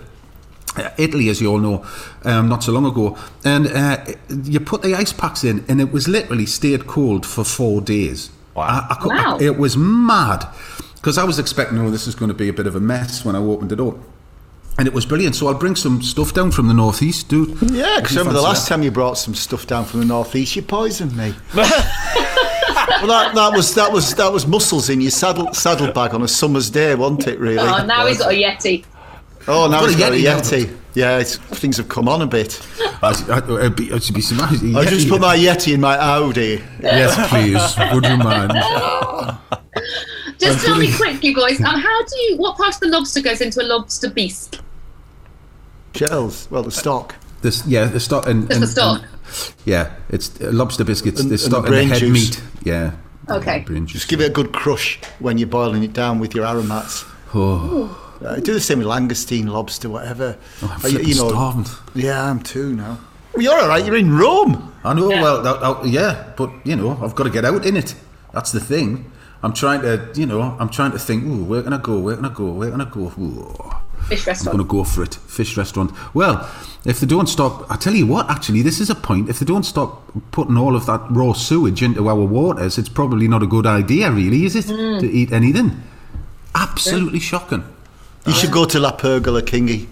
Italy, 0.98 1.28
as 1.30 1.42
you 1.42 1.52
all 1.52 1.58
know, 1.60 1.86
um, 2.24 2.48
not 2.48 2.64
so 2.64 2.72
long 2.72 2.86
ago, 2.86 3.18
and 3.44 3.68
uh, 3.68 4.06
you 4.44 4.60
put 4.60 4.82
the 4.82 4.96
ice 4.96 5.12
packs 5.14 5.44
in, 5.44 5.66
and 5.68 5.82
it 5.82 5.92
was 5.92 6.08
literally 6.08 6.46
stayed 6.46 6.88
cold 6.88 7.26
for 7.26 7.44
four 7.44 7.82
days. 7.82 8.30
Wow. 8.56 8.64
I, 8.64 8.88
I 8.94 8.96
cou- 8.96 9.10
Wow. 9.10 9.38
it 9.40 9.58
was 9.58 9.76
mad 9.76 10.46
because 10.96 11.18
I 11.18 11.24
was 11.24 11.40
expecting, 11.40 11.78
oh, 11.80 11.90
this 11.90 12.08
is 12.08 12.16
going 12.16 12.30
to 12.30 12.36
be 12.36 12.48
a 12.48 12.54
bit 12.54 12.68
of 12.68 12.76
a 12.76 12.80
mess 12.80 13.26
when 13.26 13.36
I 13.36 13.40
opened 13.40 13.72
it 13.72 13.80
up. 13.80 13.98
And 14.78 14.88
it 14.88 14.94
was 14.94 15.06
brilliant. 15.06 15.36
So 15.36 15.48
I'll 15.48 15.54
bring 15.54 15.76
some 15.76 16.02
stuff 16.02 16.34
down 16.34 16.52
from 16.52 16.68
the 16.70 16.74
northeast, 16.74 17.28
dude. 17.28 17.50
Yeah, 17.72 18.00
because 18.00 18.16
remember 18.16 18.34
the 18.34 18.42
last 18.42 18.68
that. 18.70 18.76
time 18.76 18.84
you 18.84 18.92
brought 18.92 19.18
some 19.18 19.36
stuff 19.36 19.68
down 19.68 19.84
from 19.84 20.00
the 20.00 20.06
northeast, 20.06 20.56
you 20.56 20.62
poisoned 20.62 21.16
me. 21.16 21.34
well, 21.54 21.68
that, 23.08 23.32
that 23.36 23.52
was 23.54 23.76
that 23.76 23.92
was 23.92 24.16
that 24.16 24.32
was 24.32 24.48
mussels 24.48 24.90
in 24.90 25.02
your 25.02 25.12
saddle 25.12 25.54
saddlebag 25.54 26.14
on 26.14 26.22
a 26.22 26.28
summer's 26.28 26.70
day, 26.70 26.96
wasn't 26.96 27.28
it? 27.28 27.40
Really? 27.40 27.58
oh 27.60 27.86
now 27.86 28.06
he's 28.06 28.20
got 28.20 28.32
a 28.32 28.36
yeti 28.42 28.86
Oh, 29.48 29.68
now 29.68 29.80
Got 29.82 29.84
a 29.84 29.88
he's 29.92 30.00
got 30.00 30.12
a 30.12 30.16
Yeti 30.16 30.24
now. 30.24 30.40
Yeti. 30.40 30.78
Yeah, 30.94 31.18
it's, 31.20 31.38
things 31.38 31.78
have 31.78 31.88
come 31.88 32.10
on 32.10 32.22
a 32.22 32.28
bit. 32.28 32.62
I, 33.02 33.14
I, 33.30 33.38
it'd 33.60 33.76
be, 33.78 33.90
it'd 33.92 34.14
be 34.14 34.22
some, 34.22 34.42
I 34.42 34.84
just 34.86 35.08
put 35.08 35.22
my 35.22 35.38
Yeti 35.38 35.74
in 35.74 35.82
my 35.82 35.98
Audi. 35.98 36.62
Yes, 36.82 37.30
please. 37.30 37.94
Would 37.94 38.06
you 38.06 38.18
mind? 38.18 38.52
just 40.38 40.66
tell 40.66 40.78
me 40.78 40.94
quick, 40.94 41.24
you 41.24 41.34
guys. 41.36 41.60
um, 41.62 41.80
how 41.80 42.04
do 42.06 42.20
you 42.20 42.38
what 42.38 42.58
part 42.58 42.74
of 42.76 42.80
the 42.82 42.88
lobster 42.88 43.22
goes 43.22 43.42
into 43.42 43.62
a 43.62 43.66
lobster 43.66 44.10
bisque 44.10 44.60
Shells. 45.96 46.48
Well, 46.52 46.64
the 46.64 46.72
stock. 46.72 47.16
This, 47.42 47.66
yeah, 47.68 47.86
the 47.86 48.00
stock 48.00 48.28
and, 48.28 48.44
Just 48.48 48.54
and- 48.54 48.64
the 48.64 48.68
stock. 48.68 49.02
and- 49.02 49.54
yeah, 49.66 49.94
it's 50.10 50.40
uh, 50.42 50.50
lobster 50.52 50.84
biscuits. 50.84 51.20
And- 51.22 51.30
the 51.30 51.36
and 51.36 51.40
the 51.40 51.46
stock 51.50 51.66
and 51.68 51.74
the 51.76 51.86
head 51.86 52.00
juice. 52.00 52.12
meat. 52.38 52.44
Yeah. 52.64 52.92
Okay. 53.30 53.60
Brain. 53.60 53.88
Just 53.88 54.08
give 54.08 54.20
it 54.22 54.26
a 54.30 54.34
good 54.34 54.52
crush 54.54 55.00
when 55.20 55.38
you're 55.38 55.48
boiling 55.48 55.84
it 55.84 55.94
down 55.94 56.20
with 56.20 56.34
your 56.36 56.46
aromats. 56.46 57.06
Oh, 57.34 58.01
Uh, 58.24 58.36
do 58.36 58.54
the 58.54 58.60
same 58.60 58.80
with 58.80 58.88
langoustine, 58.88 59.48
lobster, 59.50 59.90
whatever. 59.90 60.38
I'm 60.62 60.70
Uh, 60.70 60.78
flipping 60.80 61.14
starving. 61.14 61.66
Yeah, 61.96 62.24
I'm 62.30 62.40
too 62.42 62.74
now. 62.76 62.98
Well, 63.34 63.44
you're 63.44 63.60
all 63.60 63.68
right. 63.68 63.84
You're 63.86 63.96
in 63.98 64.16
Rome. 64.18 64.74
I 64.84 64.94
know. 64.94 65.10
Yeah. 65.10 65.22
Well, 65.22 65.42
that, 65.42 65.60
that- 65.62 65.88
yeah, 65.88 66.24
but 66.38 66.52
you 66.64 66.76
know, 66.76 67.00
I've 67.02 67.16
got 67.16 67.24
to 67.24 67.30
get 67.30 67.46
out 67.46 67.66
in 67.66 67.78
it. 67.78 67.96
That's 68.34 68.52
the 68.52 68.60
thing. 68.60 69.12
I'm 69.44 69.54
trying 69.54 69.82
to, 69.82 70.08
you 70.16 70.28
know, 70.28 70.42
I'm 70.60 70.70
trying 70.70 70.92
to 70.92 71.00
think. 71.00 71.24
Ooh, 71.26 71.44
where 71.46 71.64
can 71.64 71.74
I 71.74 71.78
go? 71.80 71.98
Where 72.00 72.16
can 72.16 72.26
I 72.26 72.30
go? 72.34 72.52
Where 72.52 72.70
can 72.70 72.82
I 72.82 72.86
go? 72.86 73.12
Ooh. 73.20 73.72
Fish 74.08 74.28
restaurant. 74.28 74.54
I'm 74.60 74.68
going 74.68 74.68
to 74.68 74.72
go 74.72 74.84
for 74.84 75.04
it. 75.04 75.16
Fish 75.16 75.58
restaurant. 75.58 75.92
Well, 76.14 76.48
if 76.86 77.00
they 77.00 77.08
don't 77.08 77.28
stop, 77.28 77.66
I 77.72 77.76
tell 77.78 77.94
you 77.96 78.06
what, 78.06 78.30
actually, 78.30 78.62
this 78.62 78.80
is 78.80 78.90
a 78.90 78.96
point. 78.96 79.30
If 79.30 79.40
they 79.40 79.46
don't 79.46 79.64
stop 79.66 80.04
putting 80.32 80.58
all 80.58 80.76
of 80.76 80.86
that 80.88 81.02
raw 81.10 81.34
sewage 81.34 81.82
into 81.82 82.08
our 82.08 82.16
waters, 82.26 82.78
it's 82.78 82.90
probably 82.90 83.28
not 83.28 83.42
a 83.42 83.48
good 83.48 83.66
idea, 83.66 84.12
really, 84.12 84.46
is 84.46 84.56
it? 84.56 84.66
To 84.68 85.06
eat 85.10 85.32
anything. 85.32 85.82
Absolutely 86.54 87.20
shocking. 87.20 87.64
You 88.26 88.34
should 88.34 88.52
go 88.52 88.66
to 88.66 88.80
La 88.80 88.92
Pergola, 88.92 89.42
Kingy. 89.42 89.88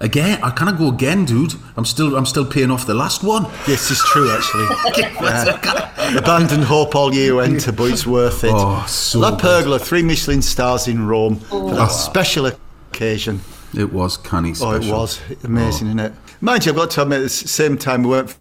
Again, 0.00 0.42
I 0.42 0.50
can't 0.50 0.78
go 0.78 0.88
again, 0.88 1.26
dude. 1.26 1.54
I'm 1.76 1.84
still, 1.84 2.16
I'm 2.16 2.24
still 2.24 2.46
paying 2.46 2.70
off 2.70 2.86
the 2.86 2.94
last 2.94 3.22
one. 3.22 3.46
This 3.66 3.90
is 3.90 3.98
true, 4.06 4.30
actually. 4.30 4.66
Yeah. 5.20 6.18
Abandoned 6.18 6.64
hope 6.64 6.96
all 6.96 7.14
year 7.14 7.40
enter, 7.42 7.70
but 7.70 7.84
it's 7.92 8.06
worth 8.06 8.42
it. 8.42 8.52
Oh, 8.52 8.84
so 8.88 9.18
La 9.20 9.30
good. 9.30 9.40
Pergola, 9.40 9.78
three 9.78 10.02
Michelin 10.02 10.42
stars 10.42 10.88
in 10.88 11.06
Rome 11.06 11.36
for 11.36 11.70
that 11.72 11.88
oh. 11.90 11.92
special 11.92 12.46
occasion. 12.46 13.40
It 13.76 13.92
was 13.92 14.16
canny 14.16 14.50
Oh, 14.50 14.54
special. 14.54 14.82
it 14.82 14.90
was 14.90 15.20
amazing, 15.44 15.88
oh. 15.88 15.90
isn't 15.90 16.00
it? 16.00 16.12
Mind 16.40 16.64
you, 16.64 16.72
I've 16.72 16.76
got 16.76 16.90
to 16.92 17.02
admit, 17.02 17.18
at 17.18 17.22
the 17.24 17.28
same 17.28 17.76
time 17.76 18.02
we 18.02 18.10
went 18.10 18.36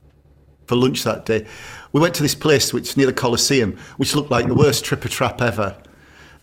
for 0.66 0.76
lunch 0.76 1.04
that 1.04 1.26
day, 1.26 1.46
we 1.92 2.00
went 2.00 2.16
to 2.16 2.24
this 2.24 2.36
place 2.36 2.74
which 2.74 2.90
is 2.90 2.98
near 2.98 3.08
the 3.08 3.14
Colosseum, 3.14 3.78
which 3.98 4.16
looked 4.16 4.32
like 4.32 4.48
the 4.48 4.56
worst 4.56 4.86
trip 4.86 5.04
a 5.06 5.10
trap 5.10 5.42
ever. 5.42 5.76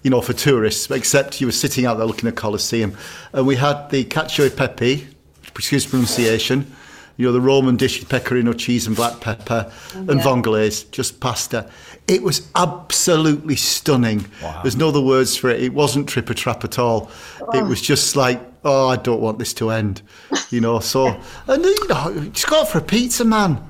You 0.06 0.10
know, 0.10 0.20
for 0.20 0.34
tourists, 0.34 0.88
except 0.88 1.40
you 1.40 1.48
were 1.48 1.52
sitting 1.52 1.84
out 1.84 1.96
there 1.96 2.06
looking 2.06 2.28
at 2.28 2.36
Colosseum, 2.36 2.96
and 3.32 3.44
we 3.44 3.56
had 3.56 3.90
the 3.90 4.04
cacio 4.04 4.46
e 4.46 4.50
pepe, 4.50 5.04
excuse 5.48 5.84
pronunciation. 5.84 6.72
You 7.16 7.26
know, 7.26 7.32
the 7.32 7.40
Roman 7.40 7.74
dish 7.74 7.98
with 7.98 8.08
pecorino 8.08 8.52
cheese 8.52 8.86
and 8.86 8.94
black 8.94 9.18
pepper 9.20 9.68
mm, 9.88 10.08
and 10.08 10.20
vongolaise, 10.20 10.88
just 10.92 11.18
pasta. 11.18 11.68
It 12.06 12.22
was 12.22 12.48
absolutely 12.54 13.56
stunning. 13.56 14.26
There's 14.62 14.76
no 14.76 14.90
other 14.90 15.00
words 15.00 15.36
for 15.36 15.50
it. 15.50 15.60
It 15.60 15.74
wasn't 15.74 16.08
trip 16.08 16.30
a 16.30 16.34
trap 16.34 16.62
at 16.62 16.78
all. 16.78 17.10
It 17.52 17.62
oh. 17.62 17.64
was 17.64 17.82
just 17.82 18.14
like, 18.14 18.40
oh, 18.64 18.86
I 18.86 18.94
don't 18.94 19.20
want 19.20 19.40
this 19.40 19.52
to 19.54 19.72
end. 19.72 20.02
You 20.50 20.60
know, 20.60 20.78
so, 20.78 21.20
and 21.48 21.64
you 21.64 21.88
know, 21.88 22.28
just 22.32 22.46
go 22.46 22.60
out 22.60 22.68
for 22.68 22.78
a 22.78 22.80
pizza, 22.80 23.24
man. 23.24 23.60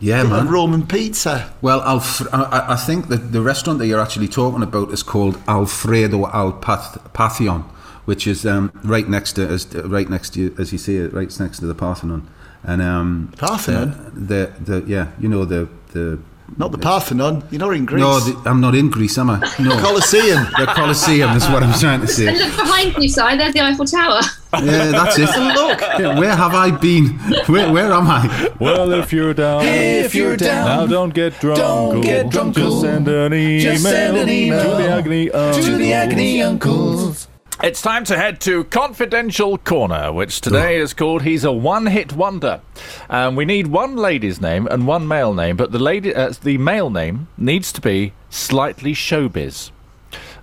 Yeah, 0.00 0.22
man. 0.24 0.48
Roman 0.48 0.86
pizza. 0.86 1.52
Well, 1.62 1.80
Alf- 1.82 2.32
I, 2.32 2.66
I 2.74 2.76
think 2.76 3.08
that 3.08 3.32
the 3.32 3.40
restaurant 3.40 3.78
that 3.78 3.86
you're 3.86 4.00
actually 4.00 4.28
talking 4.28 4.62
about 4.62 4.90
is 4.92 5.02
called 5.02 5.38
Alfredo 5.48 6.26
Al 6.28 6.52
Path- 6.52 7.12
Pantheon, 7.14 7.62
which 8.04 8.26
is 8.26 8.44
um, 8.44 8.70
right 8.84 9.08
next 9.08 9.34
to, 9.34 9.46
as, 9.46 9.74
right 9.74 10.08
next 10.08 10.34
to, 10.34 10.54
as 10.58 10.72
you 10.72 10.78
see 10.78 10.96
it, 10.96 11.12
right 11.12 11.40
next 11.40 11.60
to 11.60 11.66
the 11.66 11.74
Parthenon. 11.74 12.28
And 12.62 12.82
um, 12.82 13.32
Parthenon? 13.38 13.90
uh, 13.90 14.10
the 14.12 14.52
the 14.60 14.84
yeah, 14.86 15.12
you 15.18 15.28
know 15.28 15.44
the 15.44 15.68
the. 15.92 16.18
Not 16.58 16.72
the 16.72 16.78
Parthenon. 16.78 17.44
You're 17.50 17.60
not 17.60 17.74
in 17.74 17.84
Greece. 17.84 18.00
No, 18.00 18.18
the, 18.20 18.48
I'm 18.48 18.60
not 18.60 18.74
in 18.74 18.88
Greece, 18.90 19.18
am 19.18 19.30
I? 19.30 19.38
No. 19.58 19.78
Colosseum. 19.80 20.44
the 20.58 20.66
Colosseum 20.74 21.30
is 21.36 21.46
what 21.48 21.62
I'm 21.62 21.78
trying 21.78 22.00
to 22.00 22.06
And 22.06 22.10
say. 22.10 22.32
look 22.32 22.56
behind 22.56 22.96
you, 22.96 23.08
Si. 23.08 23.20
There's 23.36 23.52
the 23.52 23.60
Eiffel 23.60 23.84
Tower. 23.84 24.20
Yeah, 24.62 24.90
that's 24.92 25.18
it. 25.18 25.28
Look. 25.54 25.80
Yeah, 25.80 26.18
where 26.18 26.34
have 26.34 26.54
I 26.54 26.70
been? 26.70 27.08
Where, 27.46 27.70
where 27.70 27.92
am 27.92 28.06
I? 28.08 28.48
Well, 28.58 28.92
if 28.92 29.12
you're 29.12 29.34
down, 29.34 29.62
If 29.66 30.14
you're 30.14 30.36
down, 30.36 30.66
now 30.66 30.86
don't 30.86 31.12
get 31.12 31.38
drunk. 31.40 31.58
don't 31.58 32.00
get 32.00 32.30
drunk, 32.30 32.54
Just 32.54 32.80
send 32.80 33.06
an 33.08 33.34
email, 33.34 33.60
Just 33.72 33.82
send 33.82 34.16
an 34.16 34.28
email 34.28 34.62
to 34.62 34.82
the 34.82 34.88
agony 34.88 35.26
to 35.28 35.76
the 35.76 35.92
agony 35.92 36.42
uncles. 36.42 37.28
It's 37.62 37.80
time 37.80 38.04
to 38.04 38.16
head 38.18 38.38
to 38.42 38.64
Confidential 38.64 39.56
Corner, 39.56 40.12
which 40.12 40.42
today 40.42 40.76
is 40.76 40.92
called 40.92 41.22
He's 41.22 41.42
a 41.42 41.50
One 41.50 41.86
Hit 41.86 42.12
Wonder. 42.12 42.60
Um, 43.08 43.34
we 43.34 43.46
need 43.46 43.68
one 43.68 43.96
lady's 43.96 44.42
name 44.42 44.66
and 44.66 44.86
one 44.86 45.08
male 45.08 45.32
name, 45.32 45.56
but 45.56 45.72
the 45.72 45.78
lady, 45.78 46.14
uh, 46.14 46.34
the 46.42 46.58
male 46.58 46.90
name 46.90 47.28
needs 47.38 47.72
to 47.72 47.80
be 47.80 48.12
slightly 48.28 48.92
showbiz. 48.92 49.70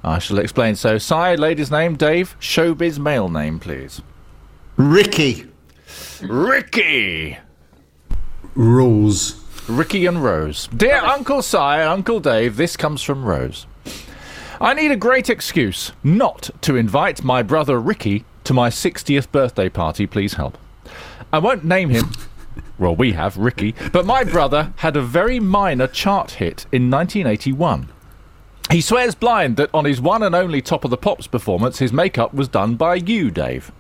I 0.04 0.18
shall 0.18 0.40
explain. 0.40 0.76
So, 0.76 0.98
Si, 0.98 1.36
lady's 1.38 1.70
name, 1.70 1.96
Dave, 1.96 2.36
showbiz 2.40 2.98
male 2.98 3.30
name, 3.30 3.60
please. 3.60 4.02
Ricky. 4.76 5.46
Ricky! 6.24 7.38
Rose. 8.56 9.40
Ricky 9.70 10.08
and 10.08 10.24
Rose. 10.24 10.68
Dear 10.76 10.98
Uncle 10.98 11.44
Si 11.44 11.58
and 11.58 11.90
Uncle 11.90 12.20
Dave, 12.20 12.58
this 12.58 12.76
comes 12.76 13.04
from 13.04 13.24
Rose. 13.24 13.68
I 14.64 14.74
need 14.74 14.92
a 14.92 14.96
great 14.96 15.30
excuse 15.30 15.92
not 16.06 16.50
to 16.62 16.78
invite 16.78 17.22
my 17.22 17.44
brother 17.44 17.82
Ricky 17.82 18.24
to 18.46 18.54
my 18.54 18.70
60th 18.70 19.30
birthday 19.30 19.68
party. 19.68 20.08
Please 20.08 20.36
help. 20.36 20.58
I 21.34 21.40
won't 21.40 21.66
name 21.66 21.90
him. 21.90 22.06
Well, 22.78 22.96
we 22.96 23.14
have 23.14 23.38
Ricky, 23.38 23.74
but 23.92 24.06
my 24.06 24.24
brother 24.24 24.74
had 24.78 24.96
a 24.96 25.02
very 25.02 25.40
minor 25.40 25.88
chart 25.88 26.32
hit 26.32 26.66
in 26.72 26.90
1981. 26.90 27.88
He 28.72 28.82
swears 28.82 29.16
blind 29.16 29.58
that 29.58 29.70
on 29.74 29.86
his 29.86 30.02
one 30.02 30.22
and 30.22 30.36
only 30.36 30.62
Top 30.62 30.84
of 30.84 30.92
the 30.92 30.98
Pops 30.98 31.28
performance, 31.28 31.80
his 31.80 31.94
makeup 31.94 32.34
was 32.34 32.48
done 32.48 32.76
by 32.76 32.96
you, 32.96 33.32
Dave. 33.32 33.72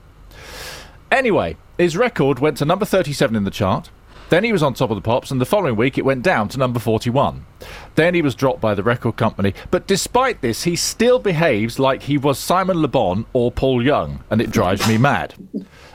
Anyway, 1.12 1.58
his 1.78 1.98
record 1.98 2.40
went 2.40 2.58
to 2.58 2.66
number 2.66 2.86
37 2.86 3.36
in 3.36 3.44
the 3.44 3.52
chart. 3.52 3.90
Then 4.30 4.44
he 4.44 4.52
was 4.52 4.64
on 4.64 4.74
top 4.74 4.90
of 4.90 4.96
the 4.96 5.02
pops, 5.02 5.32
and 5.32 5.40
the 5.40 5.46
following 5.46 5.76
week 5.76 5.98
it 5.98 6.06
went 6.06 6.24
down 6.24 6.50
to 6.50 6.58
number 6.58 6.80
41. 6.80 7.46
Then 7.96 8.14
he 8.14 8.22
was 8.22 8.36
dropped 8.36 8.62
by 8.62 8.74
the 8.74 8.84
record 8.84 9.16
company. 9.16 9.54
But 9.72 9.88
despite 9.88 10.42
this, 10.42 10.64
he 10.64 10.76
still 10.76 11.20
behaves 11.20 11.80
like 11.80 12.04
he 12.04 12.18
was 12.18 12.40
Simon 12.40 12.82
Le 12.82 12.88
Bon 12.88 13.26
or 13.34 13.52
Paul 13.52 13.84
Young, 13.84 14.24
and 14.30 14.42
it 14.42 14.52
drives 14.52 14.88
me 14.88 14.98
mad. 14.98 15.36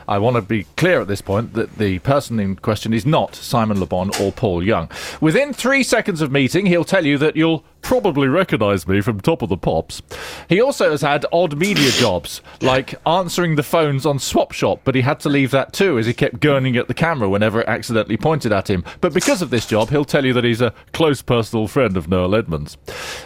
I 0.07 0.17
want 0.17 0.37
to 0.37 0.41
be 0.41 0.63
clear 0.75 1.01
at 1.01 1.07
this 1.07 1.21
point 1.21 1.53
that 1.53 1.77
the 1.77 1.99
person 1.99 2.39
in 2.39 2.55
question 2.55 2.93
is 2.93 3.05
not 3.05 3.35
Simon 3.35 3.79
Le 3.79 3.85
Bon 3.85 4.09
or 4.19 4.31
Paul 4.31 4.63
Young. 4.63 4.89
Within 5.21 5.53
three 5.53 5.83
seconds 5.83 6.21
of 6.21 6.31
meeting, 6.31 6.65
he'll 6.65 6.83
tell 6.83 7.05
you 7.05 7.17
that 7.19 7.35
you'll 7.35 7.63
probably 7.81 8.27
recognise 8.27 8.87
me 8.87 9.01
from 9.01 9.19
Top 9.19 9.41
of 9.41 9.49
the 9.49 9.57
Pops. 9.57 10.01
He 10.47 10.61
also 10.61 10.91
has 10.91 11.01
had 11.01 11.25
odd 11.31 11.57
media 11.57 11.91
jobs, 11.91 12.41
like 12.61 12.95
answering 13.05 13.55
the 13.55 13.63
phones 13.63 14.05
on 14.05 14.19
Swap 14.19 14.51
Shop, 14.51 14.81
but 14.83 14.95
he 14.95 15.01
had 15.01 15.19
to 15.21 15.29
leave 15.29 15.51
that 15.51 15.73
too 15.73 15.97
as 15.97 16.05
he 16.05 16.13
kept 16.13 16.39
gurning 16.39 16.77
at 16.77 16.87
the 16.87 16.93
camera 16.93 17.29
whenever 17.29 17.61
it 17.61 17.67
accidentally 17.67 18.17
pointed 18.17 18.51
at 18.51 18.69
him. 18.69 18.83
But 19.01 19.13
because 19.13 19.41
of 19.41 19.49
this 19.49 19.65
job, 19.65 19.89
he'll 19.89 20.05
tell 20.05 20.25
you 20.25 20.33
that 20.33 20.43
he's 20.43 20.61
a 20.61 20.73
close 20.93 21.21
personal 21.21 21.67
friend 21.67 21.97
of 21.97 22.07
Noel 22.07 22.35
Edmonds. 22.35 22.77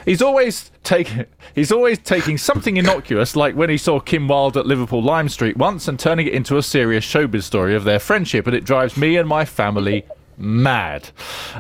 He's 0.06 0.22
always 0.22 0.72
taking 0.84 1.26
he's 1.56 1.72
always 1.72 2.00
taking 2.00 2.38
something 2.38 2.78
innocuous, 2.78 3.36
like 3.36 3.56
when 3.56 3.70
he 3.70 3.78
saw 3.78 4.00
Kim 4.00 4.28
Wilde 4.28 4.58
at 4.58 4.66
Liverpool 4.66 5.02
Lime 5.02 5.30
Street 5.30 5.58
once, 5.58 5.88
and 5.88 6.00
turning 6.00 6.28
it 6.28 6.34
into 6.34 6.58
a 6.58 6.64
serious 6.64 7.06
showbiz 7.06 7.44
story 7.44 7.76
of 7.76 7.84
their 7.84 8.00
friendship, 8.00 8.48
and 8.48 8.56
it 8.56 8.64
drives 8.66 8.98
me 8.98 9.18
and 9.18 9.28
my 9.28 9.46
family 9.46 10.06
mad. 10.38 11.10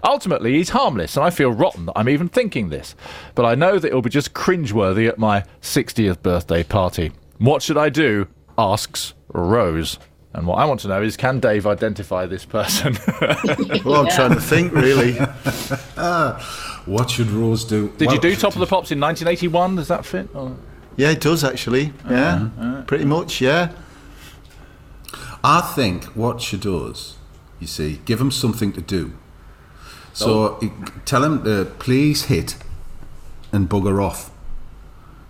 Ultimately, 0.04 0.54
he's 0.54 0.70
harmless, 0.70 1.16
and 1.18 1.26
I 1.26 1.30
feel 1.30 1.52
rotten 1.52 1.86
that 1.88 1.94
I'm 1.96 2.10
even 2.10 2.28
thinking 2.30 2.70
this. 2.70 2.96
But 3.36 3.46
I 3.46 3.56
know 3.56 3.80
that 3.80 3.88
it'll 3.88 4.02
be 4.02 4.10
just 4.10 4.34
cringeworthy 4.34 5.08
at 5.08 5.18
my 5.18 5.44
60th 5.62 6.22
birthday 6.22 6.64
party. 6.64 7.12
What 7.38 7.62
should 7.62 7.78
I 7.78 7.90
do? 7.90 8.28
asks 8.58 9.14
Rose. 9.30 9.98
And 10.34 10.48
what 10.48 10.56
I 10.58 10.66
want 10.66 10.80
to 10.82 10.88
know 10.88 11.02
is 11.02 11.16
can 11.18 11.40
Dave 11.40 11.66
identify 11.68 12.26
this 12.26 12.46
person? 12.46 12.98
Well, 13.86 14.06
I'm 14.06 14.10
trying 14.10 14.34
to 14.34 14.42
think, 14.42 14.74
really. 14.74 15.14
What 16.86 17.10
should 17.10 17.30
Rose 17.32 17.64
do? 17.66 17.90
Did 17.98 18.12
you 18.12 18.20
do 18.20 18.36
Top 18.36 18.54
of 18.54 18.60
the 18.60 18.66
Pops 18.68 18.92
in 18.92 19.00
1981? 19.00 19.76
Does 19.78 19.88
that 19.88 20.06
fit? 20.06 20.28
Or- 20.34 20.56
Yeah, 20.98 21.12
it 21.12 21.22
does, 21.22 21.44
actually. 21.44 21.94
Yeah, 22.10 22.50
Uh-huh. 22.60 22.82
pretty 22.84 23.06
much, 23.06 23.40
yeah. 23.42 23.72
I 25.44 25.62
think 25.76 26.06
what 26.16 26.42
she 26.42 26.58
does, 26.58 27.16
you 27.64 27.68
see, 27.68 28.02
give 28.06 28.20
him 28.20 28.30
something 28.30 28.74
to 28.74 28.82
do. 28.82 29.14
So 30.14 30.30
oh. 30.30 30.60
you 30.62 30.72
tell 31.06 31.24
him 31.24 31.44
to 31.46 31.66
please 31.80 32.26
hit 32.26 32.58
and 33.52 33.70
bugger 33.70 34.04
off. 34.04 34.30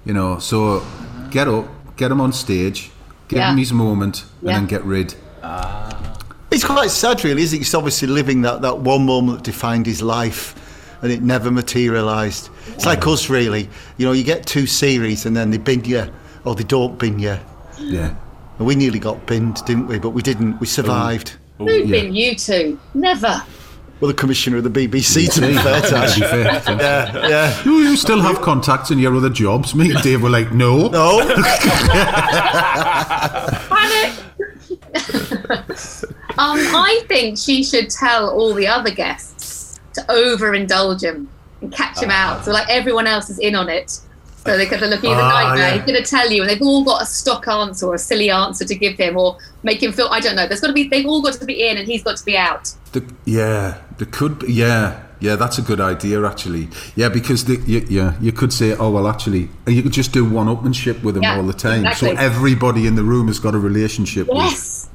You 0.03 0.13
know, 0.13 0.39
so 0.39 0.83
get 1.29 1.47
up, 1.47 1.65
get 1.95 2.11
him 2.11 2.19
on 2.19 2.33
stage, 2.33 2.91
give 3.27 3.37
Yeah. 3.37 3.51
him 3.51 3.57
his 3.57 3.71
moment, 3.71 4.25
Yeah. 4.41 4.49
and 4.49 4.57
then 4.57 4.65
get 4.67 4.83
rid. 4.83 5.15
Ah. 5.43 6.17
It's 6.51 6.65
quite 6.65 6.91
sad, 6.91 7.23
really, 7.23 7.43
isn't 7.43 7.57
it? 7.57 7.59
He's 7.59 7.73
obviously 7.73 8.07
living 8.07 8.41
that, 8.41 8.61
that 8.63 8.79
one 8.79 9.05
moment 9.05 9.37
that 9.37 9.43
defined 9.43 9.85
his 9.85 10.01
life 10.01 10.55
and 11.01 11.11
it 11.11 11.21
never 11.21 11.51
materialised. 11.51 12.49
It's 12.73 12.85
like 12.85 13.05
us, 13.07 13.29
really. 13.29 13.69
You 13.97 14.05
know, 14.07 14.11
you 14.11 14.23
get 14.23 14.45
two 14.45 14.65
series 14.65 15.25
and 15.25 15.35
then 15.37 15.51
they 15.51 15.57
bin 15.57 15.83
you 15.85 16.11
or 16.45 16.55
they 16.55 16.63
don't 16.63 16.97
bin 16.97 17.19
you. 17.19 17.37
Yeah. 17.79 18.15
And 18.57 18.67
we 18.67 18.75
nearly 18.75 18.99
got 18.99 19.25
binned, 19.27 19.63
didn't 19.65 19.87
we? 19.87 19.99
But 19.99 20.11
we 20.11 20.21
didn't. 20.21 20.59
We 20.59 20.67
survived. 20.67 21.37
Who'd 21.57 21.89
been 21.89 22.13
you 22.15 22.35
two? 22.35 22.79
Never. 22.93 23.43
Well, 23.99 24.09
the 24.09 24.13
commissioner 24.17 24.57
of 24.57 24.63
the 24.65 24.69
BBC, 24.69 25.31
to 25.33 25.41
be 25.41 25.53
fair, 25.55 25.81
to 25.81 25.87
Tash. 25.89 26.15
be 26.15 26.21
fair. 26.21 26.43
Yeah, 26.67 27.27
yeah. 27.29 27.63
You, 27.63 27.71
you 27.77 27.95
still 27.95 28.19
have 28.21 28.41
contacts 28.41 28.91
in 28.91 28.99
your 28.99 29.15
other 29.15 29.29
jobs. 29.29 29.73
Me 29.75 29.91
and 29.91 30.01
Dave 30.03 30.21
were 30.21 30.29
like, 30.29 30.51
no. 30.51 30.89
No, 30.89 31.19
Panic! 33.69 34.19
Um, 36.35 36.57
I 36.57 37.03
think 37.07 37.37
she 37.37 37.63
should 37.63 37.89
tell 37.89 38.29
all 38.29 38.53
the 38.53 38.67
other 38.67 38.91
guests 38.91 39.79
to 39.93 40.01
overindulge 40.09 41.01
him 41.03 41.29
and 41.61 41.71
catch 41.71 42.01
him 42.01 42.09
out. 42.11 42.43
So 42.43 42.51
like 42.51 42.67
everyone 42.69 43.07
else 43.07 43.29
is 43.29 43.39
in 43.39 43.55
on 43.55 43.69
it. 43.69 43.99
So 44.45 44.57
they 44.57 44.65
could 44.65 44.81
look, 44.81 44.99
he's 44.99 45.09
a 45.09 45.13
Ah, 45.13 45.29
nightmare. 45.29 45.67
yeah. 45.69 45.73
He's 45.75 45.85
going 45.89 46.03
to 46.03 46.09
tell 46.09 46.29
you, 46.29 46.41
and 46.41 46.49
they've 46.49 46.61
all 46.61 46.83
got 46.83 47.01
a 47.01 47.05
stock 47.05 47.47
answer 47.47 47.87
or 47.87 47.95
a 47.95 47.97
silly 47.97 48.29
answer 48.29 48.65
to 48.65 48.75
give 48.75 48.97
him, 48.97 49.15
or 49.17 49.37
make 49.63 49.81
him 49.81 49.93
feel. 49.93 50.09
I 50.11 50.19
don't 50.19 50.35
know. 50.35 50.45
There's 50.47 50.59
got 50.59 50.67
to 50.67 50.73
be. 50.73 50.87
They've 50.89 51.05
all 51.05 51.21
got 51.21 51.33
to 51.35 51.45
be 51.45 51.65
in, 51.65 51.77
and 51.77 51.87
he's 51.87 52.03
got 52.03 52.17
to 52.17 52.25
be 52.25 52.35
out. 52.37 52.73
The, 52.91 53.03
yeah, 53.23 53.77
there 53.97 54.07
could 54.11 54.39
be. 54.39 54.51
Yeah, 54.51 55.01
yeah, 55.21 55.37
that's 55.37 55.57
a 55.57 55.61
good 55.61 55.79
idea 55.79 56.25
actually. 56.25 56.67
Yeah, 56.97 57.07
because 57.07 57.45
the, 57.45 57.55
you, 57.65 57.85
yeah, 57.89 58.15
you 58.19 58.33
could 58.33 58.51
say, 58.51 58.75
oh 58.75 58.89
well, 58.91 59.07
actually, 59.07 59.47
you 59.65 59.81
could 59.81 59.93
just 59.93 60.11
do 60.11 60.25
one-upmanship 60.29 61.01
with 61.03 61.15
him 61.15 61.23
Yeah, 61.23 61.37
all 61.37 61.43
the 61.43 61.53
time. 61.53 61.85
exactly. 61.85 62.09
So 62.17 62.21
everybody 62.21 62.85
in 62.85 62.95
the 62.95 63.03
room 63.03 63.27
has 63.27 63.39
got 63.39 63.55
a 63.55 63.59
relationship 63.59 64.27
Yes. 64.33 64.89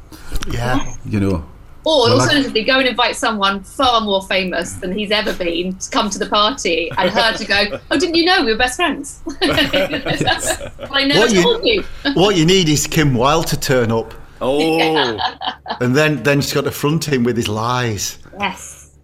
Yeah. 0.52 0.94
you 1.06 1.20
know. 1.20 1.46
Or 1.90 2.00
Well, 2.10 2.20
I- 2.20 2.24
alternatively, 2.24 2.64
go 2.64 2.78
and 2.80 2.86
invite 2.88 3.16
someone 3.16 3.62
far 3.62 4.02
more 4.02 4.20
famous 4.22 4.72
than 4.74 4.92
he's 4.92 5.10
ever 5.10 5.32
been 5.32 5.74
to 5.76 5.90
come 5.90 6.10
to 6.10 6.18
the 6.18 6.26
party 6.26 6.90
and 6.98 7.08
her 7.08 7.32
to 7.32 7.44
go, 7.46 7.80
Oh, 7.90 7.98
didn't 7.98 8.14
you 8.14 8.26
know 8.26 8.44
we 8.44 8.52
were 8.52 8.58
best 8.58 8.76
friends? 8.76 9.20
I 9.40 11.04
never 11.06 11.20
What 11.20 11.32
you- 11.32 11.42
told 11.42 11.64
you. 11.66 11.82
What 12.14 12.36
you 12.36 12.44
need 12.44 12.68
is 12.68 12.86
Kim 12.86 13.14
Wilde 13.14 13.46
to 13.48 13.58
turn 13.58 13.90
up, 13.90 14.12
Oh, 14.40 14.78
and 15.80 15.96
then 15.96 16.22
then 16.22 16.40
she's 16.42 16.52
got 16.52 16.64
to 16.64 16.70
front 16.70 17.08
him 17.08 17.24
with 17.24 17.36
his 17.36 17.48
lies. 17.48 18.18
Yes. 18.38 18.96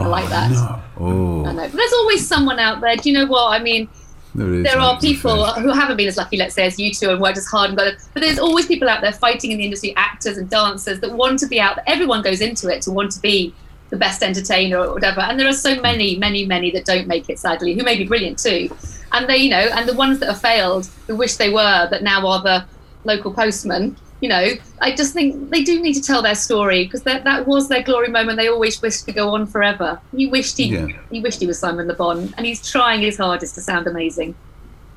I 0.00 0.06
like 0.06 0.28
that. 0.28 0.50
Oh, 0.52 0.60
no. 1.00 1.44
Oh, 1.44 1.46
I 1.46 1.52
know. 1.52 1.62
But 1.68 1.72
there's 1.72 1.92
always 1.92 2.26
someone 2.26 2.58
out 2.58 2.80
there. 2.80 2.96
Do 2.96 3.10
you 3.10 3.18
know 3.18 3.26
what? 3.26 3.48
I 3.52 3.58
mean, 3.62 3.88
there 4.34 4.62
there 4.62 4.78
are 4.78 4.98
people 4.98 5.46
who 5.54 5.70
haven't 5.70 5.96
been 5.96 6.08
as 6.08 6.16
lucky, 6.16 6.36
let's 6.36 6.54
say, 6.54 6.66
as 6.66 6.78
you 6.78 6.92
two 6.92 7.10
and 7.10 7.20
worked 7.20 7.38
as 7.38 7.46
hard 7.46 7.70
and 7.70 7.78
got 7.78 7.86
it. 7.86 7.98
But 8.12 8.22
there's 8.22 8.38
always 8.38 8.66
people 8.66 8.88
out 8.88 9.00
there 9.00 9.12
fighting 9.12 9.52
in 9.52 9.58
the 9.58 9.64
industry, 9.64 9.94
actors 9.96 10.38
and 10.38 10.50
dancers 10.50 11.00
that 11.00 11.12
want 11.12 11.38
to 11.40 11.46
be 11.46 11.60
out. 11.60 11.78
Everyone 11.86 12.22
goes 12.22 12.40
into 12.40 12.68
it 12.68 12.82
to 12.82 12.90
want 12.90 13.12
to 13.12 13.20
be 13.20 13.54
the 13.90 13.96
best 13.96 14.22
entertainer 14.22 14.78
or 14.78 14.94
whatever. 14.94 15.20
And 15.20 15.38
there 15.38 15.46
are 15.46 15.52
so 15.52 15.80
many, 15.80 16.16
many, 16.16 16.44
many 16.46 16.70
that 16.72 16.84
don't 16.84 17.06
make 17.06 17.30
it, 17.30 17.38
sadly, 17.38 17.74
who 17.74 17.84
may 17.84 17.96
be 17.96 18.06
brilliant 18.06 18.38
too. 18.38 18.74
And 19.12 19.28
they, 19.28 19.36
you 19.36 19.50
know, 19.50 19.68
and 19.72 19.88
the 19.88 19.94
ones 19.94 20.18
that 20.18 20.26
have 20.26 20.40
failed, 20.40 20.88
who 21.06 21.14
wish 21.14 21.36
they 21.36 21.50
were, 21.50 21.88
that 21.90 22.02
now 22.02 22.26
are 22.26 22.42
the 22.42 22.66
local 23.04 23.32
postman. 23.32 23.96
You 24.24 24.30
know, 24.30 24.46
I 24.80 24.94
just 24.96 25.12
think 25.12 25.50
they 25.50 25.62
do 25.62 25.82
need 25.82 25.92
to 25.94 26.00
tell 26.00 26.22
their 26.22 26.34
story 26.34 26.84
because 26.84 27.02
that, 27.02 27.24
that 27.24 27.46
was 27.46 27.68
their 27.68 27.82
glory 27.82 28.08
moment. 28.08 28.38
They 28.38 28.48
always 28.48 28.80
wished 28.80 29.04
to 29.04 29.12
go 29.12 29.34
on 29.34 29.46
forever. 29.46 30.00
He 30.16 30.26
wished 30.28 30.56
he 30.56 30.66
Yeah. 30.76 30.86
he 31.10 31.20
wished 31.20 31.40
he 31.40 31.46
was 31.46 31.58
Simon 31.58 31.86
Le 31.88 31.94
Bon, 31.94 32.32
and 32.38 32.46
he's 32.46 32.66
trying 32.74 33.02
his 33.02 33.18
hardest 33.18 33.54
to 33.56 33.60
sound 33.60 33.86
amazing. 33.86 34.34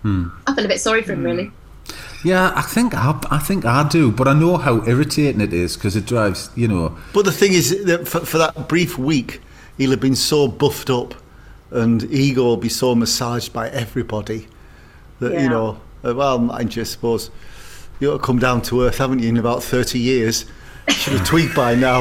I 0.05 0.53
feel 0.55 0.63
a 0.63 0.67
bit 0.69 0.79
sorry 0.79 1.01
for 1.01 1.11
him, 1.11 1.23
really. 1.23 1.51
Yeah, 2.23 2.53
I 2.55 2.61
think 2.61 2.93
I, 2.95 3.19
I 3.29 3.39
think 3.39 3.65
I 3.65 3.85
do, 3.89 4.13
but 4.13 4.29
I 4.29 4.33
know 4.33 4.55
how 4.55 4.75
irritating 4.87 5.41
it 5.41 5.51
is 5.51 5.75
because 5.75 5.97
it 5.97 6.05
drives, 6.05 6.49
you 6.55 6.69
know. 6.69 6.97
But 7.13 7.25
the 7.25 7.33
thing 7.33 7.51
is 7.51 7.83
that 7.83 8.07
for, 8.07 8.21
for 8.21 8.37
that 8.37 8.69
brief 8.69 8.97
week, 8.97 9.41
he'll 9.77 9.91
have 9.91 9.99
been 9.99 10.15
so 10.15 10.47
buffed 10.47 10.89
up, 10.89 11.13
and 11.71 12.03
ego 12.09 12.43
will 12.45 12.55
be 12.69 12.69
so 12.69 12.95
massaged 12.95 13.51
by 13.51 13.67
everybody 13.71 14.47
that 15.19 15.33
Yeah. 15.33 15.43
you 15.43 15.49
know. 15.49 15.81
uh, 16.05 16.15
Well, 16.15 16.39
mind 16.39 16.77
you, 16.77 16.83
I 16.83 16.85
suppose 16.85 17.29
you 17.99 18.11
ought 18.11 18.17
to 18.17 18.23
come 18.23 18.39
down 18.39 18.61
to 18.63 18.83
earth, 18.83 18.97
haven't 18.97 19.19
you? 19.19 19.29
In 19.29 19.37
about 19.37 19.63
thirty 19.63 19.99
years, 19.99 20.45
should 20.89 21.13
have 21.13 21.27
tweaked 21.27 21.55
by 21.55 21.75
now. 21.75 21.99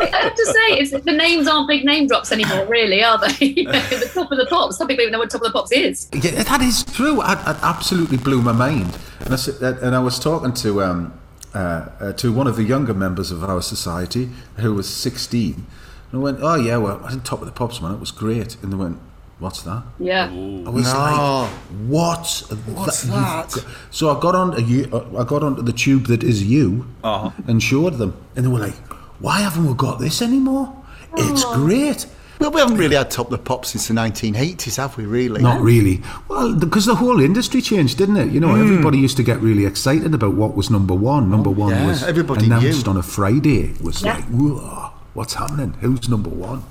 I 0.00 0.06
have 0.06 0.34
to 0.34 0.46
say, 0.46 0.78
it's, 0.78 0.90
the 0.90 1.12
names 1.12 1.46
aren't 1.46 1.68
big 1.68 1.84
name 1.84 2.06
drops 2.06 2.32
anymore, 2.32 2.66
really, 2.66 3.02
are 3.02 3.18
they? 3.18 3.46
You 3.46 3.64
know, 3.72 3.72
the 3.72 4.10
top 4.12 4.30
of 4.32 4.38
the 4.38 4.46
pops. 4.46 4.78
Some 4.78 4.88
people 4.88 5.02
even 5.02 5.12
know 5.12 5.18
what 5.18 5.30
top 5.30 5.42
of 5.42 5.48
the 5.48 5.52
pops 5.52 5.72
is. 5.72 6.08
Yeah, 6.12 6.42
that 6.42 6.60
is 6.62 6.84
true. 6.84 7.22
It, 7.22 7.38
it 7.38 7.56
absolutely 7.62 8.16
blew 8.16 8.42
my 8.42 8.52
mind. 8.52 8.96
And 9.20 9.34
I, 9.34 9.36
said 9.36 9.78
and 9.78 9.94
I 9.94 10.00
was 10.00 10.18
talking 10.18 10.52
to 10.54 10.82
um, 10.82 11.20
uh, 11.54 11.88
uh, 12.00 12.12
to 12.14 12.32
one 12.32 12.46
of 12.46 12.56
the 12.56 12.64
younger 12.64 12.94
members 12.94 13.30
of 13.30 13.44
our 13.44 13.60
society 13.60 14.30
who 14.56 14.74
was 14.74 14.88
16. 14.88 15.54
And 15.54 15.66
I 16.12 16.16
went, 16.16 16.38
oh, 16.40 16.54
yeah, 16.54 16.78
well, 16.78 16.98
I 17.00 17.06
was 17.06 17.14
on 17.14 17.20
top 17.22 17.40
of 17.40 17.46
the 17.46 17.52
pops, 17.52 17.80
man. 17.80 17.92
It 17.92 18.00
was 18.00 18.10
great. 18.10 18.56
And 18.62 18.72
they 18.72 18.76
went, 18.76 18.98
what's 19.42 19.62
that? 19.62 19.82
Yeah. 19.98 20.26
I 20.66 20.70
was 20.70 20.86
No. 20.92 20.98
like, 20.98 21.50
"What? 21.88 22.42
What's 22.76 23.04
You've 23.04 23.12
that?" 23.14 23.50
got-" 23.52 23.64
So 23.90 24.16
I 24.16 24.20
got 24.20 24.34
on, 24.34 24.66
you, 24.68 24.88
uh, 24.92 25.20
I 25.20 25.24
got 25.24 25.42
onto 25.42 25.62
the 25.62 25.72
tube 25.72 26.06
that 26.06 26.22
is 26.22 26.42
you, 26.44 26.86
and 27.02 27.62
showed 27.62 27.98
them, 27.98 28.14
and 28.36 28.44
they 28.44 28.48
were 28.48 28.60
like, 28.60 28.76
"Why 29.20 29.40
haven't 29.40 29.66
we 29.66 29.74
got 29.74 29.98
this 29.98 30.22
anymore? 30.22 30.72
It's 31.16 31.44
great." 31.44 32.06
Well, 32.40 32.50
we 32.50 32.60
haven't 32.60 32.76
really 32.78 32.96
had 32.96 33.08
top 33.08 33.26
of 33.26 33.32
the 33.32 33.38
pop 33.38 33.64
since 33.64 33.86
the 33.86 33.94
1980s, 33.94 34.76
have 34.76 34.96
we? 34.96 35.04
Really? 35.04 35.40
Not 35.40 35.60
really. 35.60 36.02
Well, 36.28 36.54
because 36.56 36.86
the 36.86 36.96
whole 36.96 37.20
industry 37.20 37.60
changed, 37.62 37.98
didn't 37.98 38.16
it? 38.16 38.32
You 38.32 38.40
know, 38.40 38.56
everybody 38.56 38.98
used 38.98 39.16
to 39.18 39.22
get 39.22 39.40
really 39.40 39.64
excited 39.64 40.12
about 40.12 40.34
what 40.34 40.56
was 40.56 40.68
number 40.68 40.94
one. 40.94 41.30
Number 41.30 41.50
one 41.50 41.70
yeah, 41.70 41.86
was 41.86 42.02
everybody 42.02 42.46
announced 42.46 42.84
knew. 42.86 42.90
on 42.90 42.96
a 42.96 43.02
Friday. 43.02 43.60
It 43.76 43.80
was 43.82 44.02
Yeah. 44.02 44.14
like, 44.14 44.24
whoa, 44.24 44.90
what's 45.14 45.34
happening? 45.34 45.74
Who's 45.82 46.08
number 46.08 46.30
one? 46.30 46.64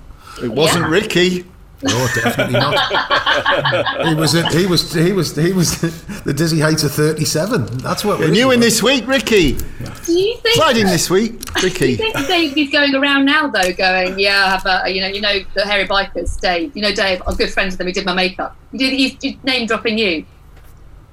It 0.44 0.52
wasn't 0.52 0.86
Yeah. 0.86 0.92
Ricky. 0.92 1.46
No, 1.84 2.08
definitely 2.14 2.60
not. 2.60 4.08
he 4.08 4.14
was. 4.16 4.32
He 4.54 4.66
was. 4.68 4.94
He 4.94 5.12
was. 5.12 5.36
He 5.36 5.52
was 5.54 5.80
the 6.24 6.34
dizzy 6.34 6.60
heights 6.60 6.84
of 6.84 6.92
thirty-seven. 6.92 7.78
That's 7.80 8.04
what. 8.06 8.20
we're 8.20 8.30
new 8.30 8.52
in 8.52 8.60
this 8.60 8.84
week, 8.84 9.08
Ricky. 9.08 9.54
Do 9.54 10.14
you 10.14 10.38
think? 10.38 10.56
Slide 10.56 10.78
in 10.78 10.86
this 10.88 11.10
week, 11.10 11.42
Ricky? 11.62 11.96
Do 11.98 12.04
you 12.04 12.10
Ricky. 12.10 12.24
think 12.24 12.28
Dave 12.28 12.58
is 12.58 12.70
going 12.72 12.96
around 12.96 13.26
now 13.26 13.48
though, 13.48 13.74
going, 13.74 14.20
yeah, 14.20 14.46
I 14.46 14.50
have 14.50 14.66
a, 14.86 14.90
you 14.94 15.02
know, 15.02 15.08
you 15.08 15.22
know, 15.22 15.40
the 15.56 15.66
hairy 15.66 15.88
bikers, 15.88 16.40
Dave. 16.40 16.76
You 16.76 16.82
know, 16.84 16.92
Dave. 16.94 17.22
I'm 17.26 17.36
good 17.36 17.52
friends 17.52 17.74
with 17.74 17.80
them. 17.80 17.88
He 17.88 17.94
did 17.94 18.06
my 18.06 18.14
makeup. 18.14 18.56
You 18.72 18.80
do 18.80 18.86
he's 18.86 19.18
he's 19.22 19.36
name 19.44 19.68
dropping 19.68 19.98
you. 19.98 20.26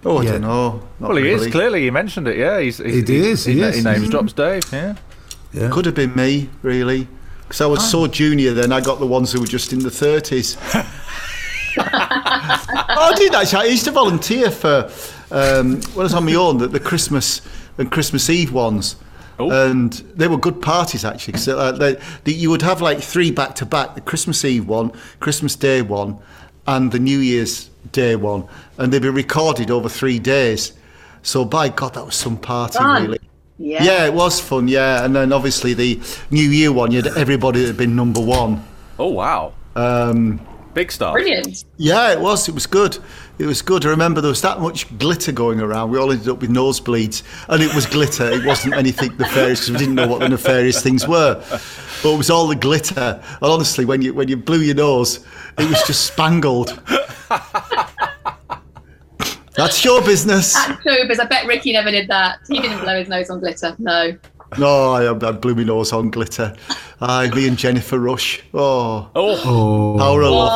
Oh, 0.04 0.18
I 0.18 0.22
Yeah. 0.24 0.32
don't 0.32 0.42
know. 0.42 0.82
Not 1.00 1.08
well, 1.08 1.16
he 1.16 1.28
is 1.30 1.46
clearly. 1.48 1.82
He 1.82 1.90
mentioned 1.90 2.28
it. 2.28 2.36
Yeah, 2.36 2.60
he's. 2.60 2.78
he's 2.78 2.96
It 3.02 3.10
is, 3.10 3.44
He, 3.44 3.54
he 3.54 3.58
he, 3.60 3.64
is. 3.64 3.76
he 3.76 3.82
names 3.82 4.08
drops 4.10 4.32
Dave. 4.32 4.62
Yeah. 4.72 4.94
Yeah. 5.52 5.70
Could 5.70 5.86
have 5.86 5.94
been 5.94 6.14
me, 6.14 6.50
really. 6.62 7.08
Because 7.48 7.62
I 7.62 7.66
was 7.66 7.90
so 7.90 8.06
junior 8.06 8.52
then, 8.52 8.72
I 8.72 8.82
got 8.82 9.00
the 9.00 9.06
ones 9.06 9.32
who 9.32 9.40
were 9.40 9.46
just 9.46 9.72
in 9.72 9.78
the 9.78 9.88
30s. 9.88 10.58
I 11.78 13.14
did 13.16 13.34
actually. 13.34 13.60
I 13.60 13.64
used 13.64 13.86
to 13.86 13.90
volunteer 13.90 14.50
for, 14.50 14.90
um, 15.30 15.80
when 15.80 16.00
I 16.00 16.02
was 16.02 16.12
on 16.12 16.26
my 16.26 16.34
own, 16.34 16.58
the, 16.58 16.68
the 16.68 16.78
Christmas 16.80 17.40
and 17.78 17.90
Christmas 17.90 18.28
Eve 18.28 18.52
ones. 18.52 18.96
Oh. 19.38 19.50
And 19.50 19.92
they 20.14 20.28
were 20.28 20.36
good 20.36 20.60
parties 20.60 21.06
actually. 21.06 21.32
Because 21.32 21.48
uh, 21.48 21.72
they, 21.72 21.96
they, 22.24 22.32
you 22.32 22.50
would 22.50 22.60
have 22.60 22.82
like 22.82 23.00
three 23.00 23.30
back 23.30 23.54
to 23.56 23.66
back 23.66 23.94
the 23.94 24.02
Christmas 24.02 24.44
Eve 24.44 24.68
one, 24.68 24.92
Christmas 25.20 25.56
Day 25.56 25.80
one, 25.80 26.18
and 26.66 26.92
the 26.92 26.98
New 26.98 27.18
Year's 27.18 27.70
Day 27.92 28.14
one. 28.14 28.46
And 28.76 28.92
they'd 28.92 29.00
be 29.00 29.08
recorded 29.08 29.70
over 29.70 29.88
three 29.88 30.18
days. 30.18 30.74
So, 31.22 31.46
by 31.46 31.70
God, 31.70 31.94
that 31.94 32.04
was 32.04 32.14
some 32.14 32.36
party, 32.36 32.78
Fun. 32.78 33.02
really. 33.02 33.20
Yeah. 33.58 33.82
Yeah, 33.82 34.06
it 34.06 34.14
was 34.14 34.40
fun. 34.40 34.68
Yeah, 34.68 35.04
and 35.04 35.14
then 35.14 35.32
obviously 35.32 35.74
the 35.74 36.00
New 36.30 36.48
Year 36.48 36.72
one, 36.72 36.92
you 36.92 37.02
had 37.02 37.16
everybody 37.16 37.60
that 37.60 37.66
had 37.68 37.76
been 37.76 37.96
number 37.96 38.20
one. 38.20 38.64
Oh 38.98 39.08
wow. 39.08 39.52
Um, 39.76 40.40
Big 40.74 40.92
stuff. 40.92 41.14
Brilliant. 41.14 41.64
yeah, 41.76 42.12
it 42.12 42.20
was. 42.20 42.48
It 42.48 42.54
was 42.54 42.66
good. 42.66 42.98
It 43.38 43.46
was 43.46 43.62
good. 43.62 43.84
I 43.86 43.90
remember 43.90 44.20
there 44.20 44.28
was 44.30 44.42
that 44.42 44.60
much 44.60 44.96
glitter 44.98 45.32
going 45.32 45.60
around. 45.60 45.90
We 45.90 45.98
all 45.98 46.10
ended 46.12 46.28
up 46.28 46.40
with 46.40 46.50
nosebleeds, 46.50 47.22
and 47.48 47.62
it 47.62 47.74
was 47.74 47.86
glitter. 47.86 48.30
It 48.30 48.44
wasn't 48.44 48.74
anything 48.74 49.16
nefarious 49.16 49.60
because 49.60 49.70
we 49.72 49.78
didn't 49.78 49.94
know 49.94 50.06
what 50.06 50.20
the 50.20 50.28
nefarious 50.28 50.82
things 50.82 51.06
were. 51.08 51.34
But 52.02 52.14
it 52.14 52.18
was 52.18 52.30
all 52.30 52.46
the 52.46 52.54
glitter. 52.56 53.20
And 53.22 53.50
honestly, 53.52 53.84
when 53.84 54.02
you 54.02 54.14
when 54.14 54.28
you 54.28 54.36
blew 54.36 54.58
your 54.60 54.74
nose, 54.76 55.24
it 55.56 55.68
was 55.68 55.82
just 55.86 56.06
spangled. 56.06 56.80
That's 59.58 59.84
your 59.84 60.00
business. 60.02 60.56
At 60.56 60.78
Showbiz, 60.80 61.20
I 61.20 61.24
bet 61.26 61.46
Ricky 61.46 61.72
never 61.72 61.90
did 61.90 62.08
that. 62.08 62.38
He 62.48 62.60
didn't 62.60 62.80
blow 62.80 62.98
his 62.98 63.08
nose 63.08 63.28
on 63.30 63.40
glitter. 63.40 63.74
No. 63.78 64.16
No, 64.56 64.92
I, 64.92 65.10
I 65.10 65.32
blew 65.32 65.54
my 65.54 65.64
nose 65.64 65.92
on 65.92 66.10
glitter. 66.10 66.56
I, 67.02 67.28
me 67.34 67.46
and 67.48 67.58
Jennifer 67.58 67.98
Rush. 67.98 68.40
Oh, 68.54 69.10
Oh, 69.14 69.96
power 69.98 70.22
of 70.22 70.30
love. 70.30 70.50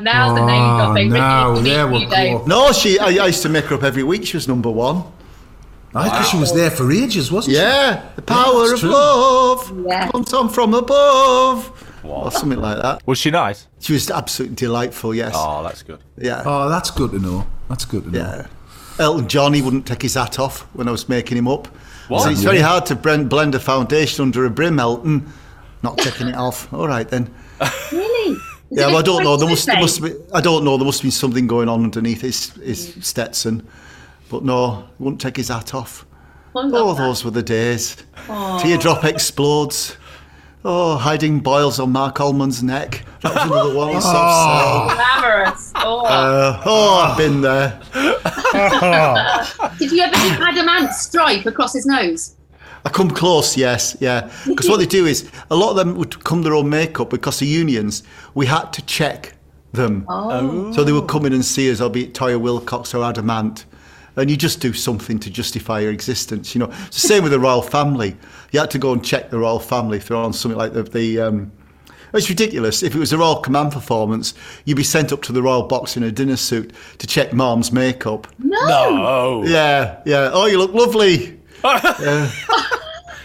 Oh, 0.00 0.02
now's 0.02 0.34
the 0.38 0.46
name 0.46 0.62
ah, 0.62 0.80
Oh, 0.80 0.86
dropping. 0.86 1.10
now, 1.10 1.50
Ricky, 1.52 1.64
there 1.64 1.86
we 1.86 2.06
go. 2.06 2.44
No, 2.46 2.72
she. 2.72 2.98
I, 2.98 3.08
I 3.22 3.26
used 3.26 3.42
to 3.42 3.50
make 3.50 3.66
her 3.66 3.74
up 3.74 3.82
every 3.82 4.02
week. 4.04 4.24
She 4.26 4.38
was 4.38 4.48
number 4.48 4.70
one. 4.70 5.02
I 5.94 6.08
think 6.08 6.26
she 6.26 6.38
was 6.38 6.54
there 6.54 6.70
for 6.70 6.90
ages, 6.92 7.30
wasn't 7.32 7.56
she? 7.56 7.60
Yeah, 7.62 8.02
the 8.16 8.22
power 8.22 8.68
that's 8.68 8.72
of 8.74 8.80
true. 8.80 8.90
love 8.90 9.84
Yeah. 9.86 10.10
comes 10.10 10.32
on 10.34 10.48
from 10.50 10.72
above, 10.74 11.68
or 11.70 11.85
something 12.46 12.62
like 12.62 12.82
that. 12.82 13.06
was 13.06 13.18
she 13.18 13.30
nice? 13.30 13.66
She 13.80 13.92
was 13.92 14.10
absolutely 14.10 14.56
delightful. 14.56 15.14
Yes. 15.14 15.32
Oh, 15.34 15.62
that's 15.62 15.82
good. 15.82 16.00
Yeah. 16.16 16.42
Oh, 16.44 16.68
that's 16.68 16.90
good 16.90 17.10
to 17.12 17.18
know. 17.18 17.46
That's 17.68 17.84
good 17.84 18.04
to 18.04 18.10
know. 18.10 18.18
Yeah. 18.18 18.46
Elton 18.98 19.28
John, 19.28 19.52
he 19.52 19.62
wouldn't 19.62 19.86
take 19.86 20.02
his 20.02 20.14
hat 20.14 20.38
off 20.38 20.62
when 20.74 20.88
I 20.88 20.90
was 20.90 21.08
making 21.08 21.36
him 21.36 21.48
up. 21.48 21.66
What? 22.08 22.22
So 22.22 22.30
it's 22.30 22.42
very 22.42 22.60
hard 22.60 22.86
to 22.86 22.94
blend, 22.94 23.28
blend 23.28 23.54
a 23.54 23.60
foundation 23.60 24.22
under 24.22 24.44
a 24.46 24.50
brim, 24.50 24.78
Elton. 24.78 25.30
Not 25.82 25.98
taking 25.98 26.28
it 26.28 26.36
off. 26.36 26.72
All 26.72 26.88
right 26.88 27.08
then. 27.08 27.32
Really? 27.92 28.36
Is 28.68 28.78
Yeah, 28.80 28.86
well, 28.88 28.96
I 28.96 29.02
don't 29.02 29.22
know. 29.22 29.36
There 29.36 29.48
must, 29.48 29.66
there 29.66 29.80
must 29.80 30.02
be. 30.02 30.12
I 30.34 30.40
don't 30.40 30.64
know. 30.64 30.76
There 30.76 30.84
must 30.84 31.02
be 31.02 31.10
something 31.10 31.46
going 31.46 31.68
on 31.68 31.84
underneath 31.84 32.20
his 32.20 32.50
his 32.54 32.96
Stetson, 33.00 33.64
but 34.28 34.44
no, 34.44 34.88
he 34.98 35.04
wouldn't 35.04 35.20
take 35.20 35.36
his 35.36 35.48
hat 35.48 35.72
off. 35.72 36.04
Oh, 36.52 36.68
that. 36.68 37.00
those 37.00 37.24
were 37.24 37.30
the 37.30 37.44
days. 37.44 37.96
Teardrop 38.26 39.04
explodes. 39.04 39.96
Oh, 40.68 40.96
hiding 40.96 41.38
boils 41.38 41.78
on 41.78 41.92
Marc 41.92 42.20
Almond's 42.20 42.60
neck. 42.60 43.04
That 43.22 43.34
was 43.36 43.44
another 43.44 43.74
one. 43.76 44.00
Soft 44.00 44.90
cell. 44.90 44.96
Glamorous. 44.96 45.72
Oh. 45.76 46.04
Uh, 46.04 46.62
oh, 46.66 46.94
I've 47.04 47.16
been 47.16 47.40
there. 47.40 47.80
Did 49.78 49.92
you 49.92 50.02
ever 50.02 50.12
do 50.16 50.42
Adam 50.44 50.68
Ant 50.68 50.92
stripe 50.92 51.46
across 51.46 51.72
his 51.72 51.86
nose? 51.86 52.34
I 52.84 52.88
come 52.88 53.10
close, 53.10 53.56
yes, 53.56 53.96
yeah. 54.00 54.28
Because 54.46 54.68
what 54.68 54.78
they 54.80 54.86
do 54.86 55.06
is 55.06 55.30
a 55.52 55.54
lot 55.56 55.70
of 55.70 55.76
them 55.76 55.94
would 55.98 56.24
come 56.24 56.42
their 56.42 56.54
own 56.54 56.68
makeup 56.68 57.10
because 57.10 57.38
the 57.38 57.46
unions. 57.46 58.02
We 58.34 58.46
had 58.46 58.72
to 58.72 58.82
check 58.86 59.34
them, 59.72 60.04
Oh. 60.08 60.72
so 60.72 60.82
they 60.82 60.92
would 60.92 61.06
come 61.06 61.26
in 61.26 61.32
and 61.32 61.44
see 61.44 61.70
us, 61.70 61.80
albeit 61.80 62.12
Toyah 62.12 62.40
Willcox 62.40 62.92
or 62.92 63.04
Adam 63.04 63.30
Ant, 63.30 63.66
and 64.16 64.28
you 64.28 64.36
just 64.36 64.60
do 64.60 64.72
something 64.72 65.20
to 65.20 65.30
justify 65.30 65.78
your 65.78 65.92
existence. 65.92 66.56
You 66.56 66.60
know, 66.60 66.72
it's 66.86 67.02
the 67.02 67.08
same 67.08 67.22
with 67.22 67.30
the 67.32 67.38
royal 67.38 67.62
family. 67.62 68.16
You 68.52 68.60
had 68.60 68.70
to 68.72 68.78
go 68.78 68.92
and 68.92 69.04
check 69.04 69.30
the 69.30 69.38
royal 69.38 69.58
family 69.60 69.98
if 69.98 70.08
they're 70.08 70.16
on 70.16 70.32
something 70.32 70.58
like 70.58 70.72
the. 70.72 70.82
the 70.84 71.20
um, 71.20 71.52
it's 72.14 72.30
ridiculous. 72.30 72.82
If 72.82 72.94
it 72.94 72.98
was 72.98 73.12
a 73.12 73.18
Royal 73.18 73.40
Command 73.42 73.72
performance, 73.72 74.32
you'd 74.64 74.76
be 74.76 74.84
sent 74.84 75.12
up 75.12 75.20
to 75.22 75.32
the 75.32 75.42
Royal 75.42 75.64
Box 75.64 75.98
in 75.98 76.02
a 76.02 76.10
dinner 76.10 76.36
suit 76.36 76.72
to 76.98 77.06
check 77.06 77.34
Mom's 77.34 77.72
makeup. 77.72 78.26
No. 78.38 78.56
Oh. 78.60 79.44
Yeah, 79.44 80.00
yeah. 80.06 80.30
Oh, 80.32 80.46
you 80.46 80.56
look 80.56 80.72
lovely. 80.72 81.38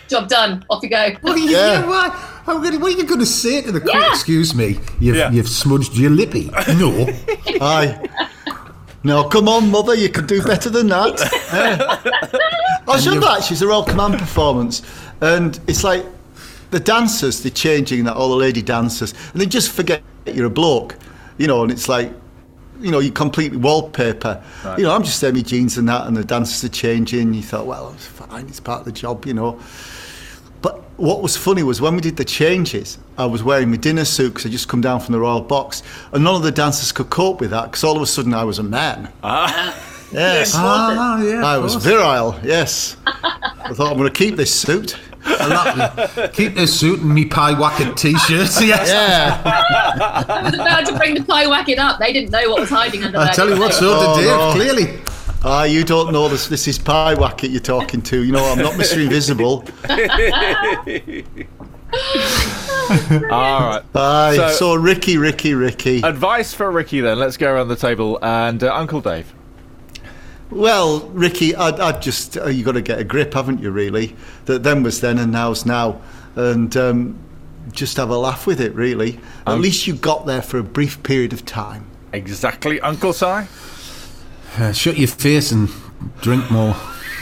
Job 0.10 0.28
done. 0.28 0.66
Off 0.70 0.84
you 0.84 0.90
go. 0.90 1.12
What 1.22 1.36
are 1.36 1.38
you, 1.38 1.52
Yeah. 1.52 1.86
what, 1.88 2.12
gonna- 2.46 2.80
what 2.80 2.94
are 2.94 2.98
you 2.98 3.06
going 3.06 3.20
to 3.22 3.26
say 3.26 3.62
to 3.62 3.72
the 3.72 3.80
crew? 3.80 3.92
Yeah. 3.94 4.10
Excuse 4.10 4.54
me, 4.54 4.78
you've, 5.00 5.16
Yeah. 5.16 5.32
you've 5.32 5.48
smudged 5.48 5.96
your 5.96 6.10
lippy. 6.12 6.50
No. 6.76 7.08
Aye. 7.62 8.28
No, 9.04 9.28
come 9.28 9.48
on, 9.48 9.72
mother, 9.72 9.96
you 9.96 10.10
can 10.10 10.28
do 10.28 10.44
better 10.44 10.70
than 10.70 10.88
that. 10.90 11.20
Yeah. 11.52 12.00
I 12.88 13.00
that 13.00 13.38
actually, 13.38 13.56
it's 13.56 13.62
a 13.62 13.68
Royal 13.68 13.84
Command 13.84 14.20
performance, 14.20 14.84
and 15.22 15.60
it's 15.68 15.84
like 15.84 16.06
the 16.70 16.80
dancers, 16.80 17.42
they're 17.42 17.52
changing 17.52 18.04
that, 18.04 18.16
all 18.16 18.30
the 18.30 18.36
lady 18.36 18.62
dancers, 18.62 19.14
and 19.32 19.42
they 19.42 19.46
just 19.46 19.72
forget 19.72 20.04
you're 20.26 20.46
a 20.46 20.52
bloke, 20.52 20.98
you 21.38 21.48
know, 21.48 21.64
and 21.64 21.72
it's 21.72 21.90
like, 21.90 22.12
you 22.80 22.92
know, 22.92 23.00
you 23.00 23.12
completely 23.12 23.58
wallpaper. 23.58 24.44
You 24.78 24.84
know, 24.84 24.96
I'm 24.96 25.04
just 25.04 25.22
my 25.22 25.32
jeans 25.32 25.78
and 25.78 25.88
that, 25.90 26.08
and 26.08 26.18
the 26.18 26.24
dancers 26.24 26.64
are 26.64 26.74
changing. 26.74 27.34
You 27.34 27.44
thought, 27.44 27.66
well, 27.66 27.92
it's 27.94 28.06
fine, 28.06 28.48
it's 28.48 28.60
part 28.60 28.80
of 28.80 28.86
the 28.86 28.92
job, 28.92 29.26
you 29.26 29.34
know. 29.34 29.60
But 31.02 31.08
what 31.08 31.24
was 31.24 31.36
funny 31.36 31.64
was 31.64 31.82
when 31.82 31.96
we 31.96 32.02
did 32.02 32.16
the 32.16 32.24
changes, 32.24 33.00
I 33.18 33.26
was 33.26 33.42
wearing 33.42 33.72
my 33.72 33.78
dinner 33.78 34.06
suit 34.06 34.30
because 34.36 34.46
I'd 34.46 34.52
just 34.52 34.68
come 34.68 34.82
down 34.82 35.00
from 35.00 35.14
the 35.14 35.20
Royal 35.20 35.42
Box, 35.42 35.82
and 36.12 36.24
none 36.24 36.36
of 36.36 36.44
the 36.44 36.52
dancers 36.52 36.92
could 36.92 37.10
cope 37.10 37.42
with 37.42 37.50
that 37.50 37.72
because 37.72 37.84
all 37.84 37.96
of 37.96 38.04
a 38.04 38.06
sudden 38.06 38.36
I 38.36 38.44
was 38.44 38.60
a 38.60 38.64
man. 38.64 39.12
Yes, 40.14 40.52
ah, 40.54 41.20
yeah. 41.24 41.44
I 41.44 41.56
of 41.56 41.64
was 41.64 41.74
virile. 41.74 42.40
Yes, 42.44 42.98
I 43.08 43.74
thought 43.74 43.90
I'm 43.92 43.98
going 43.98 44.12
to 44.14 44.16
keep 44.16 44.36
this 44.36 44.54
suit. 44.54 44.96
Keep 46.34 46.54
this 46.54 46.80
suit 46.80 47.00
and 47.00 47.16
me 47.16 47.26
pie 47.26 47.60
wacket 47.60 47.98
t 47.98 48.14
shirt. 48.20 48.50
Yes. 48.62 48.88
Yeah, 48.88 49.42
I 50.28 50.44
was 50.44 50.54
about 50.54 50.86
to 50.86 50.98
bring 50.98 51.16
the 51.16 51.24
pie 51.24 51.48
whack 51.48 51.68
up. 51.80 51.98
They 51.98 52.14
didn't 52.14 52.30
know 52.30 52.48
what 52.52 52.60
was 52.60 52.70
hiding 52.70 53.04
under 53.04 53.18
I 53.18 53.26
there. 53.26 53.34
tell 53.34 53.50
you 53.50 53.58
what, 53.60 53.70
they? 53.72 53.78
so 53.80 53.88
Oh, 53.92 54.18
did 54.18 54.22
Dave. 54.24 54.38
no. 54.38 54.52
Clearly. 54.54 55.02
Ah, 55.44 55.64
you 55.64 55.84
don't 55.84 56.12
know 56.12 56.28
this. 56.30 56.48
This 56.48 56.68
is 56.68 56.78
Pie 56.78 57.16
Wacket 57.16 57.52
you're 57.52 57.60
talking 57.62 58.02
to. 58.04 58.24
You 58.24 58.32
know, 58.32 58.46
I'm 58.52 58.58
not 58.60 58.74
Mr. 58.74 59.02
Invisible. 59.04 59.64
All 63.32 63.60
right. 63.70 63.82
Aye, 63.96 64.36
So- 64.36 64.52
so, 64.52 64.76
Ricky, 64.76 65.18
Ricky, 65.18 65.54
Ricky. 65.54 66.02
Advice 66.02 66.54
for 66.54 66.72
Ricky 66.72 67.02
then. 67.02 67.20
Let's 67.20 67.38
go 67.38 67.52
around 67.54 67.68
the 67.70 67.76
table. 67.76 68.20
And 68.22 68.64
uh, 68.64 68.74
Uncle 68.74 69.02
Dave. 69.02 69.34
Well, 70.50 71.08
Ricky, 71.10 71.56
I'd, 71.56 71.80
I'd 71.80 72.02
just 72.02 72.38
uh, 72.38 72.48
you 72.48 72.64
got 72.66 72.74
to 72.74 72.82
get 72.82 73.00
a 73.00 73.06
grip, 73.06 73.34
haven't 73.34 73.62
you? 73.62 73.72
Really, 73.72 74.16
that 74.46 74.64
then 74.64 74.84
was 74.84 75.00
then 75.00 75.18
and 75.18 75.32
now's 75.32 75.66
now, 75.66 76.02
and 76.36 76.76
um, 76.76 77.18
just 77.72 77.96
have 77.96 78.10
a 78.10 78.18
laugh 78.18 78.46
with 78.46 78.60
it. 78.60 78.76
Really, 78.76 79.18
at 79.48 79.60
least 79.60 79.88
you 79.88 79.96
got 79.96 80.26
there 80.26 80.42
for 80.42 80.58
a 80.58 80.64
brief 80.64 81.02
period 81.04 81.32
of 81.32 81.46
time. 81.46 81.86
Exactly, 82.12 82.82
Uncle 82.82 83.14
Si. 83.14 83.26
Uh, 84.58 84.72
shut 84.72 84.98
your 84.98 85.08
face 85.08 85.52
and 85.52 85.70
drink 86.22 86.50
more. 86.52 86.76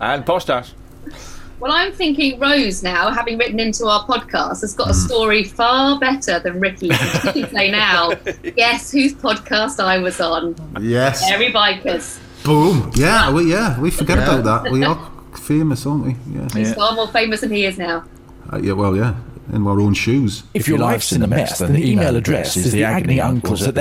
And 0.00 0.26
Posh 0.26 0.46
Well, 0.48 1.70
I'm 1.72 1.92
thinking 1.92 2.38
Rose 2.40 2.82
now, 2.82 3.10
having 3.10 3.38
written 3.38 3.60
into 3.60 3.86
our 3.86 4.04
podcast, 4.04 4.60
has 4.62 4.72
Hmm. 4.74 4.78
got 4.78 4.90
a 4.90 4.94
story 4.94 5.44
far 5.44 5.98
better 5.98 6.40
than 6.40 6.60
Ricky. 6.60 6.90
She 7.32 7.44
say 7.52 7.70
now, 7.70 8.14
guess 8.56 8.90
whose 8.90 9.14
podcast 9.14 9.78
I 9.82 9.98
was 9.98 10.20
on? 10.20 10.56
Yes. 10.80 11.22
Hairy 11.22 11.52
Bikers. 11.52 12.18
Boom. 12.44 12.90
Yeah, 12.94 13.30
we, 13.32 13.50
yeah, 13.50 13.80
we 13.80 13.90
forget 13.90 14.18
about 14.18 14.44
that. 14.44 14.70
We 14.72 14.84
are 14.84 14.98
famous, 15.40 15.86
aren't 15.86 16.04
we? 16.04 16.16
Yeah. 16.34 16.48
He's 16.52 16.74
far 16.74 16.92
more 16.94 17.08
famous 17.08 17.40
than 17.40 17.50
he 17.52 17.64
is 17.64 17.78
now. 17.78 18.04
Uh, 18.52 18.58
yeah, 18.58 18.72
well, 18.72 18.94
yeah. 18.96 19.14
In 19.52 19.66
our 19.66 19.80
own 19.80 19.94
shoes. 19.94 20.42
If 20.52 20.66
your 20.68 20.78
life's 20.78 21.12
in 21.12 21.22
a 21.22 21.26
mess, 21.26 21.58
then 21.58 21.72
the 21.74 21.90
email 21.90 22.16
address 22.16 22.56
is 22.56 22.72
the 22.72 22.82
agony 22.84 23.20
uncles 23.20 23.62
at 23.66 23.74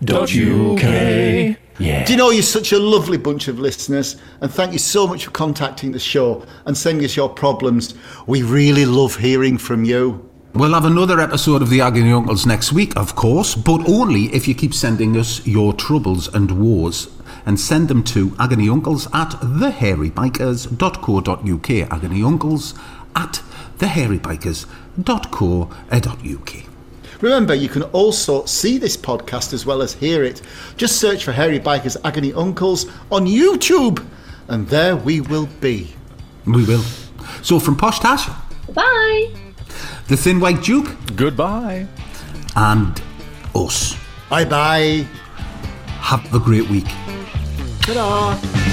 thehairybikers.co.uk. 0.00 1.58
Yeah. 1.78 2.04
Do 2.04 2.12
you 2.12 2.18
know 2.18 2.30
you're 2.30 2.42
such 2.42 2.72
a 2.72 2.78
lovely 2.78 3.18
bunch 3.18 3.48
of 3.48 3.58
listeners, 3.58 4.16
and 4.40 4.52
thank 4.52 4.72
you 4.72 4.78
so 4.78 5.06
much 5.06 5.24
for 5.24 5.30
contacting 5.30 5.92
the 5.92 5.98
show 5.98 6.44
and 6.66 6.76
sending 6.76 7.04
us 7.04 7.16
your 7.16 7.28
problems. 7.28 7.94
We 8.26 8.42
really 8.42 8.86
love 8.86 9.16
hearing 9.16 9.58
from 9.58 9.84
you. 9.84 10.28
We'll 10.54 10.74
have 10.74 10.84
another 10.84 11.18
episode 11.18 11.62
of 11.62 11.70
the 11.70 11.80
Agony 11.80 12.12
Uncles 12.12 12.44
next 12.44 12.74
week, 12.74 12.94
of 12.94 13.16
course, 13.16 13.54
but 13.54 13.88
only 13.88 14.24
if 14.34 14.46
you 14.46 14.54
keep 14.54 14.74
sending 14.74 15.16
us 15.16 15.40
your 15.46 15.72
troubles 15.72 16.28
and 16.34 16.60
wars 16.60 17.08
And 17.46 17.58
send 17.58 17.88
them 17.88 18.02
to 18.04 18.32
agonyuncles 18.32 19.08
at 19.14 19.30
thehairybikers.co.uk. 19.40 21.88
Agonyuncles 21.90 22.74
at 23.16 23.40
thehairybikers.co.uk. 23.78 26.71
Remember, 27.22 27.54
you 27.54 27.68
can 27.68 27.84
also 27.84 28.44
see 28.44 28.76
this 28.78 28.96
podcast 28.96 29.52
as 29.54 29.64
well 29.64 29.80
as 29.80 29.94
hear 29.94 30.22
it. 30.24 30.42
Just 30.76 30.96
search 31.00 31.24
for 31.24 31.32
Hairy 31.32 31.58
Bikers 31.60 31.96
Agony 32.04 32.32
Uncles 32.34 32.86
on 33.10 33.26
YouTube, 33.26 34.04
and 34.48 34.66
there 34.68 34.96
we 34.96 35.20
will 35.20 35.48
be. 35.60 35.94
We 36.44 36.64
will. 36.64 36.82
So 37.42 37.58
from 37.60 37.76
Posh 37.76 38.00
Tash, 38.00 38.28
Bye. 38.74 39.30
the 40.08 40.16
Thin 40.16 40.40
White 40.40 40.62
Duke, 40.62 40.90
Goodbye. 41.16 41.86
and 42.56 43.00
us. 43.54 43.96
Bye 44.28 44.44
bye. 44.44 45.06
Have 46.00 46.34
a 46.34 46.38
great 46.40 46.68
week. 46.68 46.86
Ta-da. 47.82 48.71